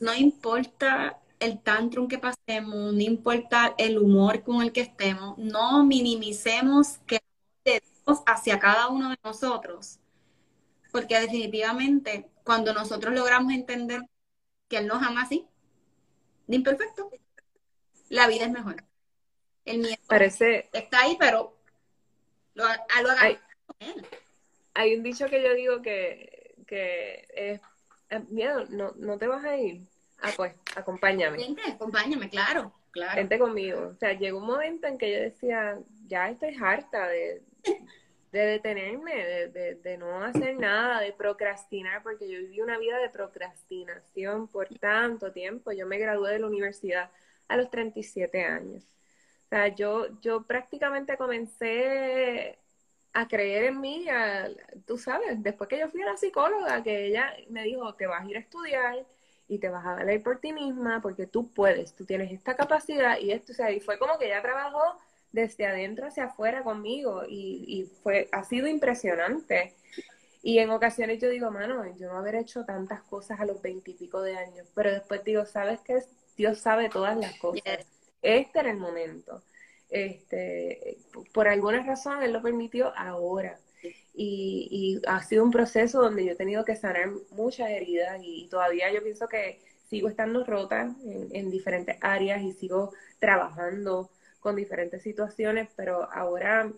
No 0.00 0.14
importa 0.14 1.21
el 1.42 1.60
tantrum 1.60 2.08
que 2.08 2.18
pasemos, 2.18 2.92
no 2.94 3.00
importa 3.00 3.74
el 3.76 3.98
humor 3.98 4.42
con 4.42 4.62
el 4.62 4.72
que 4.72 4.82
estemos, 4.82 5.36
no 5.38 5.84
minimicemos 5.84 6.98
que 7.06 7.20
Dios 7.64 8.22
hacia 8.26 8.58
cada 8.58 8.88
uno 8.88 9.10
de 9.10 9.18
nosotros, 9.24 9.98
porque 10.92 11.18
definitivamente 11.18 12.30
cuando 12.44 12.72
nosotros 12.72 13.12
logramos 13.14 13.52
entender 13.52 14.02
que 14.68 14.78
Él 14.78 14.86
nos 14.86 15.02
ama 15.02 15.22
así, 15.22 15.46
de 16.46 16.56
imperfecto, 16.56 17.10
la 18.08 18.28
vida 18.28 18.44
es 18.44 18.50
mejor. 18.50 18.84
El 19.64 19.78
miedo 19.78 19.96
Parece... 20.06 20.68
está 20.72 21.00
ahí, 21.00 21.16
pero 21.18 21.56
lo, 22.54 22.64
lo 22.64 23.10
hay, 23.18 23.38
hay 24.74 24.96
un 24.96 25.02
dicho 25.02 25.26
que 25.26 25.42
yo 25.42 25.54
digo 25.54 25.82
que, 25.82 26.54
que 26.66 27.26
es, 27.34 27.60
miedo, 28.28 28.66
no, 28.70 28.92
no 28.96 29.18
te 29.18 29.26
vas 29.26 29.44
a 29.44 29.56
ir. 29.56 29.91
Ah, 30.22 30.30
pues, 30.36 30.54
acompáñame. 30.76 31.36
Vente, 31.36 31.62
acompáñame, 31.68 32.28
claro, 32.30 32.72
claro. 32.92 33.16
Vente 33.16 33.38
conmigo. 33.38 33.88
O 33.88 33.96
sea, 33.96 34.12
llegó 34.12 34.38
un 34.38 34.46
momento 34.46 34.86
en 34.86 34.96
que 34.96 35.12
yo 35.12 35.20
decía, 35.20 35.78
ya 36.06 36.30
estoy 36.30 36.56
harta 36.60 37.08
de, 37.08 37.42
de 38.30 38.38
detenerme, 38.38 39.14
de, 39.48 39.74
de, 39.74 39.98
no 39.98 40.22
hacer 40.22 40.56
nada, 40.56 41.00
de 41.00 41.12
procrastinar, 41.12 42.04
porque 42.04 42.30
yo 42.30 42.38
viví 42.38 42.60
una 42.60 42.78
vida 42.78 42.98
de 42.98 43.10
procrastinación 43.10 44.46
por 44.46 44.68
tanto 44.78 45.32
tiempo. 45.32 45.72
Yo 45.72 45.86
me 45.86 45.98
gradué 45.98 46.32
de 46.32 46.38
la 46.38 46.46
universidad 46.46 47.10
a 47.48 47.56
los 47.56 47.68
37 47.68 48.44
años. 48.44 48.84
O 49.46 49.48
sea, 49.48 49.68
yo, 49.68 50.20
yo 50.20 50.44
prácticamente 50.44 51.16
comencé 51.16 52.58
a 53.12 53.28
creer 53.28 53.64
en 53.64 53.80
mí, 53.80 54.06
tú 54.86 54.96
sabes, 54.96 55.42
después 55.42 55.68
que 55.68 55.78
yo 55.78 55.88
fui 55.88 56.00
a 56.02 56.06
la 56.06 56.16
psicóloga, 56.16 56.82
que 56.82 57.06
ella 57.06 57.34
me 57.50 57.64
dijo, 57.64 57.94
que 57.96 58.06
vas 58.06 58.24
a 58.24 58.30
ir 58.30 58.36
a 58.36 58.40
estudiar 58.40 59.04
y 59.52 59.58
te 59.58 59.68
vas 59.68 59.84
a 59.84 59.94
valer 59.94 60.22
por 60.22 60.38
ti 60.40 60.52
misma, 60.52 61.00
porque 61.02 61.26
tú 61.26 61.48
puedes, 61.52 61.94
tú 61.94 62.04
tienes 62.04 62.32
esta 62.32 62.56
capacidad 62.56 63.18
y 63.18 63.32
esto, 63.32 63.52
o 63.52 63.54
sea, 63.54 63.70
y 63.70 63.80
fue 63.80 63.98
como 63.98 64.18
que 64.18 64.26
ella 64.26 64.40
trabajó 64.42 64.98
desde 65.30 65.66
adentro 65.66 66.06
hacia 66.06 66.24
afuera 66.24 66.62
conmigo 66.62 67.24
y, 67.28 67.64
y 67.66 67.84
fue, 68.02 68.28
ha 68.32 68.44
sido 68.44 68.66
impresionante. 68.66 69.74
Y 70.42 70.58
en 70.58 70.70
ocasiones 70.70 71.20
yo 71.20 71.28
digo, 71.28 71.50
mano, 71.50 71.84
yo 71.98 72.08
no 72.08 72.18
haber 72.18 72.34
hecho 72.36 72.64
tantas 72.64 73.02
cosas 73.02 73.40
a 73.40 73.44
los 73.44 73.62
veintipico 73.62 74.22
de 74.22 74.36
años, 74.36 74.66
pero 74.74 74.90
después 74.90 75.22
digo, 75.24 75.44
¿sabes 75.46 75.80
qué? 75.80 76.02
Dios 76.36 76.58
sabe 76.58 76.88
todas 76.88 77.16
las 77.16 77.38
cosas 77.38 77.86
este 78.22 78.60
era 78.60 78.70
el 78.70 78.78
momento. 78.78 79.42
Este, 79.90 80.96
por 81.34 81.48
alguna 81.48 81.82
razón 81.82 82.22
él 82.22 82.32
lo 82.32 82.40
permitió 82.40 82.96
ahora. 82.96 83.58
Y, 84.14 85.00
ha 85.06 85.22
sido 85.22 85.44
un 85.44 85.50
proceso 85.50 86.02
donde 86.02 86.24
yo 86.24 86.32
he 86.32 86.36
tenido 86.36 86.64
que 86.64 86.76
sanar 86.76 87.10
muchas 87.30 87.70
heridas 87.70 88.20
y 88.22 88.46
todavía 88.48 88.92
yo 88.92 89.02
pienso 89.02 89.26
que 89.28 89.60
sigo 89.88 90.08
estando 90.08 90.44
rota 90.44 90.94
en, 91.04 91.50
diferentes 91.50 91.96
áreas 92.00 92.42
y 92.42 92.52
sigo 92.52 92.92
trabajando 93.18 94.10
con 94.40 94.56
diferentes 94.56 95.02
situaciones, 95.02 95.68
pero 95.76 96.10
ahora 96.12 96.70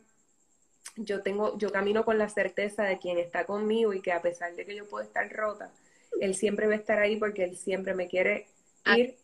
yo 0.96 1.22
tengo, 1.22 1.58
yo 1.58 1.70
camino 1.72 2.04
con 2.04 2.18
la 2.18 2.28
certeza 2.28 2.84
de 2.84 2.98
quien 2.98 3.18
está 3.18 3.46
conmigo 3.46 3.92
y 3.94 4.00
que 4.00 4.12
a 4.12 4.22
pesar 4.22 4.54
de 4.54 4.64
que 4.64 4.76
yo 4.76 4.88
puedo 4.88 5.04
estar 5.04 5.30
rota, 5.32 5.72
él 6.20 6.34
siempre 6.34 6.66
va 6.66 6.74
a 6.74 6.76
estar 6.76 6.98
ahí 6.98 7.16
porque 7.16 7.44
él 7.44 7.56
siempre 7.56 7.94
me 7.94 8.08
quiere 8.08 8.46
ah. 8.84 8.98
ir 8.98 9.16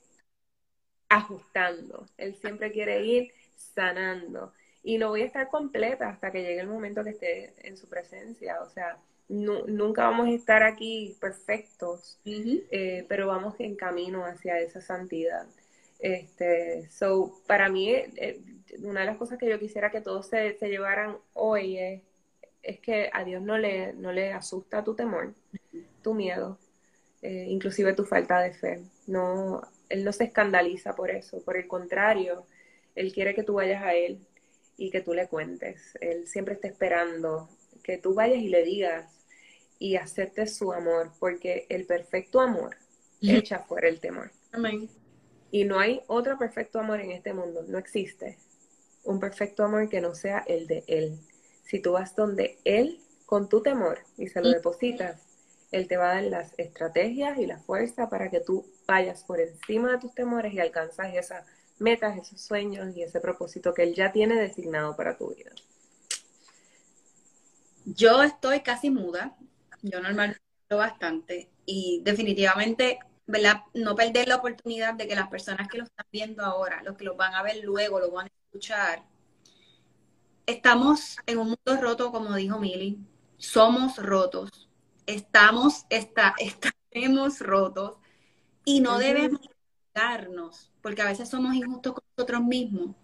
ajustando. 1.09 2.07
Él 2.17 2.35
siempre 2.37 2.73
quiere 2.73 3.05
ir 3.05 3.33
sanando. 3.75 4.53
Y 4.83 4.99
no 4.99 5.09
voy 5.09 5.23
a 5.23 5.27
estar 5.27 5.49
completa 5.49 6.09
hasta 6.09 6.33
que 6.33 6.43
llegue 6.43 6.61
el 6.61 6.69
momento 6.69 7.05
que 7.05 7.11
esté 7.11 7.55
en 7.69 7.77
su 7.77 7.89
presencia. 7.89 8.63
O 8.63 8.71
sea, 8.71 8.99
nunca 9.29 10.05
vamos 10.05 10.29
a 10.29 10.33
estar 10.33 10.63
aquí 10.63 11.17
perfectos, 11.21 12.19
eh, 12.25 13.05
pero 13.09 13.27
vamos 13.27 13.55
en 13.59 13.77
camino 13.77 14.25
hacia 14.25 14.59
esa 14.59 14.81
santidad. 14.81 15.47
Este, 16.01 16.89
so, 16.91 17.41
para 17.47 17.69
mí, 17.69 17.91
eh, 17.91 18.41
una 18.83 19.01
de 19.01 19.07
las 19.07 19.19
cosas 19.19 19.39
que 19.39 19.49
yo 19.49 19.59
quisiera 19.59 19.91
que 19.91 20.01
todos 20.01 20.27
se, 20.29 20.57
llevaran 20.63 21.19
hoy 21.35 21.79
es, 21.79 22.03
es, 22.63 22.81
que 22.81 23.11
a 23.13 23.23
Dios 23.25 23.43
no 23.43 23.59
le, 23.59 23.93
no 23.93 24.13
le 24.13 24.33
asusta 24.33 24.83
tu 24.83 24.95
temor, 24.95 25.35
tu 26.03 26.15
miedo, 26.15 26.59
eh, 27.23 27.47
inclusive 27.49 27.93
tu 27.93 28.05
falta 28.05 28.41
de 28.41 28.53
fe. 28.55 28.81
No, 29.07 29.63
él 29.91 30.05
no 30.05 30.13
se 30.13 30.25
escandaliza 30.25 30.95
por 30.95 31.11
eso, 31.11 31.43
por 31.45 31.57
el 31.57 31.69
contrario, 31.69 32.47
Él 32.95 33.13
quiere 33.13 33.35
que 33.35 33.43
tú 33.43 33.55
vayas 33.55 33.83
a 33.83 33.95
Él 33.95 34.21
y 34.81 34.91
que 34.91 35.03
tú 35.03 35.13
le 35.13 35.29
cuentes. 35.29 35.97
Él 36.01 36.27
siempre 36.27 36.55
está 36.55 36.67
esperando 36.67 37.51
que 37.85 37.99
tú 37.99 38.15
vayas 38.15 38.39
y 38.39 38.49
le 38.49 38.65
digas 38.65 39.13
y 39.79 39.97
aceptes 39.97 40.57
su 40.57 40.73
amor, 40.73 41.13
porque 41.19 41.67
el 41.69 41.87
perfecto 41.87 42.41
amor 42.41 42.77
echa 43.21 43.59
fuera 43.61 43.89
el 43.89 44.01
temor. 44.01 44.33
Amén. 44.53 44.89
Y 45.51 45.65
no 45.65 45.79
hay 45.79 46.01
otro 46.07 46.39
perfecto 46.39 46.81
amor 46.81 47.01
en 47.01 47.11
este 47.11 47.35
mundo, 47.35 47.63
no 47.69 47.77
existe 47.77 48.39
un 49.05 49.21
perfecto 49.21 49.65
amor 49.65 49.89
que 49.89 50.01
no 50.01 50.15
sea 50.15 50.45
el 50.47 50.67
de 50.67 50.83
Él. 50.87 51.19
Si 51.63 51.81
tú 51.81 51.93
vas 51.93 52.17
donde 52.17 52.59
Él 52.65 53.01
con 53.27 53.49
tu 53.49 53.63
temor 53.63 53.99
y 54.17 54.29
se 54.29 54.41
lo 54.41 54.49
depositas, 54.49 55.21
Él 55.73 55.89
te 55.89 55.99
va 55.99 56.11
a 56.11 56.15
dar 56.15 56.25
las 56.25 56.59
estrategias 56.59 57.39
y 57.39 57.47
la 57.47 57.59
fuerza 57.59 58.09
para 58.09 58.31
que 58.31 58.41
tú 58.41 58.67
vayas 58.87 59.25
por 59.25 59.41
encima 59.41 59.93
de 59.93 59.99
tus 59.99 60.15
temores 60.15 60.55
y 60.55 60.61
alcanzas 60.61 61.15
esas 61.15 61.45
metas, 61.81 62.17
esos 62.17 62.41
sueños 62.41 62.97
y 62.97 63.03
ese 63.03 63.21
propósito 63.21 63.75
que 63.75 63.83
Él 63.83 63.95
ya 63.95 64.13
tiene 64.13 64.37
designado 64.37 64.97
para 64.97 65.17
tu 65.17 65.35
vida. 65.35 65.51
Yo 67.85 68.23
estoy 68.23 68.61
casi 68.61 68.91
muda, 68.91 69.37
yo 69.83 70.01
normalmente 70.01 70.41
bastante 70.77 71.51
y 71.67 72.01
definitivamente, 72.05 73.01
¿verdad? 73.27 73.63
No 73.75 73.95
perder 73.95 74.29
la 74.29 74.37
oportunidad 74.37 74.95
de 74.95 75.09
que 75.09 75.17
las 75.17 75.29
personas 75.29 75.69
que 75.69 75.79
lo 75.79 75.85
están 75.85 76.07
viendo 76.13 76.45
ahora, 76.45 76.83
los 76.83 76.97
que 76.97 77.05
lo 77.05 77.17
van 77.17 77.35
a 77.35 77.43
ver 77.43 77.65
luego, 77.65 77.99
lo 77.99 78.11
van 78.11 78.27
a 78.27 78.31
escuchar, 78.47 79.05
estamos 80.47 81.17
en 81.27 81.39
un 81.39 81.47
mundo 81.49 81.81
roto, 81.81 82.13
como 82.13 82.35
dijo 82.35 82.59
Mili, 82.59 82.99
somos 83.37 83.97
rotos, 83.97 84.69
estamos, 85.07 85.87
está, 85.91 86.35
estaremos 86.39 87.41
rotos 87.41 87.97
y 88.65 88.81
no 88.81 88.99
debemos 88.99 89.41
porque 90.81 91.03
a 91.03 91.07
veces 91.07 91.29
somos 91.29 91.55
injustos 91.55 91.95
con 91.95 92.05
nosotros 92.17 92.43
mismos 92.43 92.95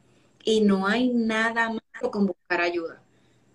y 0.44 0.60
no 0.60 0.86
hay 0.86 1.08
nada 1.08 1.70
más 1.70 2.10
con 2.10 2.26
buscar 2.26 2.60
ayuda, 2.60 3.02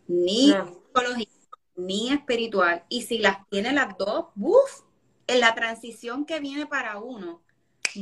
ni 0.07 0.51
psicológica, 0.51 1.57
ni 1.75 2.11
espiritual. 2.11 2.83
Y 2.89 3.03
si 3.03 3.19
las 3.19 3.47
tiene 3.49 3.71
las 3.71 3.97
dos, 3.97 4.27
¡buf! 4.35 4.83
en 5.31 5.39
la 5.39 5.55
transición 5.55 6.25
que 6.25 6.39
viene 6.39 6.65
para 6.65 6.97
uno 6.99 7.41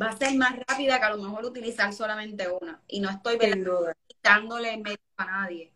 va 0.02 0.08
a 0.08 0.18
ser 0.18 0.36
más 0.36 0.56
rápida 0.68 1.00
que 1.00 1.06
a 1.06 1.16
lo 1.16 1.22
mejor 1.22 1.46
utilizar 1.46 1.94
solamente 1.94 2.48
una. 2.50 2.82
Y 2.88 3.00
no 3.00 3.10
estoy 3.10 3.38
quitándole 4.08 4.78
medio 4.78 4.98
a 5.18 5.26
nadie. 5.26 5.72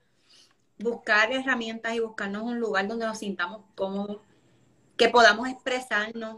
Buscar 0.80 1.32
herramientas 1.32 1.94
y 1.94 2.00
buscarnos 2.00 2.44
un 2.44 2.60
lugar 2.60 2.88
donde 2.88 3.06
nos 3.06 3.20
sintamos 3.20 3.62
cómodos, 3.76 4.22
que 4.98 5.10
podamos 5.10 5.48
expresarnos, 5.48 6.38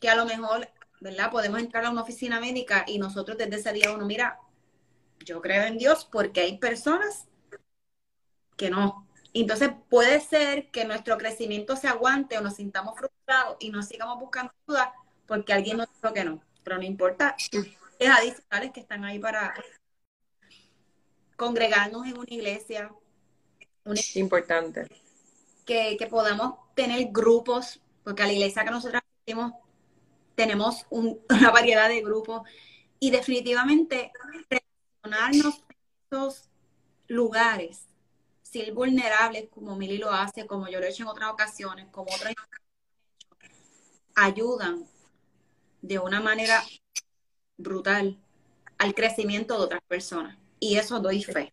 que 0.00 0.08
a 0.08 0.16
lo 0.16 0.26
mejor, 0.26 0.68
¿verdad? 1.00 1.30
Podemos 1.30 1.60
entrar 1.60 1.84
a 1.84 1.90
una 1.90 2.02
oficina 2.02 2.40
médica 2.40 2.84
y 2.86 2.98
nosotros 2.98 3.36
desde 3.38 3.56
ese 3.56 3.72
día 3.72 3.92
uno, 3.92 4.06
mira, 4.06 4.38
yo 5.24 5.40
creo 5.40 5.64
en 5.64 5.78
Dios 5.78 6.08
porque 6.10 6.40
hay 6.40 6.58
personas 6.58 7.26
que 8.56 8.70
no. 8.70 9.06
Entonces 9.32 9.70
puede 9.90 10.20
ser 10.20 10.70
que 10.70 10.84
nuestro 10.84 11.18
crecimiento 11.18 11.76
se 11.76 11.88
aguante 11.88 12.38
o 12.38 12.40
nos 12.40 12.56
sintamos 12.56 12.98
frustrados 12.98 13.56
y 13.60 13.70
no 13.70 13.82
sigamos 13.82 14.18
buscando 14.18 14.52
ayuda 14.66 14.94
porque 15.26 15.52
alguien 15.52 15.76
nos 15.76 15.88
dijo 15.92 16.14
que 16.14 16.24
no. 16.24 16.40
Pero 16.64 16.78
no 16.78 16.84
importa, 16.84 17.36
es 17.98 18.08
adicionales 18.08 18.72
que 18.72 18.80
están 18.80 19.04
ahí 19.04 19.18
para 19.18 19.54
congregarnos 21.36 22.06
en 22.06 22.18
una 22.18 22.32
iglesia. 22.32 22.90
Importante. 24.14 24.88
Que, 25.64 25.96
que 25.98 26.06
podamos 26.06 26.54
tener 26.74 27.08
grupos, 27.10 27.80
porque 28.04 28.22
a 28.22 28.26
la 28.26 28.32
iglesia 28.32 28.64
que 28.64 28.70
nosotros 28.70 29.02
asistimos 29.04 29.52
tenemos 30.36 30.86
una 30.90 31.50
variedad 31.50 31.88
de 31.88 32.02
grupos 32.02 32.42
y 33.00 33.10
definitivamente 33.10 34.12
relacionarnos 35.02 35.56
en 35.68 35.76
estos 36.04 36.48
lugares 37.08 37.86
ser 38.42 38.72
vulnerables 38.72 39.48
como 39.50 39.76
Mili 39.76 39.98
lo 39.98 40.10
hace, 40.10 40.46
como 40.46 40.68
yo 40.68 40.78
lo 40.78 40.86
he 40.86 40.90
hecho 40.90 41.02
en 41.02 41.08
otras 41.08 41.30
ocasiones, 41.30 41.86
como 41.90 42.14
otras 42.14 42.34
ayudan 44.14 44.86
de 45.82 45.98
una 45.98 46.20
manera 46.20 46.62
brutal 47.58 48.18
al 48.78 48.94
crecimiento 48.94 49.58
de 49.58 49.64
otras 49.64 49.82
personas. 49.86 50.38
Y 50.58 50.76
eso 50.76 51.00
doy 51.00 51.22
fe. 51.22 51.52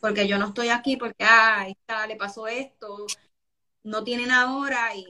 Porque 0.00 0.26
yo 0.26 0.38
no 0.38 0.48
estoy 0.48 0.70
aquí 0.70 0.96
porque, 0.96 1.24
ah, 1.24 1.66
está, 1.68 2.06
le 2.06 2.16
pasó 2.16 2.46
esto, 2.46 3.06
no 3.84 4.02
tienen 4.02 4.30
ahora 4.30 4.94
y 4.96 5.06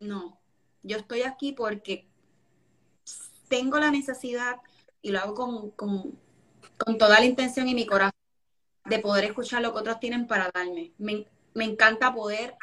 no. 0.00 0.40
Yo 0.82 0.98
estoy 0.98 1.22
aquí 1.22 1.52
porque 1.52 2.06
tengo 3.54 3.78
la 3.78 3.92
necesidad 3.92 4.56
y 5.00 5.12
lo 5.12 5.20
hago 5.20 5.34
con, 5.36 5.70
con, 5.70 6.18
con 6.76 6.98
toda 6.98 7.20
la 7.20 7.24
intención 7.24 7.68
y 7.68 7.74
mi 7.76 7.86
corazón 7.86 8.18
de 8.84 8.98
poder 8.98 9.26
escuchar 9.26 9.62
lo 9.62 9.72
que 9.72 9.78
otros 9.78 10.00
tienen 10.00 10.26
para 10.26 10.50
darme. 10.52 10.92
Me, 10.98 11.24
encanta 11.54 12.12
poder 12.12 12.56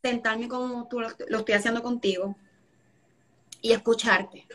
sentarme 0.00 0.46
como 0.46 0.86
tú 0.86 1.00
lo, 1.00 1.08
estoy 1.08 1.54
haciendo 1.54 1.82
contigo 1.82 2.36
y 3.60 3.72
escucharte. 3.72 4.46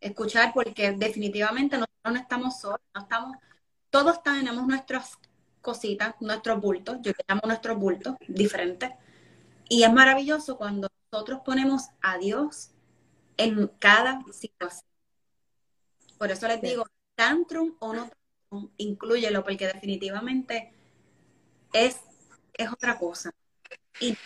Escuchar 0.00 0.52
porque 0.52 0.92
definitivamente 0.92 1.78
nosotros 1.78 2.12
no 2.12 2.20
estamos 2.20 2.60
solos, 2.60 2.80
estamos, 2.94 3.38
todos 3.88 4.22
tenemos 4.22 4.66
nuestras 4.66 5.12
cositas, 5.62 6.14
nuestros 6.20 6.60
bultos, 6.60 6.98
yo 7.00 7.12
le 7.12 7.24
llamo 7.26 7.40
nuestros 7.46 7.78
bultos 7.78 8.16
diferentes. 8.28 8.90
Y 9.66 9.82
es 9.82 9.92
maravilloso 9.94 10.58
cuando 10.58 10.88
nosotros 11.10 11.40
ponemos 11.42 11.84
a 12.02 12.18
Dios 12.18 12.73
en 13.36 13.68
cada 13.78 14.20
situación. 14.32 14.86
Por 16.18 16.30
eso 16.30 16.46
les 16.48 16.60
digo, 16.60 16.84
tantrum 17.14 17.76
o 17.80 17.92
no 17.92 18.10
incluyelo 18.76 19.42
porque 19.42 19.66
definitivamente 19.66 20.72
es, 21.72 22.00
es 22.52 22.72
otra 22.72 22.98
cosa. 22.98 23.32
Y 24.00 24.16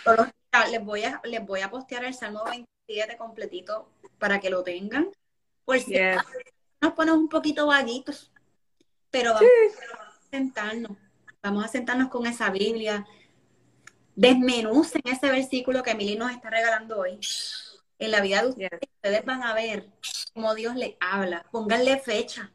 les 0.71 0.85
voy 0.85 1.05
a 1.05 1.21
les 1.25 1.45
voy 1.45 1.61
a 1.61 1.71
postear 1.71 2.05
el 2.05 2.15
Salmo 2.15 2.45
27 2.45 3.17
completito 3.17 3.89
para 4.19 4.41
que 4.41 4.51
lo 4.51 4.63
tengan. 4.63 5.11
Por 5.65 5.79
si 5.81 5.97
nos 6.81 6.93
ponemos 6.93 7.21
un 7.21 7.29
poquito 7.29 7.67
vaguitos, 7.67 8.33
pero 9.11 9.35
vamos 9.35 9.51
a 9.51 10.31
sentarnos, 10.31 10.97
vamos 11.43 11.65
a 11.65 11.69
sentarnos 11.69 12.09
con 12.09 12.27
esa 12.27 12.51
Biblia. 12.51 13.07
Desmenucen 14.15 15.03
ese 15.05 15.31
versículo 15.31 15.83
que 15.83 15.91
Emily 15.91 16.17
nos 16.17 16.33
está 16.33 16.51
regalando 16.51 16.99
hoy. 16.99 17.21
En 17.99 18.11
la 18.11 18.21
vida 18.21 18.43
de 18.43 18.49
ustedes, 18.49 18.81
ustedes 18.97 19.25
van 19.25 19.43
a 19.43 19.55
ver 19.55 19.89
cómo 20.35 20.55
Dios 20.55 20.77
les 20.77 20.95
habla. 21.01 21.47
Pónganle 21.51 21.99
fecha 21.99 22.53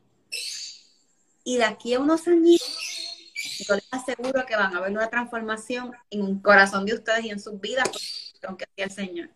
y 1.43 1.57
de 1.57 1.65
aquí 1.65 1.93
a 1.93 1.99
unos 1.99 2.27
años, 2.27 2.61
yo 3.67 3.75
les 3.75 3.87
aseguro 3.91 4.45
que 4.45 4.55
van 4.55 4.75
a 4.75 4.81
ver 4.81 4.91
una 4.91 5.09
transformación 5.09 5.91
en 6.09 6.21
un 6.21 6.39
corazón 6.39 6.85
de 6.85 6.93
ustedes 6.93 7.25
y 7.25 7.29
en 7.29 7.39
sus 7.39 7.59
vidas, 7.59 7.89
aunque 8.47 8.65
sea 8.75 8.85
el 8.85 8.91
Señor. 8.91 9.29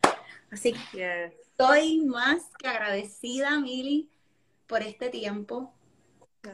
Así 0.50 0.74
que 0.92 1.38
estoy 1.42 2.00
más 2.06 2.44
que 2.58 2.68
agradecida, 2.68 3.60
Mili, 3.60 4.10
por 4.68 4.82
este 4.82 5.10
tiempo. 5.10 5.74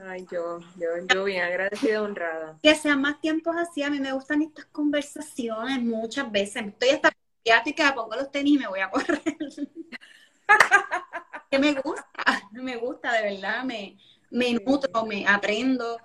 Ay, 0.08 0.26
yo, 0.32 0.60
yo, 0.78 0.88
yo 1.14 1.24
bien 1.24 1.44
agradecida, 1.44 2.02
honrada. 2.02 2.58
Que 2.64 2.74
sean 2.74 3.02
más 3.02 3.22
tiempos 3.22 3.56
así, 3.56 3.84
a 3.84 3.92
mí 3.92 4.00
me 4.00 4.14
gustan 4.14 4.42
estas 4.42 4.66
conversaciones 4.66 5.80
muchas 5.84 6.32
veces. 6.32 6.66
Estoy 6.66 6.90
hasta 6.90 7.12
que 7.44 7.84
me 7.84 7.94
pongo 7.94 8.16
los 8.16 8.32
tenis 8.32 8.56
y 8.56 8.58
me 8.58 8.68
voy 8.68 8.80
a 8.80 8.90
correr. 8.90 9.22
que 11.52 11.60
me 11.60 11.74
gusta, 11.74 12.08
me 12.52 12.78
gusta, 12.78 13.14
de 13.14 13.34
verdad, 13.34 13.64
me, 13.64 13.98
me 14.32 14.54
nutro, 14.54 15.06
me 15.06 15.28
aprendo, 15.28 15.98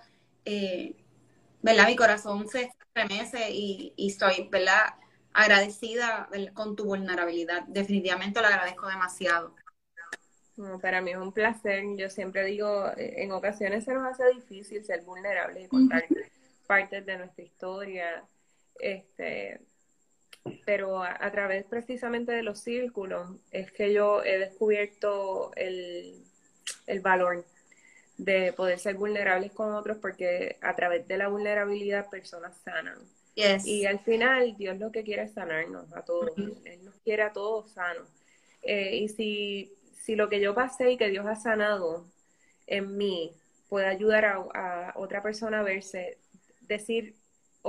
eh, 0.44 0.96
¿verdad? 1.62 1.86
Mi 1.86 1.96
corazón 1.96 2.48
se 2.48 2.62
estremece 2.62 3.50
y, 3.50 3.92
y 3.96 4.08
estoy, 4.08 4.48
¿verdad? 4.50 4.94
Agradecida 5.32 6.28
con 6.54 6.76
tu 6.76 6.84
vulnerabilidad. 6.84 7.62
Definitivamente 7.68 8.40
lo 8.40 8.48
agradezco 8.48 8.88
demasiado. 8.88 9.54
para 10.82 11.00
mí 11.00 11.12
es 11.12 11.18
un 11.18 11.32
placer. 11.32 11.84
Yo 11.96 12.10
siempre 12.10 12.44
digo, 12.44 12.88
eh, 12.96 13.22
en 13.22 13.32
ocasiones 13.32 13.84
se 13.84 13.94
nos 13.94 14.04
hace 14.04 14.28
difícil 14.34 14.84
ser 14.84 15.02
vulnerables 15.02 15.66
y 15.66 15.68
contar 15.68 16.04
partes 16.66 17.06
de 17.06 17.18
nuestra 17.18 17.44
historia. 17.44 18.24
Este, 18.78 19.60
pero 20.64 21.02
a, 21.02 21.16
a, 21.20 21.30
través 21.30 21.64
precisamente 21.64 22.32
de 22.32 22.42
los 22.42 22.60
círculos 22.60 23.28
es 23.50 23.72
que 23.72 23.92
yo 23.92 24.22
he 24.24 24.38
descubierto 24.38 25.52
el, 25.56 26.22
el 26.86 27.00
valor 27.00 27.44
de 28.16 28.52
poder 28.52 28.78
ser 28.78 28.96
vulnerables 28.96 29.52
con 29.52 29.72
otros 29.72 29.98
porque 29.98 30.56
a 30.60 30.74
través 30.74 31.06
de 31.06 31.16
la 31.16 31.28
vulnerabilidad 31.28 32.10
personas 32.10 32.56
sanan. 32.64 32.98
Y 33.64 33.86
al 33.86 34.00
final 34.00 34.56
Dios 34.56 34.78
lo 34.78 34.90
que 34.90 35.04
quiere 35.04 35.22
es 35.22 35.32
sanarnos 35.32 35.92
a 35.94 36.02
todos. 36.02 36.32
Él 36.36 36.84
nos 36.84 36.96
quiere 37.04 37.22
a 37.22 37.32
todos 37.32 37.70
sanos. 37.70 38.08
Eh, 38.62 38.96
y 38.96 39.08
si, 39.08 39.72
si 39.96 40.16
lo 40.16 40.28
que 40.28 40.40
yo 40.40 40.56
pasé 40.56 40.90
y 40.90 40.96
que 40.96 41.08
Dios 41.08 41.24
ha 41.24 41.36
sanado 41.36 42.04
en 42.66 42.96
mí 42.96 43.32
puede 43.68 43.86
ayudar 43.86 44.24
a, 44.24 44.92
otra 44.96 45.22
persona 45.22 45.60
a 45.60 45.62
verse, 45.62 46.18
decir, 46.62 47.14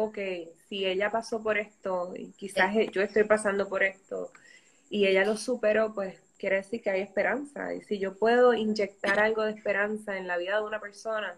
ok, 0.03 0.17
si 0.67 0.85
ella 0.85 1.09
pasó 1.09 1.41
por 1.41 1.57
esto 1.57 2.13
y 2.15 2.31
quizás 2.31 2.73
yo 2.91 3.01
estoy 3.01 3.23
pasando 3.23 3.67
por 3.67 3.83
esto 3.83 4.31
y 4.89 5.07
ella 5.07 5.25
lo 5.25 5.37
superó, 5.37 5.93
pues 5.93 6.19
quiere 6.37 6.57
decir 6.57 6.81
que 6.81 6.89
hay 6.89 7.01
esperanza. 7.01 7.73
Y 7.73 7.81
si 7.81 7.99
yo 7.99 8.17
puedo 8.17 8.53
inyectar 8.53 9.19
algo 9.19 9.43
de 9.43 9.51
esperanza 9.51 10.17
en 10.17 10.27
la 10.27 10.37
vida 10.37 10.57
de 10.57 10.63
una 10.63 10.79
persona, 10.79 11.35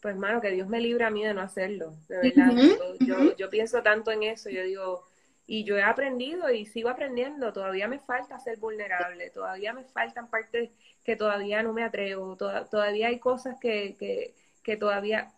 pues, 0.00 0.16
mano, 0.16 0.40
que 0.40 0.50
Dios 0.50 0.68
me 0.68 0.80
libre 0.80 1.04
a 1.04 1.10
mí 1.10 1.24
de 1.24 1.32
no 1.32 1.40
hacerlo, 1.40 1.94
de 2.08 2.18
verdad. 2.18 2.52
yo, 3.00 3.34
yo, 3.36 3.50
pienso 3.50 3.82
tanto 3.82 4.10
en 4.10 4.22
eso, 4.22 4.50
yo 4.50 4.62
digo, 4.62 5.08
y 5.46 5.64
yo 5.64 5.78
he 5.78 5.82
aprendido 5.82 6.50
y 6.50 6.66
sigo 6.66 6.90
aprendiendo, 6.90 7.54
todavía 7.54 7.88
me 7.88 7.98
falta 7.98 8.38
ser 8.38 8.58
vulnerable, 8.58 9.30
todavía 9.30 9.72
me 9.72 9.84
faltan 9.84 10.28
partes 10.28 10.70
que 11.04 11.16
todavía 11.16 11.62
no 11.62 11.72
me 11.72 11.84
atrevo, 11.84 12.36
todavía 12.36 13.08
hay 13.08 13.18
cosas 13.18 13.56
que, 13.58 13.96
que, 13.98 14.34
que 14.62 14.76
todavía 14.76 15.32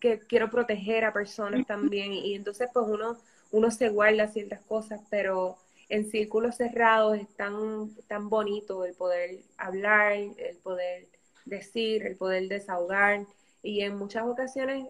que 0.00 0.20
quiero 0.20 0.50
proteger 0.50 1.04
a 1.04 1.12
personas 1.12 1.66
también 1.66 2.12
y 2.12 2.34
entonces 2.34 2.68
pues 2.72 2.86
uno, 2.88 3.16
uno 3.50 3.70
se 3.70 3.88
guarda 3.88 4.28
ciertas 4.28 4.60
cosas, 4.62 5.00
pero 5.10 5.56
en 5.88 6.10
círculos 6.10 6.56
cerrados 6.56 7.16
es 7.18 7.28
tan, 7.36 7.94
tan 8.08 8.28
bonito 8.28 8.84
el 8.84 8.94
poder 8.94 9.40
hablar, 9.56 10.12
el 10.14 10.56
poder 10.62 11.06
decir, 11.44 12.04
el 12.06 12.16
poder 12.16 12.48
desahogar. 12.48 13.26
Y 13.62 13.80
en 13.82 13.96
muchas 13.96 14.24
ocasiones, 14.24 14.86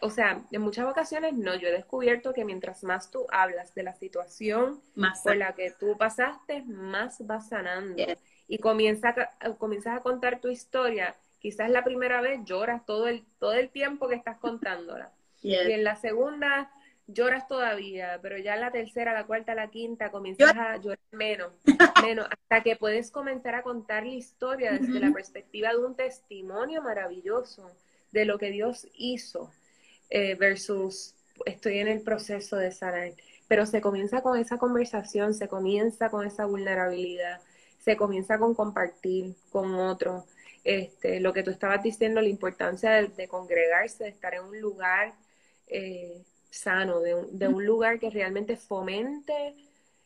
o 0.00 0.10
sea, 0.10 0.46
en 0.50 0.62
muchas 0.62 0.86
ocasiones 0.86 1.34
no, 1.34 1.54
yo 1.56 1.68
he 1.68 1.72
descubierto 1.72 2.32
que 2.32 2.44
mientras 2.44 2.82
más 2.82 3.10
tú 3.10 3.26
hablas 3.30 3.74
de 3.74 3.82
la 3.82 3.94
situación 3.94 4.80
por 5.22 5.36
la 5.36 5.54
que 5.54 5.72
tú 5.72 5.96
pasaste, 5.98 6.62
más 6.62 7.26
vas 7.26 7.48
sanando. 7.48 8.14
Y 8.48 8.58
comienza, 8.58 9.14
comienzas 9.58 9.98
a 9.98 10.02
contar 10.02 10.40
tu 10.40 10.48
historia. 10.48 11.16
Quizás 11.44 11.68
la 11.68 11.84
primera 11.84 12.22
vez 12.22 12.40
lloras 12.46 12.86
todo 12.86 13.06
el, 13.06 13.22
todo 13.38 13.52
el 13.52 13.68
tiempo 13.68 14.08
que 14.08 14.14
estás 14.14 14.38
contándola. 14.38 15.12
Y 15.42 15.54
en 15.54 15.84
la 15.84 15.94
segunda 15.94 16.72
lloras 17.06 17.46
todavía, 17.48 18.18
pero 18.22 18.38
ya 18.38 18.56
la 18.56 18.70
tercera, 18.70 19.12
la 19.12 19.26
cuarta, 19.26 19.54
la 19.54 19.68
quinta 19.68 20.10
comienzas 20.10 20.56
a 20.56 20.78
llorar 20.78 20.98
menos, 21.12 21.52
menos, 22.02 22.28
hasta 22.30 22.62
que 22.62 22.76
puedes 22.76 23.10
comenzar 23.10 23.56
a 23.56 23.62
contar 23.62 24.06
la 24.06 24.14
historia 24.14 24.72
desde 24.72 24.98
la 24.98 25.12
perspectiva 25.12 25.68
de 25.68 25.84
un 25.84 25.94
testimonio 25.94 26.80
maravilloso 26.80 27.70
de 28.10 28.24
lo 28.24 28.38
que 28.38 28.50
Dios 28.50 28.88
hizo 28.94 29.52
eh, 30.08 30.36
versus 30.36 31.14
estoy 31.44 31.80
en 31.80 31.88
el 31.88 32.00
proceso 32.00 32.56
de 32.56 32.72
sanar. 32.72 33.12
Pero 33.48 33.66
se 33.66 33.82
comienza 33.82 34.22
con 34.22 34.38
esa 34.38 34.56
conversación, 34.56 35.34
se 35.34 35.46
comienza 35.46 36.08
con 36.08 36.26
esa 36.26 36.46
vulnerabilidad, 36.46 37.42
se 37.80 37.98
comienza 37.98 38.38
con 38.38 38.54
compartir 38.54 39.34
con 39.52 39.74
otro. 39.74 40.24
Este, 40.64 41.20
lo 41.20 41.32
que 41.34 41.42
tú 41.42 41.50
estabas 41.50 41.82
diciendo, 41.82 42.20
la 42.20 42.28
importancia 42.28 42.90
de, 42.90 43.28
congregarse, 43.28 44.04
de 44.04 44.10
estar 44.10 44.34
en 44.34 44.44
un 44.44 44.60
lugar 44.60 45.14
eh, 45.68 46.22
sano, 46.50 47.00
de 47.00 47.14
un, 47.14 47.38
de 47.38 47.48
un 47.48 47.66
lugar 47.66 47.98
que 47.98 48.10
realmente 48.10 48.56
fomente 48.56 49.54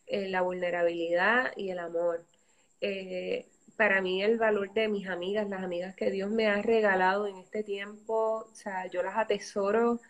eh, 0.06 0.28
la 0.28 0.42
vulnerabilidad 0.42 1.52
y 1.56 1.70
el 1.70 1.78
amor. 1.78 2.24
Eh, 2.80 3.46
para 3.76 4.00
mí 4.00 4.22
el 4.22 4.38
valor 4.38 4.72
de 4.72 4.88
mis 4.88 5.06
amigas, 5.08 5.48
las 5.48 5.62
amigas 5.62 5.94
que 5.94 6.10
Dios 6.10 6.30
me 6.30 6.48
ha 6.48 6.60
regalado 6.62 7.28
en 7.28 7.36
este 7.36 7.62
tiempo, 7.62 8.48
o 8.50 8.54
sea, 8.54 8.86
yo 8.86 9.02
las 9.02 9.16
atesoro 9.16 10.00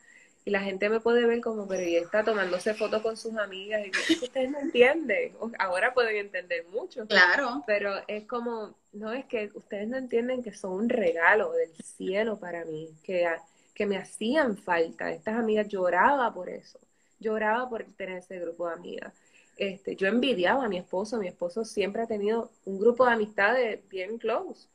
y 0.49 0.51
la 0.51 0.61
gente 0.61 0.89
me 0.89 0.99
puede 0.99 1.27
ver 1.27 1.43
como, 1.43 1.69
pero 1.69 1.83
ella 1.83 2.01
está 2.01 2.25
tomándose 2.25 2.73
fotos 2.73 3.03
con 3.03 3.19
sus 3.19 3.37
amigas 3.37 3.83
y 3.87 3.91
ustedes 4.25 4.51
no 4.51 4.59
entienden, 4.59 5.35
ahora 5.59 5.93
pueden 5.93 6.17
entender 6.17 6.65
mucho. 6.73 7.07
Claro. 7.07 7.65
Pero 7.67 7.93
es 8.09 8.25
como, 8.25 8.75
no, 8.95 9.13
es 9.13 9.27
que 9.27 9.51
ustedes 9.53 9.87
no 9.89 9.99
entienden 9.99 10.43
que 10.43 10.55
son 10.55 10.73
un 10.73 10.89
regalo 10.89 11.53
del 11.53 11.71
cielo 11.85 12.39
para 12.39 12.65
mí, 12.65 12.89
que 13.05 13.29
que 13.75 13.85
me 13.85 13.99
hacían 13.99 14.57
falta. 14.57 15.13
Estas 15.13 15.37
amigas 15.37 15.69
lloraba 15.69 16.33
por 16.33 16.49
eso. 16.49 16.81
Lloraba 17.21 17.69
por 17.69 17.85
tener 17.85 18.17
ese 18.19 18.41
grupo 18.41 18.67
de 18.67 18.73
amigas. 18.73 19.15
Este, 19.59 19.97
yo 19.97 20.09
envidiaba 20.09 20.65
a 20.65 20.69
mi 20.69 20.79
esposo. 20.79 21.19
Mi 21.19 21.29
esposo 21.29 21.65
siempre 21.65 22.03
ha 22.03 22.07
tenido 22.07 22.51
un 22.65 22.81
grupo 22.81 23.05
de 23.05 23.13
amistades 23.13 23.87
bien 23.91 24.17
close. 24.17 24.67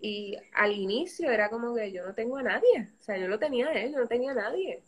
Y 0.00 0.36
al 0.54 0.72
inicio 0.72 1.30
era 1.30 1.50
como 1.50 1.74
que 1.74 1.92
yo 1.92 2.06
no 2.06 2.14
tengo 2.14 2.38
a 2.38 2.42
nadie. 2.42 2.88
O 3.00 3.02
sea, 3.02 3.18
yo 3.18 3.28
lo 3.28 3.38
tenía 3.38 3.68
a 3.68 3.72
él, 3.74 3.92
yo 3.92 4.00
no 4.00 4.06
tenía 4.06 4.32
a 4.32 4.34
nadie. 4.34 4.82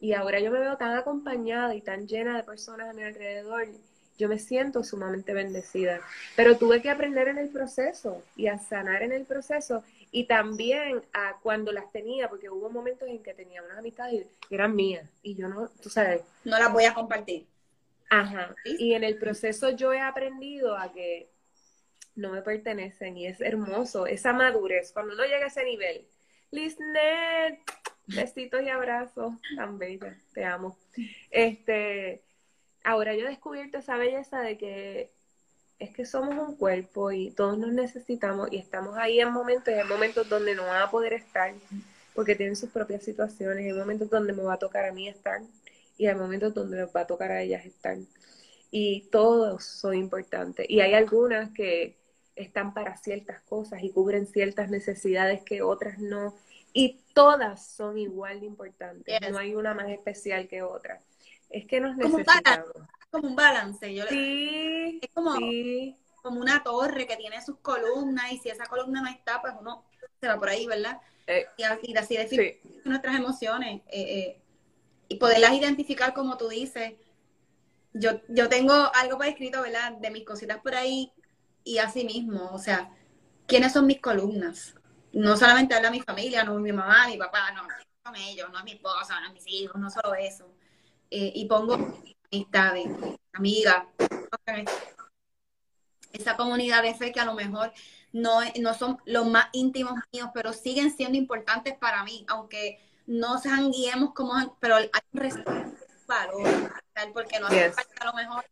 Y 0.00 0.12
ahora 0.12 0.40
yo 0.40 0.50
me 0.50 0.60
veo 0.60 0.76
tan 0.76 0.96
acompañada 0.96 1.74
y 1.74 1.80
tan 1.80 2.06
llena 2.06 2.36
de 2.36 2.42
personas 2.42 2.88
a 2.88 2.92
mi 2.92 3.02
alrededor. 3.02 3.68
Yo 4.18 4.28
me 4.28 4.38
siento 4.38 4.82
sumamente 4.82 5.34
bendecida. 5.34 6.00
Pero 6.34 6.56
tuve 6.56 6.80
que 6.80 6.90
aprender 6.90 7.28
en 7.28 7.38
el 7.38 7.50
proceso 7.50 8.22
y 8.34 8.46
a 8.46 8.58
sanar 8.58 9.02
en 9.02 9.12
el 9.12 9.24
proceso 9.24 9.82
y 10.10 10.24
también 10.24 11.02
a 11.12 11.36
cuando 11.42 11.72
las 11.72 11.90
tenía, 11.92 12.28
porque 12.28 12.48
hubo 12.48 12.70
momentos 12.70 13.08
en 13.08 13.22
que 13.22 13.34
tenía 13.34 13.62
unas 13.62 13.78
amistades 13.78 14.26
y 14.48 14.54
eran 14.54 14.74
mías 14.74 15.06
y 15.22 15.34
yo 15.34 15.48
no, 15.48 15.68
tú 15.82 15.90
sabes. 15.90 16.22
No 16.44 16.58
las 16.58 16.72
voy 16.72 16.84
a 16.84 16.94
compartir. 16.94 17.46
Ajá. 18.08 18.54
Y 18.64 18.94
en 18.94 19.04
el 19.04 19.18
proceso 19.18 19.70
yo 19.70 19.92
he 19.92 20.00
aprendido 20.00 20.76
a 20.76 20.92
que 20.92 21.28
no 22.16 22.30
me 22.30 22.42
pertenecen 22.42 23.16
y 23.16 23.26
es 23.26 23.40
hermoso 23.40 24.06
esa 24.06 24.32
madurez 24.32 24.92
cuando 24.92 25.14
uno 25.14 25.24
llega 25.24 25.44
a 25.44 25.48
ese 25.48 25.64
nivel. 25.64 26.06
Liznet, 26.50 27.60
besitos 28.06 28.62
y 28.62 28.68
abrazos, 28.68 29.34
tan 29.56 29.78
bella, 29.78 30.16
te 30.32 30.44
amo. 30.44 30.76
Este, 31.30 32.22
ahora 32.82 33.14
yo 33.14 33.26
he 33.26 33.30
descubierto 33.30 33.78
esa 33.78 33.96
belleza 33.96 34.40
de 34.40 34.56
que 34.56 35.10
es 35.78 35.90
que 35.90 36.06
somos 36.06 36.36
un 36.38 36.56
cuerpo 36.56 37.12
y 37.12 37.30
todos 37.32 37.58
nos 37.58 37.72
necesitamos 37.72 38.48
y 38.50 38.56
estamos 38.56 38.96
ahí 38.96 39.20
en 39.20 39.30
momentos, 39.30 39.74
hay 39.74 39.84
momentos 39.84 40.28
donde 40.28 40.54
no 40.54 40.64
van 40.64 40.82
a 40.82 40.90
poder 40.90 41.12
estar 41.12 41.52
porque 42.14 42.34
tienen 42.34 42.56
sus 42.56 42.70
propias 42.70 43.04
situaciones, 43.04 43.66
hay 43.66 43.72
momentos 43.78 44.08
donde 44.08 44.32
me 44.32 44.42
va 44.42 44.54
a 44.54 44.58
tocar 44.58 44.86
a 44.86 44.92
mí 44.92 45.06
estar 45.06 45.42
y 45.98 46.06
hay 46.06 46.14
momentos 46.14 46.54
donde 46.54 46.78
me 46.78 46.84
va 46.84 47.02
a 47.02 47.06
tocar 47.06 47.30
a 47.30 47.42
ellas 47.42 47.66
estar. 47.66 47.98
Y 48.70 49.02
todos 49.10 49.64
son 49.64 49.94
importantes. 49.94 50.66
Y 50.68 50.80
hay 50.80 50.94
algunas 50.94 51.50
que 51.52 51.96
están 52.36 52.74
para 52.74 52.96
ciertas 52.98 53.40
cosas 53.42 53.82
y 53.82 53.90
cubren 53.90 54.26
ciertas 54.26 54.70
necesidades 54.70 55.42
que 55.42 55.62
otras 55.62 55.98
no. 55.98 56.34
Y 56.72 57.00
todas 57.14 57.66
son 57.66 57.98
igual 57.98 58.40
de 58.40 58.46
importantes. 58.46 59.30
No 59.30 59.38
hay 59.38 59.54
una 59.54 59.74
más 59.74 59.88
especial 59.88 60.46
que 60.46 60.62
otra. 60.62 61.00
Es 61.48 61.66
que 61.66 61.80
nos 61.80 61.96
necesitamos 61.96 62.70
como 63.10 63.28
un 63.28 63.36
balance. 63.36 63.94
Yo 63.94 64.04
sí, 64.08 65.00
es 65.00 65.10
como, 65.14 65.34
como 66.22 66.40
una 66.40 66.62
torre 66.62 67.06
que 67.06 67.16
tiene 67.16 67.40
sus 67.40 67.56
columnas 67.58 68.30
y 68.32 68.38
si 68.38 68.50
esa 68.50 68.66
columna 68.66 69.00
no 69.00 69.08
está, 69.08 69.40
pues 69.40 69.54
uno 69.58 69.84
se 70.20 70.28
va 70.28 70.38
por 70.38 70.50
ahí, 70.50 70.66
¿verdad? 70.66 71.00
Eh, 71.26 71.46
y, 71.56 71.62
así, 71.94 72.16
decir 72.16 72.60
nuestras 72.84 73.16
emociones 73.16 73.82
eh, 73.88 74.18
eh, 74.18 74.40
y 75.08 75.16
poderlas 75.16 75.54
identificar 75.54 76.12
como 76.12 76.36
tú 76.36 76.48
dices. 76.48 76.92
Yo, 77.94 78.20
yo 78.28 78.50
tengo 78.50 78.74
algo 78.94 79.16
para 79.16 79.30
escrito, 79.30 79.62
¿verdad? 79.62 79.92
De 79.92 80.10
mis 80.10 80.26
cositas 80.26 80.58
por 80.58 80.74
ahí 80.74 81.10
y 81.66 81.78
así 81.78 82.04
mismo, 82.04 82.48
o 82.52 82.58
sea, 82.58 82.90
¿quiénes 83.46 83.72
son 83.72 83.86
mis 83.86 84.00
columnas? 84.00 84.76
No 85.12 85.36
solamente 85.36 85.74
habla 85.74 85.90
mi 85.90 86.00
familia, 86.00 86.44
no 86.44 86.54
mi 86.60 86.72
mamá, 86.72 87.08
mi 87.08 87.18
papá, 87.18 87.50
no, 87.50 87.66
son 88.04 88.14
ellos, 88.14 88.48
no 88.52 88.58
es 88.58 88.64
mi 88.64 88.72
esposa, 88.72 89.20
no 89.20 89.26
es 89.26 89.32
mis 89.32 89.46
hijos, 89.48 89.80
no 89.80 89.90
solo 89.90 90.14
eso. 90.14 90.48
y 91.10 91.44
pongo 91.46 91.74
amistades, 92.30 92.86
amigas, 93.32 93.84
esa 96.12 96.36
comunidad 96.36 96.84
de 96.84 96.94
fe 96.94 97.10
que 97.10 97.20
a 97.20 97.24
lo 97.24 97.34
mejor 97.34 97.72
no, 98.12 98.40
no 98.60 98.74
son 98.74 98.98
los 99.04 99.26
más 99.26 99.48
íntimos 99.52 99.94
míos, 100.12 100.30
pero 100.32 100.52
siguen 100.52 100.96
siendo 100.96 101.18
importantes 101.18 101.76
para 101.76 102.04
mí, 102.04 102.24
aunque 102.28 102.80
no 103.06 103.38
se 103.38 103.50
guiemos 103.72 104.14
como, 104.14 104.56
pero 104.60 104.76
hay 104.76 104.88
un 105.12 105.20
respeto, 105.20 105.52
valor, 106.06 106.72
porque 107.12 107.40
no 107.40 107.48
hace 107.48 107.72
falta 107.72 107.94
a 108.00 108.04
lo 108.04 108.12
mejor, 108.12 108.44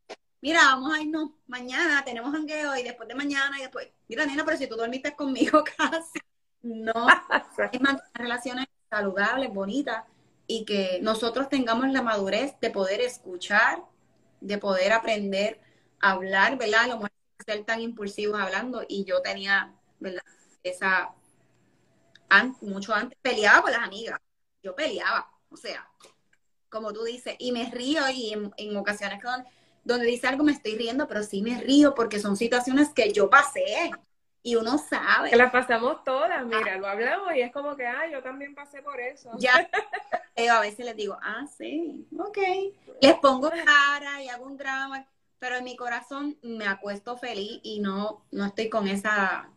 mira, 0.45 0.61
vamos 0.61 0.92
a 0.92 1.01
irnos 1.01 1.30
mañana, 1.47 2.05
tenemos 2.05 2.30
jangueo 2.30 2.76
y 2.76 2.82
después 2.82 3.09
de 3.09 3.14
mañana 3.14 3.59
y 3.59 3.62
después, 3.62 3.88
mira, 4.07 4.26
nena, 4.26 4.45
pero 4.45 4.59
si 4.59 4.66
tú 4.66 4.76
dormiste 4.76 5.16
conmigo 5.16 5.64
casi, 5.78 6.18
no, 6.61 6.92
es 7.72 7.80
mantener 7.80 8.12
relaciones 8.12 8.66
saludables, 8.90 9.55
bonitas, 9.55 10.05
y 10.47 10.66
que 10.66 10.99
nosotros 11.01 11.49
tengamos 11.49 11.90
la 11.90 12.03
madurez 12.03 12.61
de 12.61 12.68
poder 12.68 13.01
escuchar, 13.01 13.82
de 14.42 14.59
poder 14.59 14.92
aprender 14.92 15.62
a 16.01 16.11
hablar, 16.11 16.59
¿verdad? 16.59 16.88
Lo 16.88 17.01
ser 17.47 17.64
tan 17.64 17.80
impulsivos 17.80 18.38
hablando 18.38 18.84
y 18.86 19.05
yo 19.05 19.22
tenía, 19.22 19.74
¿verdad? 19.99 20.22
Esa, 20.62 21.14
mucho 22.61 22.95
antes, 22.95 23.18
peleaba 23.22 23.62
con 23.62 23.72
las 23.72 23.80
amigas, 23.80 24.20
yo 24.62 24.74
peleaba, 24.74 25.30
o 25.49 25.57
sea, 25.57 25.88
como 26.68 26.92
tú 26.92 27.03
dices, 27.03 27.34
y 27.38 27.51
me 27.51 27.70
río 27.70 28.03
y 28.11 28.53
en, 28.59 28.76
ocasiones 28.76 29.22
donde 29.85 30.07
dice 30.07 30.26
algo 30.26 30.45
me 30.45 30.53
estoy 30.53 30.76
riendo, 30.76 31.07
pero 31.07 31.22
sí 31.22 31.43
me 31.43 31.61
río 31.61 31.95
porque 31.95 32.18
son 32.18 32.37
situaciones 32.37 32.91
que 32.91 33.12
yo 33.12 33.30
pasé, 33.30 33.91
y 34.47 34.57
uno 34.57 34.76
sabe. 34.76 35.30
Que 35.30 35.37
las 35.37 35.51
pasamos 35.51 36.05
todas, 36.05 36.45
mira, 36.45 36.76
lo 36.76 36.87
hablamos 36.87 37.35
y 37.35 37.41
es 37.41 37.51
como 37.51 37.74
que, 37.76 37.87
ah, 37.87 38.07
yo 38.12 38.22
también 38.22 38.55
pasé 38.55 38.82
por 38.82 39.01
eso. 39.01 39.30
Ya, 39.39 39.68
a 40.53 40.61
veces 40.61 40.85
les 40.85 40.95
digo, 40.95 41.16
ah, 41.20 41.47
sí, 41.57 42.07
ok. 42.16 42.39
Les 43.01 43.14
pongo 43.14 43.51
cara 43.51 44.22
y 44.22 44.28
hago 44.28 44.45
un 44.45 44.59
drama, 44.59 45.09
pero 45.39 45.57
en 45.57 45.64
mi 45.64 45.76
corazón 45.76 46.39
me 46.43 46.66
acuesto 46.66 47.16
feliz 47.16 47.59
y 47.62 47.80
no, 47.80 48.26
no 48.32 48.45
estoy 48.45 48.68
con 48.68 48.87
esa, 48.87 49.49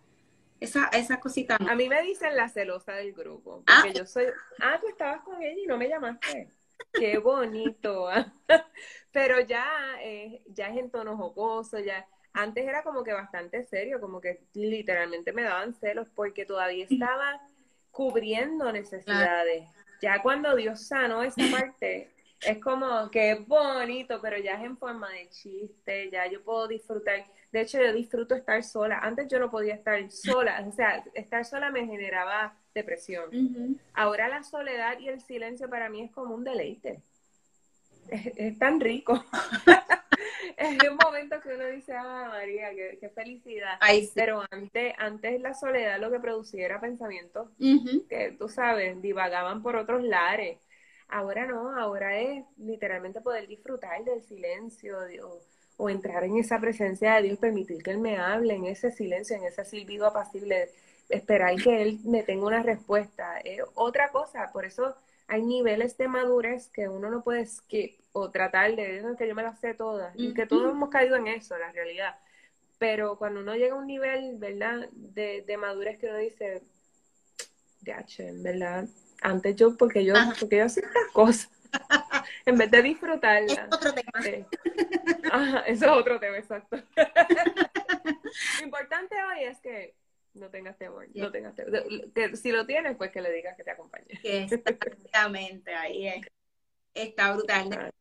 esa, 0.61 0.85
esa 0.93 1.19
cosita. 1.19 1.57
A 1.59 1.75
mí 1.75 1.89
me 1.89 2.01
dicen 2.01 2.37
la 2.37 2.47
celosa 2.47 2.93
del 2.93 3.11
grupo, 3.11 3.63
porque 3.65 3.89
ah. 3.89 3.93
yo 3.93 4.05
soy, 4.05 4.27
ah, 4.61 4.77
tú 4.79 4.87
estabas 4.87 5.21
con 5.23 5.41
ella 5.43 5.61
y 5.61 5.67
no 5.67 5.77
me 5.77 5.89
llamaste. 5.89 6.49
Qué 6.93 7.17
bonito. 7.17 8.09
pero 9.11 9.39
ya, 9.41 9.97
eh, 10.01 10.43
ya 10.47 10.67
es 10.67 10.77
en 10.77 10.91
tono 10.91 11.17
jocoso, 11.17 11.79
ya 11.79 12.07
antes 12.33 12.67
era 12.67 12.83
como 12.83 13.03
que 13.03 13.13
bastante 13.13 13.63
serio, 13.63 13.99
como 13.99 14.21
que 14.21 14.41
literalmente 14.53 15.33
me 15.33 15.43
daban 15.43 15.73
celos 15.73 16.07
porque 16.13 16.45
todavía 16.45 16.85
estaba 16.87 17.41
cubriendo 17.89 18.71
necesidades. 18.71 19.67
Ya 20.01 20.21
cuando 20.21 20.55
Dios 20.55 20.87
sanó 20.87 21.23
esa 21.23 21.41
parte, 21.51 22.11
es 22.41 22.59
como 22.59 23.09
que 23.09 23.31
es 23.31 23.47
bonito, 23.47 24.21
pero 24.21 24.37
ya 24.37 24.53
es 24.53 24.63
en 24.63 24.77
forma 24.77 25.09
de 25.09 25.29
chiste, 25.29 26.11
ya 26.11 26.27
yo 26.27 26.43
puedo 26.43 26.67
disfrutar. 26.67 27.25
De 27.51 27.61
hecho, 27.61 27.81
yo 27.81 27.91
disfruto 27.93 28.35
estar 28.35 28.63
sola. 28.63 28.99
Antes 28.99 29.27
yo 29.27 29.39
no 29.39 29.49
podía 29.49 29.73
estar 29.73 29.99
sola, 30.11 30.63
o 30.67 30.71
sea, 30.71 31.03
estar 31.15 31.43
sola 31.43 31.71
me 31.71 31.87
generaba 31.87 32.55
depresión. 32.77 33.79
Ahora 33.93 34.27
la 34.27 34.43
soledad 34.43 34.99
y 34.99 35.09
el 35.09 35.19
silencio 35.21 35.69
para 35.69 35.89
mí 35.89 36.01
es 36.03 36.11
como 36.11 36.35
un 36.35 36.43
deleite. 36.43 37.01
Es, 38.09 38.57
tan 38.57 38.79
rico. 38.79 39.25
es 40.57 40.89
un 40.89 40.97
momento 41.03 41.41
que 41.41 41.55
uno 41.55 41.65
dice, 41.67 41.93
ah, 41.93 42.27
María, 42.29 42.69
qué, 42.71 43.09
felicidad. 43.09 43.79
Pero 44.15 44.43
antes, 44.49 44.93
antes 44.97 45.41
la 45.41 45.53
soledad 45.53 45.99
lo 45.99 46.11
que 46.11 46.19
producía 46.19 46.65
era 46.65 46.79
pensamientos 46.79 47.49
que, 48.07 48.35
tú 48.37 48.47
sabes, 48.47 49.01
divagaban 49.01 49.61
por 49.61 49.75
otros 49.75 50.03
lares. 50.03 50.59
Ahora 51.09 51.45
no, 51.45 51.77
ahora 51.77 52.19
es 52.19 52.45
literalmente 52.57 53.21
poder 53.21 53.47
disfrutar 53.47 54.03
del 54.03 54.21
silencio 54.23 54.97
o, 55.23 55.41
o, 55.77 55.89
entrar 55.89 56.23
en 56.23 56.37
esa 56.37 56.59
presencia 56.59 57.15
de 57.15 57.23
Dios, 57.23 57.39
permitir 57.39 57.81
que 57.83 57.91
Él 57.91 57.99
me 57.99 58.17
hable 58.17 58.55
en 58.55 58.65
ese 58.65 58.91
silencio, 58.91 59.35
en 59.35 59.43
ese 59.43 59.63
silbido 59.63 60.07
apacible, 60.07 60.69
esperar 61.09 61.55
que 61.55 61.81
Él 61.81 61.99
me 62.03 62.23
tenga 62.23 62.45
una 62.45 62.63
respuesta. 62.63 63.39
Es 63.39 63.61
otra 63.75 64.09
cosa, 64.09 64.51
por 64.51 64.65
eso 64.65 64.95
hay 65.27 65.43
niveles 65.43 65.97
de 65.97 66.07
madurez 66.07 66.69
que 66.69 66.89
uno 66.89 67.09
no 67.09 67.23
puede 67.23 67.45
skip 67.45 67.99
o 68.11 68.31
tratar 68.31 68.75
de 68.75 69.03
que 69.17 69.27
yo 69.27 69.35
me 69.35 69.43
las 69.43 69.59
sé 69.59 69.73
todas, 69.73 70.13
y 70.15 70.33
que 70.33 70.47
todos 70.47 70.71
hemos 70.71 70.89
caído 70.89 71.15
en 71.15 71.27
eso, 71.27 71.57
la 71.57 71.71
realidad. 71.71 72.15
Pero 72.79 73.17
cuando 73.17 73.41
uno 73.41 73.55
llega 73.55 73.75
a 73.75 73.79
un 73.79 73.87
nivel, 73.87 74.37
¿verdad?, 74.37 74.89
de, 74.91 75.43
de 75.45 75.57
madurez 75.57 75.97
que 75.99 76.07
uno 76.07 76.17
dice, 76.17 76.61
de 77.81 78.31
¿verdad? 78.41 78.87
antes 79.21 79.55
yo, 79.55 79.75
porque 79.77 80.03
yo, 80.05 80.13
porque 80.39 80.57
yo 80.57 80.65
hacía 80.65 80.85
estas 80.85 81.07
cosas, 81.13 81.49
en 82.45 82.57
vez 82.57 82.71
de 82.71 82.81
disfrutarla. 82.81 83.53
Es 83.53 83.59
otro 83.71 83.93
tema. 83.93 84.11
Eso 85.65 85.85
es 85.85 85.91
otro 85.91 86.19
tema, 86.19 86.37
exacto. 86.37 86.77
lo 86.95 88.65
importante 88.65 89.15
hoy 89.23 89.43
es 89.43 89.59
que 89.59 89.95
no 90.33 90.49
tengas 90.49 90.77
temor, 90.77 91.07
no 91.13 91.31
tengas 91.31 91.55
temor. 91.55 91.83
Que, 92.13 92.35
si 92.35 92.51
lo 92.51 92.65
tienes, 92.65 92.95
pues 92.95 93.11
que 93.11 93.21
le 93.21 93.31
digas 93.31 93.55
que 93.57 93.63
te 93.63 93.71
acompañe. 93.71 94.19
Exactamente, 94.23 95.73
ahí 95.73 96.07
es. 96.07 96.27
Está 96.93 97.33
brutal. 97.33 97.91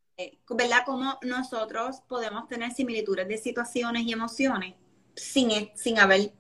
¿Verdad? 0.49 0.83
Cómo 0.87 1.19
nosotros 1.23 2.01
podemos 2.09 2.49
tener 2.49 2.73
similitudes 2.73 3.29
de 3.29 3.37
situaciones 3.37 4.05
y 4.05 4.13
emociones 4.13 4.75
sin, 5.15 5.71
sin 5.77 5.99
haber 5.99 6.33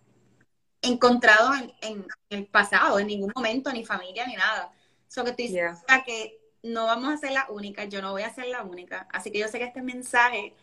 encontrado 0.82 1.52
en, 1.82 2.06
el 2.30 2.46
pasado, 2.46 2.98
en 2.98 3.08
ningún 3.08 3.32
momento, 3.34 3.72
ni 3.72 3.84
familia, 3.84 4.26
ni 4.26 4.34
nada. 4.34 4.72
So 5.08 5.24
que 5.24 5.30
estoy 5.30 5.52
que 6.04 6.45
no 6.66 6.86
vamos 6.86 7.12
a 7.12 7.16
ser 7.16 7.32
la 7.32 7.46
única, 7.50 7.84
yo 7.84 8.02
no 8.02 8.12
voy 8.12 8.22
a 8.22 8.34
ser 8.34 8.46
la 8.46 8.62
única. 8.62 9.08
Así 9.12 9.30
que 9.30 9.38
yo 9.38 9.48
sé 9.48 9.58
que 9.58 9.64
este 9.64 9.82
mensaje 9.82 10.54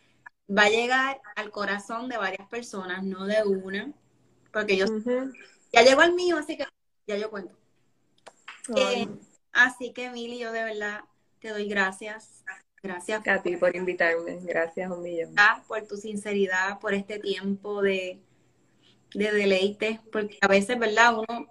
va 0.50 0.64
a 0.64 0.70
llegar 0.70 1.22
al 1.36 1.52
corazón 1.52 2.10
de 2.10 2.18
varias 2.18 2.48
personas, 2.50 3.04
no 3.04 3.26
de 3.26 3.44
una, 3.44 3.92
porque 4.52 4.78
yo 4.78 4.86
ya 5.72 5.82
llegó 5.82 6.02
al 6.02 6.14
mío, 6.14 6.38
así 6.38 6.58
que 6.58 6.66
ya 7.08 7.18
yo 7.18 7.30
cuento. 7.30 7.56
Eh, 8.76 9.08
así 9.52 9.92
que, 9.92 10.06
Emily, 10.06 10.40
yo 10.40 10.52
de 10.52 10.64
verdad 10.64 11.02
te 11.40 11.50
doy 11.50 11.68
gracias. 11.68 12.44
Gracias. 12.82 13.26
A 13.28 13.42
ti 13.42 13.56
por 13.56 13.76
invitarme. 13.76 14.40
Gracias 14.44 14.92
un 14.92 15.02
millón. 15.02 15.36
Por 15.68 15.88
tu 15.88 15.96
sinceridad, 15.96 16.80
por 16.80 16.94
este 16.94 17.18
tiempo 17.20 17.82
de, 17.82 18.20
de 19.14 19.32
deleite, 19.32 20.02
porque 20.12 20.38
a 20.42 20.48
veces, 20.48 20.78
¿verdad? 20.78 21.16
Uno 21.18 21.48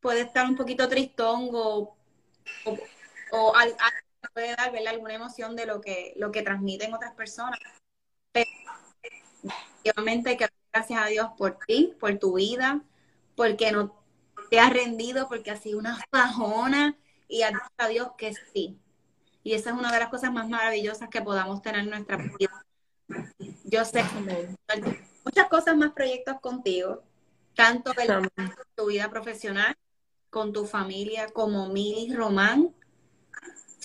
puede 0.00 0.20
estar 0.20 0.46
un 0.46 0.56
poquito 0.56 0.88
tristón 0.88 1.48
o, 1.52 1.96
o, 3.32 3.52
puede 4.32 4.54
dar 4.54 4.72
¿verdad? 4.72 4.94
alguna 4.94 5.14
emoción 5.14 5.56
de 5.56 5.66
lo 5.66 5.80
que, 5.80 6.14
lo 6.16 6.30
que 6.30 6.42
transmiten 6.42 6.94
otras 6.94 7.14
personas. 7.14 7.58
Pero 8.32 8.50
obviamente 9.82 10.36
que 10.36 10.48
gracias 10.72 11.02
a 11.02 11.06
Dios 11.06 11.28
por 11.36 11.58
ti, 11.66 11.94
por 11.98 12.18
tu 12.18 12.34
vida, 12.34 12.82
porque 13.34 13.72
no 13.72 14.00
te 14.50 14.60
has 14.60 14.72
rendido, 14.72 15.28
porque 15.28 15.50
has 15.50 15.60
sido 15.60 15.78
una 15.78 15.98
fajona 16.10 16.96
y 17.28 17.42
a 17.42 17.52
Dios 17.88 18.10
que 18.16 18.34
sí. 18.52 18.78
Y 19.42 19.54
esa 19.54 19.70
es 19.70 19.76
una 19.76 19.92
de 19.92 19.98
las 19.98 20.08
cosas 20.08 20.32
más 20.32 20.48
maravillosas 20.48 21.08
que 21.08 21.20
podamos 21.20 21.62
tener 21.62 21.80
en 21.80 21.90
nuestra 21.90 22.16
vida. 22.16 22.64
Yo 23.64 23.84
sé 23.84 24.04
muchas 25.24 25.48
cosas 25.48 25.76
más 25.76 25.92
proyectos 25.92 26.38
contigo, 26.40 27.02
tanto 27.54 27.92
en 27.98 28.30
tu 28.76 28.86
vida 28.86 29.10
profesional, 29.10 29.76
con 30.30 30.52
tu 30.52 30.64
familia, 30.64 31.28
como 31.32 31.68
Mili 31.68 32.14
Román, 32.14 32.74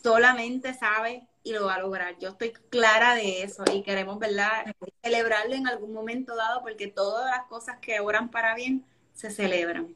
solamente 0.02 0.74
sabe 0.74 1.28
y 1.44 1.54
lo 1.54 1.66
va 1.66 1.76
a 1.76 1.80
lograr. 1.80 2.18
Yo 2.20 2.30
estoy 2.30 2.52
clara 2.70 3.16
de 3.16 3.44
eso 3.44 3.64
y 3.74 3.84
queremos, 3.84 4.20
¿verdad? 4.20 4.66
Celebrarlo 5.02 5.56
en 5.56 5.68
algún 5.68 5.94
momento 5.94 6.36
dado 6.36 6.62
porque 6.62 6.88
todas 6.88 7.26
las 7.36 7.48
cosas 7.48 7.78
que 7.80 8.00
oran 8.00 8.30
para 8.30 8.56
bien 8.56 8.86
se 9.14 9.32
celebran. 9.32 9.96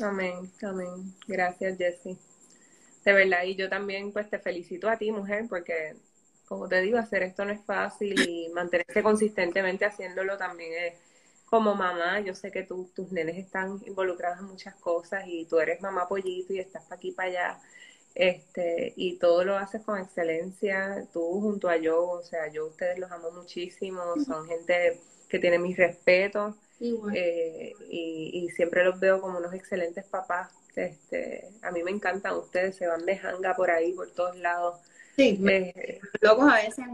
Amén, 0.00 0.50
amén. 0.62 1.14
Gracias, 1.26 1.76
Jessie. 1.76 2.16
De 3.04 3.12
verdad, 3.12 3.44
y 3.44 3.56
yo 3.56 3.68
también 3.68 4.12
pues 4.12 4.28
te 4.30 4.38
felicito 4.38 4.88
a 4.88 4.96
ti, 4.96 5.10
mujer, 5.10 5.46
porque 5.48 5.96
como 6.50 6.68
te 6.68 6.80
digo, 6.80 6.98
hacer 6.98 7.22
esto 7.22 7.44
no 7.44 7.52
es 7.52 7.64
fácil 7.64 8.20
y 8.28 8.48
mantenerse 8.48 9.04
consistentemente 9.04 9.84
haciéndolo 9.84 10.36
también 10.36 10.72
es 10.74 10.94
como 11.44 11.76
mamá. 11.76 12.20
Yo 12.20 12.34
sé 12.34 12.50
que 12.50 12.64
tú, 12.64 12.90
tus 12.94 13.12
nenes 13.12 13.36
están 13.36 13.80
involucrados 13.86 14.40
en 14.40 14.46
muchas 14.46 14.74
cosas 14.76 15.24
y 15.26 15.46
tú 15.46 15.60
eres 15.60 15.80
mamá 15.80 16.08
pollito 16.08 16.52
y 16.52 16.58
estás 16.58 16.82
para 16.84 16.96
aquí 16.96 17.12
para 17.12 17.28
allá. 17.28 17.60
Este, 18.14 18.92
y 18.96 19.16
todo 19.18 19.44
lo 19.44 19.56
haces 19.56 19.82
con 19.82 19.98
excelencia, 19.98 21.06
tú 21.12 21.40
junto 21.40 21.68
a 21.68 21.76
yo, 21.76 22.08
o 22.08 22.22
sea, 22.22 22.48
yo 22.48 22.66
ustedes 22.66 22.98
los 22.98 23.10
amo 23.10 23.30
muchísimo, 23.30 24.00
son 24.26 24.46
gente 24.46 25.00
que 25.28 25.38
tiene 25.38 25.58
mis 25.58 25.76
respetos 25.76 26.56
eh, 27.14 27.72
y, 27.88 28.30
y, 28.32 28.48
siempre 28.50 28.84
los 28.84 28.98
veo 28.98 29.20
como 29.20 29.38
unos 29.38 29.54
excelentes 29.54 30.04
papás. 30.04 30.50
Este, 30.74 31.48
a 31.62 31.70
mí 31.70 31.82
me 31.82 31.90
encantan 31.90 32.36
ustedes, 32.36 32.76
se 32.76 32.86
van 32.86 33.04
de 33.04 33.16
janga 33.16 33.54
por 33.54 33.70
ahí, 33.70 33.92
por 33.92 34.10
todos 34.10 34.36
lados. 34.36 34.80
Sí, 35.14 35.38
eh, 35.48 36.00
locos 36.20 36.50
a 36.50 36.56
veces. 36.56 36.84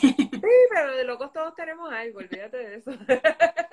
sí, 0.00 0.26
pero 0.70 0.96
de 0.96 1.04
locos 1.04 1.32
todos 1.32 1.54
tenemos 1.54 1.92
algo, 1.92 2.18
olvídate 2.18 2.56
de 2.56 2.74
eso. 2.76 2.90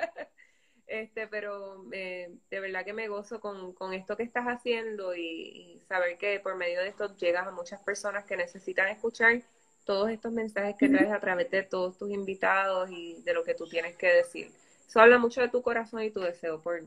este, 0.88 1.28
pero 1.28 1.86
eh, 1.92 2.34
de 2.50 2.60
verdad 2.62 2.86
que 2.86 2.94
me 2.94 3.10
gozo 3.10 3.42
con, 3.42 3.74
con 3.74 3.94
esto 3.94 4.16
que 4.16 4.24
estás 4.24 4.46
haciendo 4.46 5.14
y, 5.16 5.82
saber 5.88 6.18
que 6.18 6.40
por 6.42 6.56
medio 6.58 6.82
de 6.82 6.90
esto 6.90 7.16
llegas 7.16 7.48
a 7.48 7.52
muchas 7.52 7.82
personas 7.82 8.26
que 8.26 8.36
necesitan 8.36 8.90
escuchar 8.90 9.42
todos 9.86 10.10
estos 10.10 10.34
mensajes 10.34 10.76
que 10.78 10.90
traes 10.90 11.12
a 11.12 11.20
través 11.22 11.50
de 11.50 11.64
todos 11.64 11.98
tus 11.98 12.12
invitados 12.12 12.90
y 12.92 13.22
de 13.22 13.34
lo 13.34 13.46
que 13.46 13.54
tú 13.54 13.68
tienes 13.70 13.96
que 13.96 14.08
decir. 14.08 14.52
Eso 14.86 15.00
habla 15.00 15.18
mucho 15.18 15.40
de 15.40 15.48
tu 15.48 15.62
corazón 15.62 16.04
y 16.04 16.12
tu 16.12 16.20
deseo 16.20 16.62
por, 16.62 16.84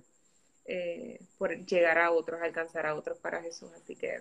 eh, 0.66 1.18
por 1.38 1.56
llegar 1.64 1.96
a 1.96 2.10
otros, 2.10 2.42
alcanzar 2.42 2.84
a 2.84 2.94
otros 2.94 3.18
para 3.18 3.40
Jesús. 3.40 3.70
Así 3.74 3.96
que 3.96 4.20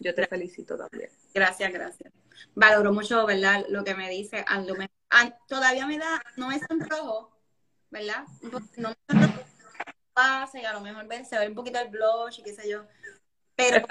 yo 0.00 0.14
te 0.14 0.26
felicito 0.26 0.76
también. 0.76 1.10
Gracias, 1.32 1.72
gracias. 1.72 2.12
Valoro 2.54 2.92
mucho, 2.92 3.24
¿verdad? 3.24 3.64
Lo 3.70 3.82
que 3.82 3.94
me 3.94 4.10
dice. 4.10 4.44
todavía 5.48 5.86
me 5.86 5.98
da, 5.98 6.22
no 6.36 6.48
me 6.48 6.60
rojo, 6.86 7.30
¿verdad? 7.90 8.24
No 8.76 8.90
me. 9.12 9.28
Pasa 10.12 10.60
y 10.60 10.64
a 10.64 10.72
lo 10.72 10.80
mejor 10.80 11.06
se 11.24 11.38
ve 11.38 11.48
un 11.48 11.54
poquito 11.54 11.78
el 11.78 11.88
blush 11.90 12.40
y 12.40 12.42
qué 12.42 12.52
sé 12.52 12.68
yo. 12.68 12.84
Pero 13.56 13.86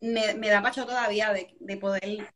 me, 0.00 0.34
me 0.34 0.48
da 0.50 0.62
pacho 0.62 0.86
todavía 0.86 1.32
de, 1.32 1.56
de 1.60 1.76
poder 1.76 2.34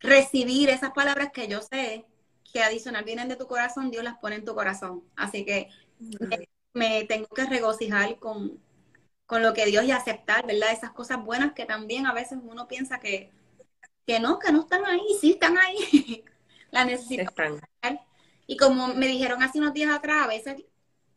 recibir 0.00 0.70
esas 0.70 0.92
palabras 0.92 1.30
que 1.32 1.48
yo 1.48 1.62
sé 1.62 2.06
que 2.52 2.62
adicional 2.62 3.04
vienen 3.04 3.28
de 3.28 3.36
tu 3.36 3.46
corazón, 3.46 3.90
Dios 3.90 4.04
las 4.04 4.18
pone 4.18 4.36
en 4.36 4.44
tu 4.44 4.54
corazón. 4.54 5.04
Así 5.16 5.44
que 5.44 5.68
me 6.72 7.04
tengo 7.04 7.28
que 7.28 7.44
regocijar 7.46 8.18
con, 8.18 8.60
con 9.26 9.42
lo 9.42 9.54
que 9.54 9.66
Dios 9.66 9.84
y 9.84 9.92
aceptar, 9.92 10.46
¿verdad? 10.46 10.72
Esas 10.72 10.92
cosas 10.92 11.24
buenas 11.24 11.52
que 11.52 11.64
también 11.66 12.06
a 12.06 12.12
veces 12.14 12.38
uno 12.42 12.68
piensa 12.68 13.00
que, 13.00 13.32
que 14.06 14.20
no, 14.20 14.38
que 14.38 14.52
no 14.52 14.60
están 14.62 14.84
ahí, 14.86 15.02
sí 15.20 15.32
están 15.32 15.58
ahí. 15.58 16.24
la 16.70 16.84
necesitan. 16.84 17.28
Y 18.46 18.56
como 18.56 18.88
me 18.88 19.06
dijeron 19.06 19.42
hace 19.42 19.58
unos 19.58 19.72
días 19.72 19.94
atrás, 19.94 20.24
a 20.24 20.28
veces 20.28 20.64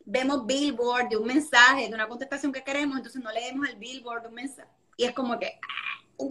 vemos 0.05 0.45
billboard 0.45 1.09
de 1.09 1.17
un 1.17 1.27
mensaje, 1.27 1.87
de 1.87 1.93
una 1.93 2.07
contestación 2.07 2.51
que 2.51 2.63
queremos, 2.63 2.97
entonces 2.97 3.21
no 3.21 3.31
leemos 3.31 3.69
el 3.69 3.75
billboard 3.75 4.23
de 4.23 4.27
un 4.29 4.35
mensaje. 4.35 4.69
Y 4.97 5.05
es 5.05 5.13
como 5.13 5.37
que, 5.37 5.59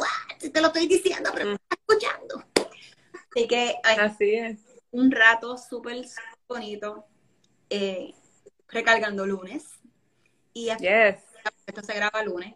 ah, 0.00 0.34
te 0.52 0.60
lo 0.60 0.66
estoy 0.68 0.86
diciendo, 0.86 1.30
pero 1.32 1.46
no 1.46 1.52
estás 1.54 1.78
escuchando. 1.78 2.44
Así 3.30 3.46
que 3.46 3.76
Así 3.84 4.34
es. 4.34 4.58
un 4.90 5.10
rato 5.10 5.56
súper 5.56 6.04
bonito. 6.48 7.06
Eh, 7.70 8.14
recargando 8.68 9.26
lunes. 9.26 9.64
Y 10.52 10.68
esto 10.70 11.82
se 11.82 11.94
graba 11.94 12.22
lunes. 12.22 12.54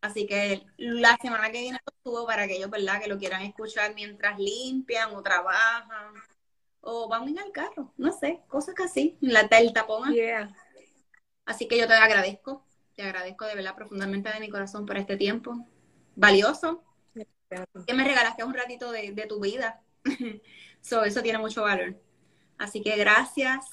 Así 0.00 0.26
que 0.26 0.64
la 0.78 1.18
semana 1.20 1.50
que 1.50 1.60
viene 1.60 1.78
lo 1.84 1.92
subo 2.02 2.26
para 2.26 2.44
aquellos, 2.44 2.70
¿verdad? 2.70 3.00
Que 3.02 3.08
lo 3.08 3.18
quieran 3.18 3.42
escuchar 3.42 3.94
mientras 3.94 4.38
limpian 4.38 5.14
o 5.14 5.22
trabajan 5.22 6.14
o 6.80 7.08
van 7.08 7.28
en 7.28 7.38
el 7.38 7.52
carro, 7.52 7.92
no 7.96 8.12
sé, 8.12 8.40
cosas 8.48 8.74
que 8.74 8.84
así, 8.84 9.18
la, 9.20 9.40
el 9.40 9.72
tapón. 9.72 10.12
Yeah. 10.12 10.54
Así 11.44 11.66
que 11.68 11.78
yo 11.78 11.86
te 11.86 11.94
agradezco 11.94 12.64
Te 12.94 13.02
agradezco 13.02 13.44
de 13.44 13.54
verdad 13.54 13.74
profundamente 13.74 14.30
de 14.30 14.40
mi 14.40 14.48
corazón 14.48 14.86
por 14.86 14.96
este 14.96 15.16
tiempo 15.16 15.66
valioso. 16.14 16.84
Que 17.86 17.94
me 17.94 18.04
regalaste 18.04 18.44
un 18.44 18.54
ratito 18.54 18.92
de, 18.92 19.12
de 19.12 19.26
tu 19.26 19.40
vida. 19.40 19.82
so, 20.80 21.02
eso 21.04 21.22
tiene 21.22 21.38
mucho 21.38 21.62
valor. 21.62 21.96
Así 22.58 22.82
que 22.82 22.96
gracias. 22.96 23.66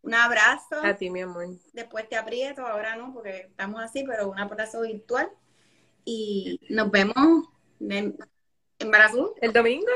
Un 0.00 0.14
abrazo. 0.14 0.76
A 0.82 0.94
ti, 0.94 1.10
mi 1.10 1.20
amor. 1.20 1.48
Después 1.72 2.08
te 2.08 2.16
aprieto, 2.16 2.66
ahora 2.66 2.96
no, 2.96 3.12
porque 3.12 3.48
estamos 3.50 3.82
así, 3.82 4.04
pero 4.04 4.30
un 4.30 4.38
abrazo 4.38 4.82
virtual. 4.82 5.30
Y 6.04 6.60
nos 6.70 6.90
vemos 6.90 7.16
en, 7.80 8.16
en 8.78 8.90
Barazú. 8.90 9.34
¿El 9.40 9.52
domingo? 9.52 9.86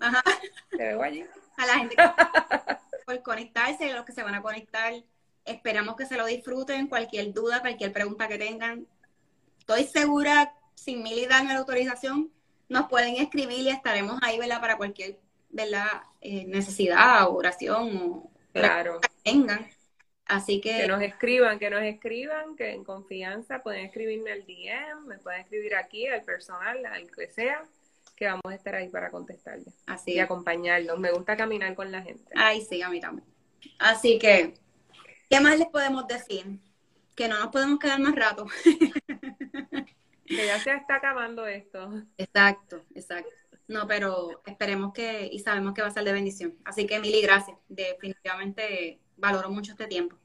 Ajá. 0.00 0.22
Te 0.70 0.78
veo 0.78 1.02
allí. 1.02 1.24
A 1.60 1.66
la 1.66 1.78
gente 1.78 1.96
por 3.06 3.22
conectarse, 3.22 3.90
a 3.90 3.96
los 3.96 4.04
que 4.04 4.12
se 4.12 4.22
van 4.22 4.34
a 4.34 4.42
conectar. 4.42 4.94
Esperamos 5.44 5.96
que 5.96 6.06
se 6.06 6.16
lo 6.16 6.26
disfruten. 6.26 6.86
Cualquier 6.86 7.32
duda, 7.32 7.60
cualquier 7.60 7.92
pregunta 7.92 8.28
que 8.28 8.38
tengan. 8.38 8.86
Estoy 9.58 9.84
segura, 9.84 10.54
sin 10.74 11.02
Mili 11.02 11.26
dan 11.26 11.46
la 11.48 11.58
autorización, 11.58 12.30
nos 12.68 12.88
pueden 12.88 13.16
escribir 13.16 13.60
y 13.60 13.68
estaremos 13.68 14.18
ahí, 14.22 14.38
¿verdad? 14.38 14.60
Para 14.60 14.76
cualquier, 14.76 15.18
¿verdad? 15.50 15.86
Eh, 16.20 16.44
necesidad 16.46 17.28
o 17.28 17.34
oración 17.34 17.96
o 17.96 18.30
Claro. 18.52 19.00
que 19.00 19.08
tengan. 19.22 19.68
Así 20.26 20.60
que, 20.60 20.82
Que 20.82 20.88
nos 20.88 21.02
escriban, 21.02 21.58
que 21.58 21.70
nos 21.70 21.82
escriban, 21.82 22.56
que 22.56 22.70
en 22.70 22.84
confianza 22.84 23.62
pueden 23.62 23.86
escribirme 23.86 24.32
al 24.32 24.46
DM, 24.46 25.06
me 25.06 25.18
pueden 25.18 25.40
escribir 25.40 25.74
aquí, 25.74 26.06
al 26.06 26.22
personal, 26.22 26.86
al 26.86 27.10
que 27.10 27.28
sea, 27.28 27.64
que 28.20 28.26
vamos 28.26 28.44
a 28.44 28.54
estar 28.54 28.74
ahí 28.74 28.90
para 28.90 29.10
contestarles 29.10 29.74
así. 29.86 30.12
y 30.12 30.18
acompañarlos. 30.18 30.98
Me 30.98 31.10
gusta 31.10 31.38
caminar 31.38 31.74
con 31.74 31.90
la 31.90 32.02
gente. 32.02 32.30
Ay, 32.36 32.60
sí, 32.60 32.82
a 32.82 32.90
mí 32.90 33.00
también. 33.00 33.26
Así 33.78 34.18
que, 34.18 34.54
¿qué 35.30 35.40
más 35.40 35.58
les 35.58 35.68
podemos 35.68 36.06
decir? 36.06 36.44
Que 37.16 37.28
no 37.28 37.38
nos 37.38 37.48
podemos 37.48 37.78
quedar 37.78 37.98
más 37.98 38.14
rato. 38.14 38.46
Que 40.26 40.46
ya 40.46 40.60
se 40.60 40.72
está 40.72 40.94
acabando 40.94 41.44
esto. 41.44 42.04
Exacto, 42.16 42.84
exacto. 42.94 43.32
No, 43.66 43.88
pero 43.88 44.40
esperemos 44.46 44.92
que, 44.92 45.26
y 45.26 45.40
sabemos 45.40 45.74
que 45.74 45.82
va 45.82 45.88
a 45.88 45.90
ser 45.90 46.04
de 46.04 46.12
bendición. 46.12 46.54
Así 46.64 46.86
que, 46.86 47.00
Mili, 47.00 47.20
gracias. 47.20 47.58
Definitivamente 47.68 49.00
valoro 49.16 49.50
mucho 49.50 49.72
este 49.72 49.88
tiempo. 49.88 50.16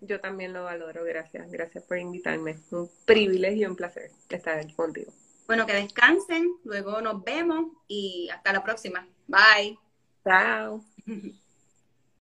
Yo 0.00 0.18
también 0.18 0.52
lo 0.52 0.64
valoro, 0.64 1.04
gracias. 1.04 1.52
Gracias 1.52 1.84
por 1.84 1.98
invitarme. 1.98 2.56
Un 2.72 2.90
privilegio 3.04 3.68
y 3.68 3.70
un 3.70 3.76
placer 3.76 4.10
estar 4.28 4.58
aquí 4.58 4.74
contigo. 4.74 5.12
Bueno, 5.46 5.66
que 5.66 5.74
descansen, 5.74 6.56
luego 6.64 7.00
nos 7.00 7.22
vemos 7.22 7.66
y 7.88 8.28
hasta 8.30 8.52
la 8.52 8.64
próxima. 8.64 9.06
Bye. 9.28 9.78
Chao. 10.24 10.84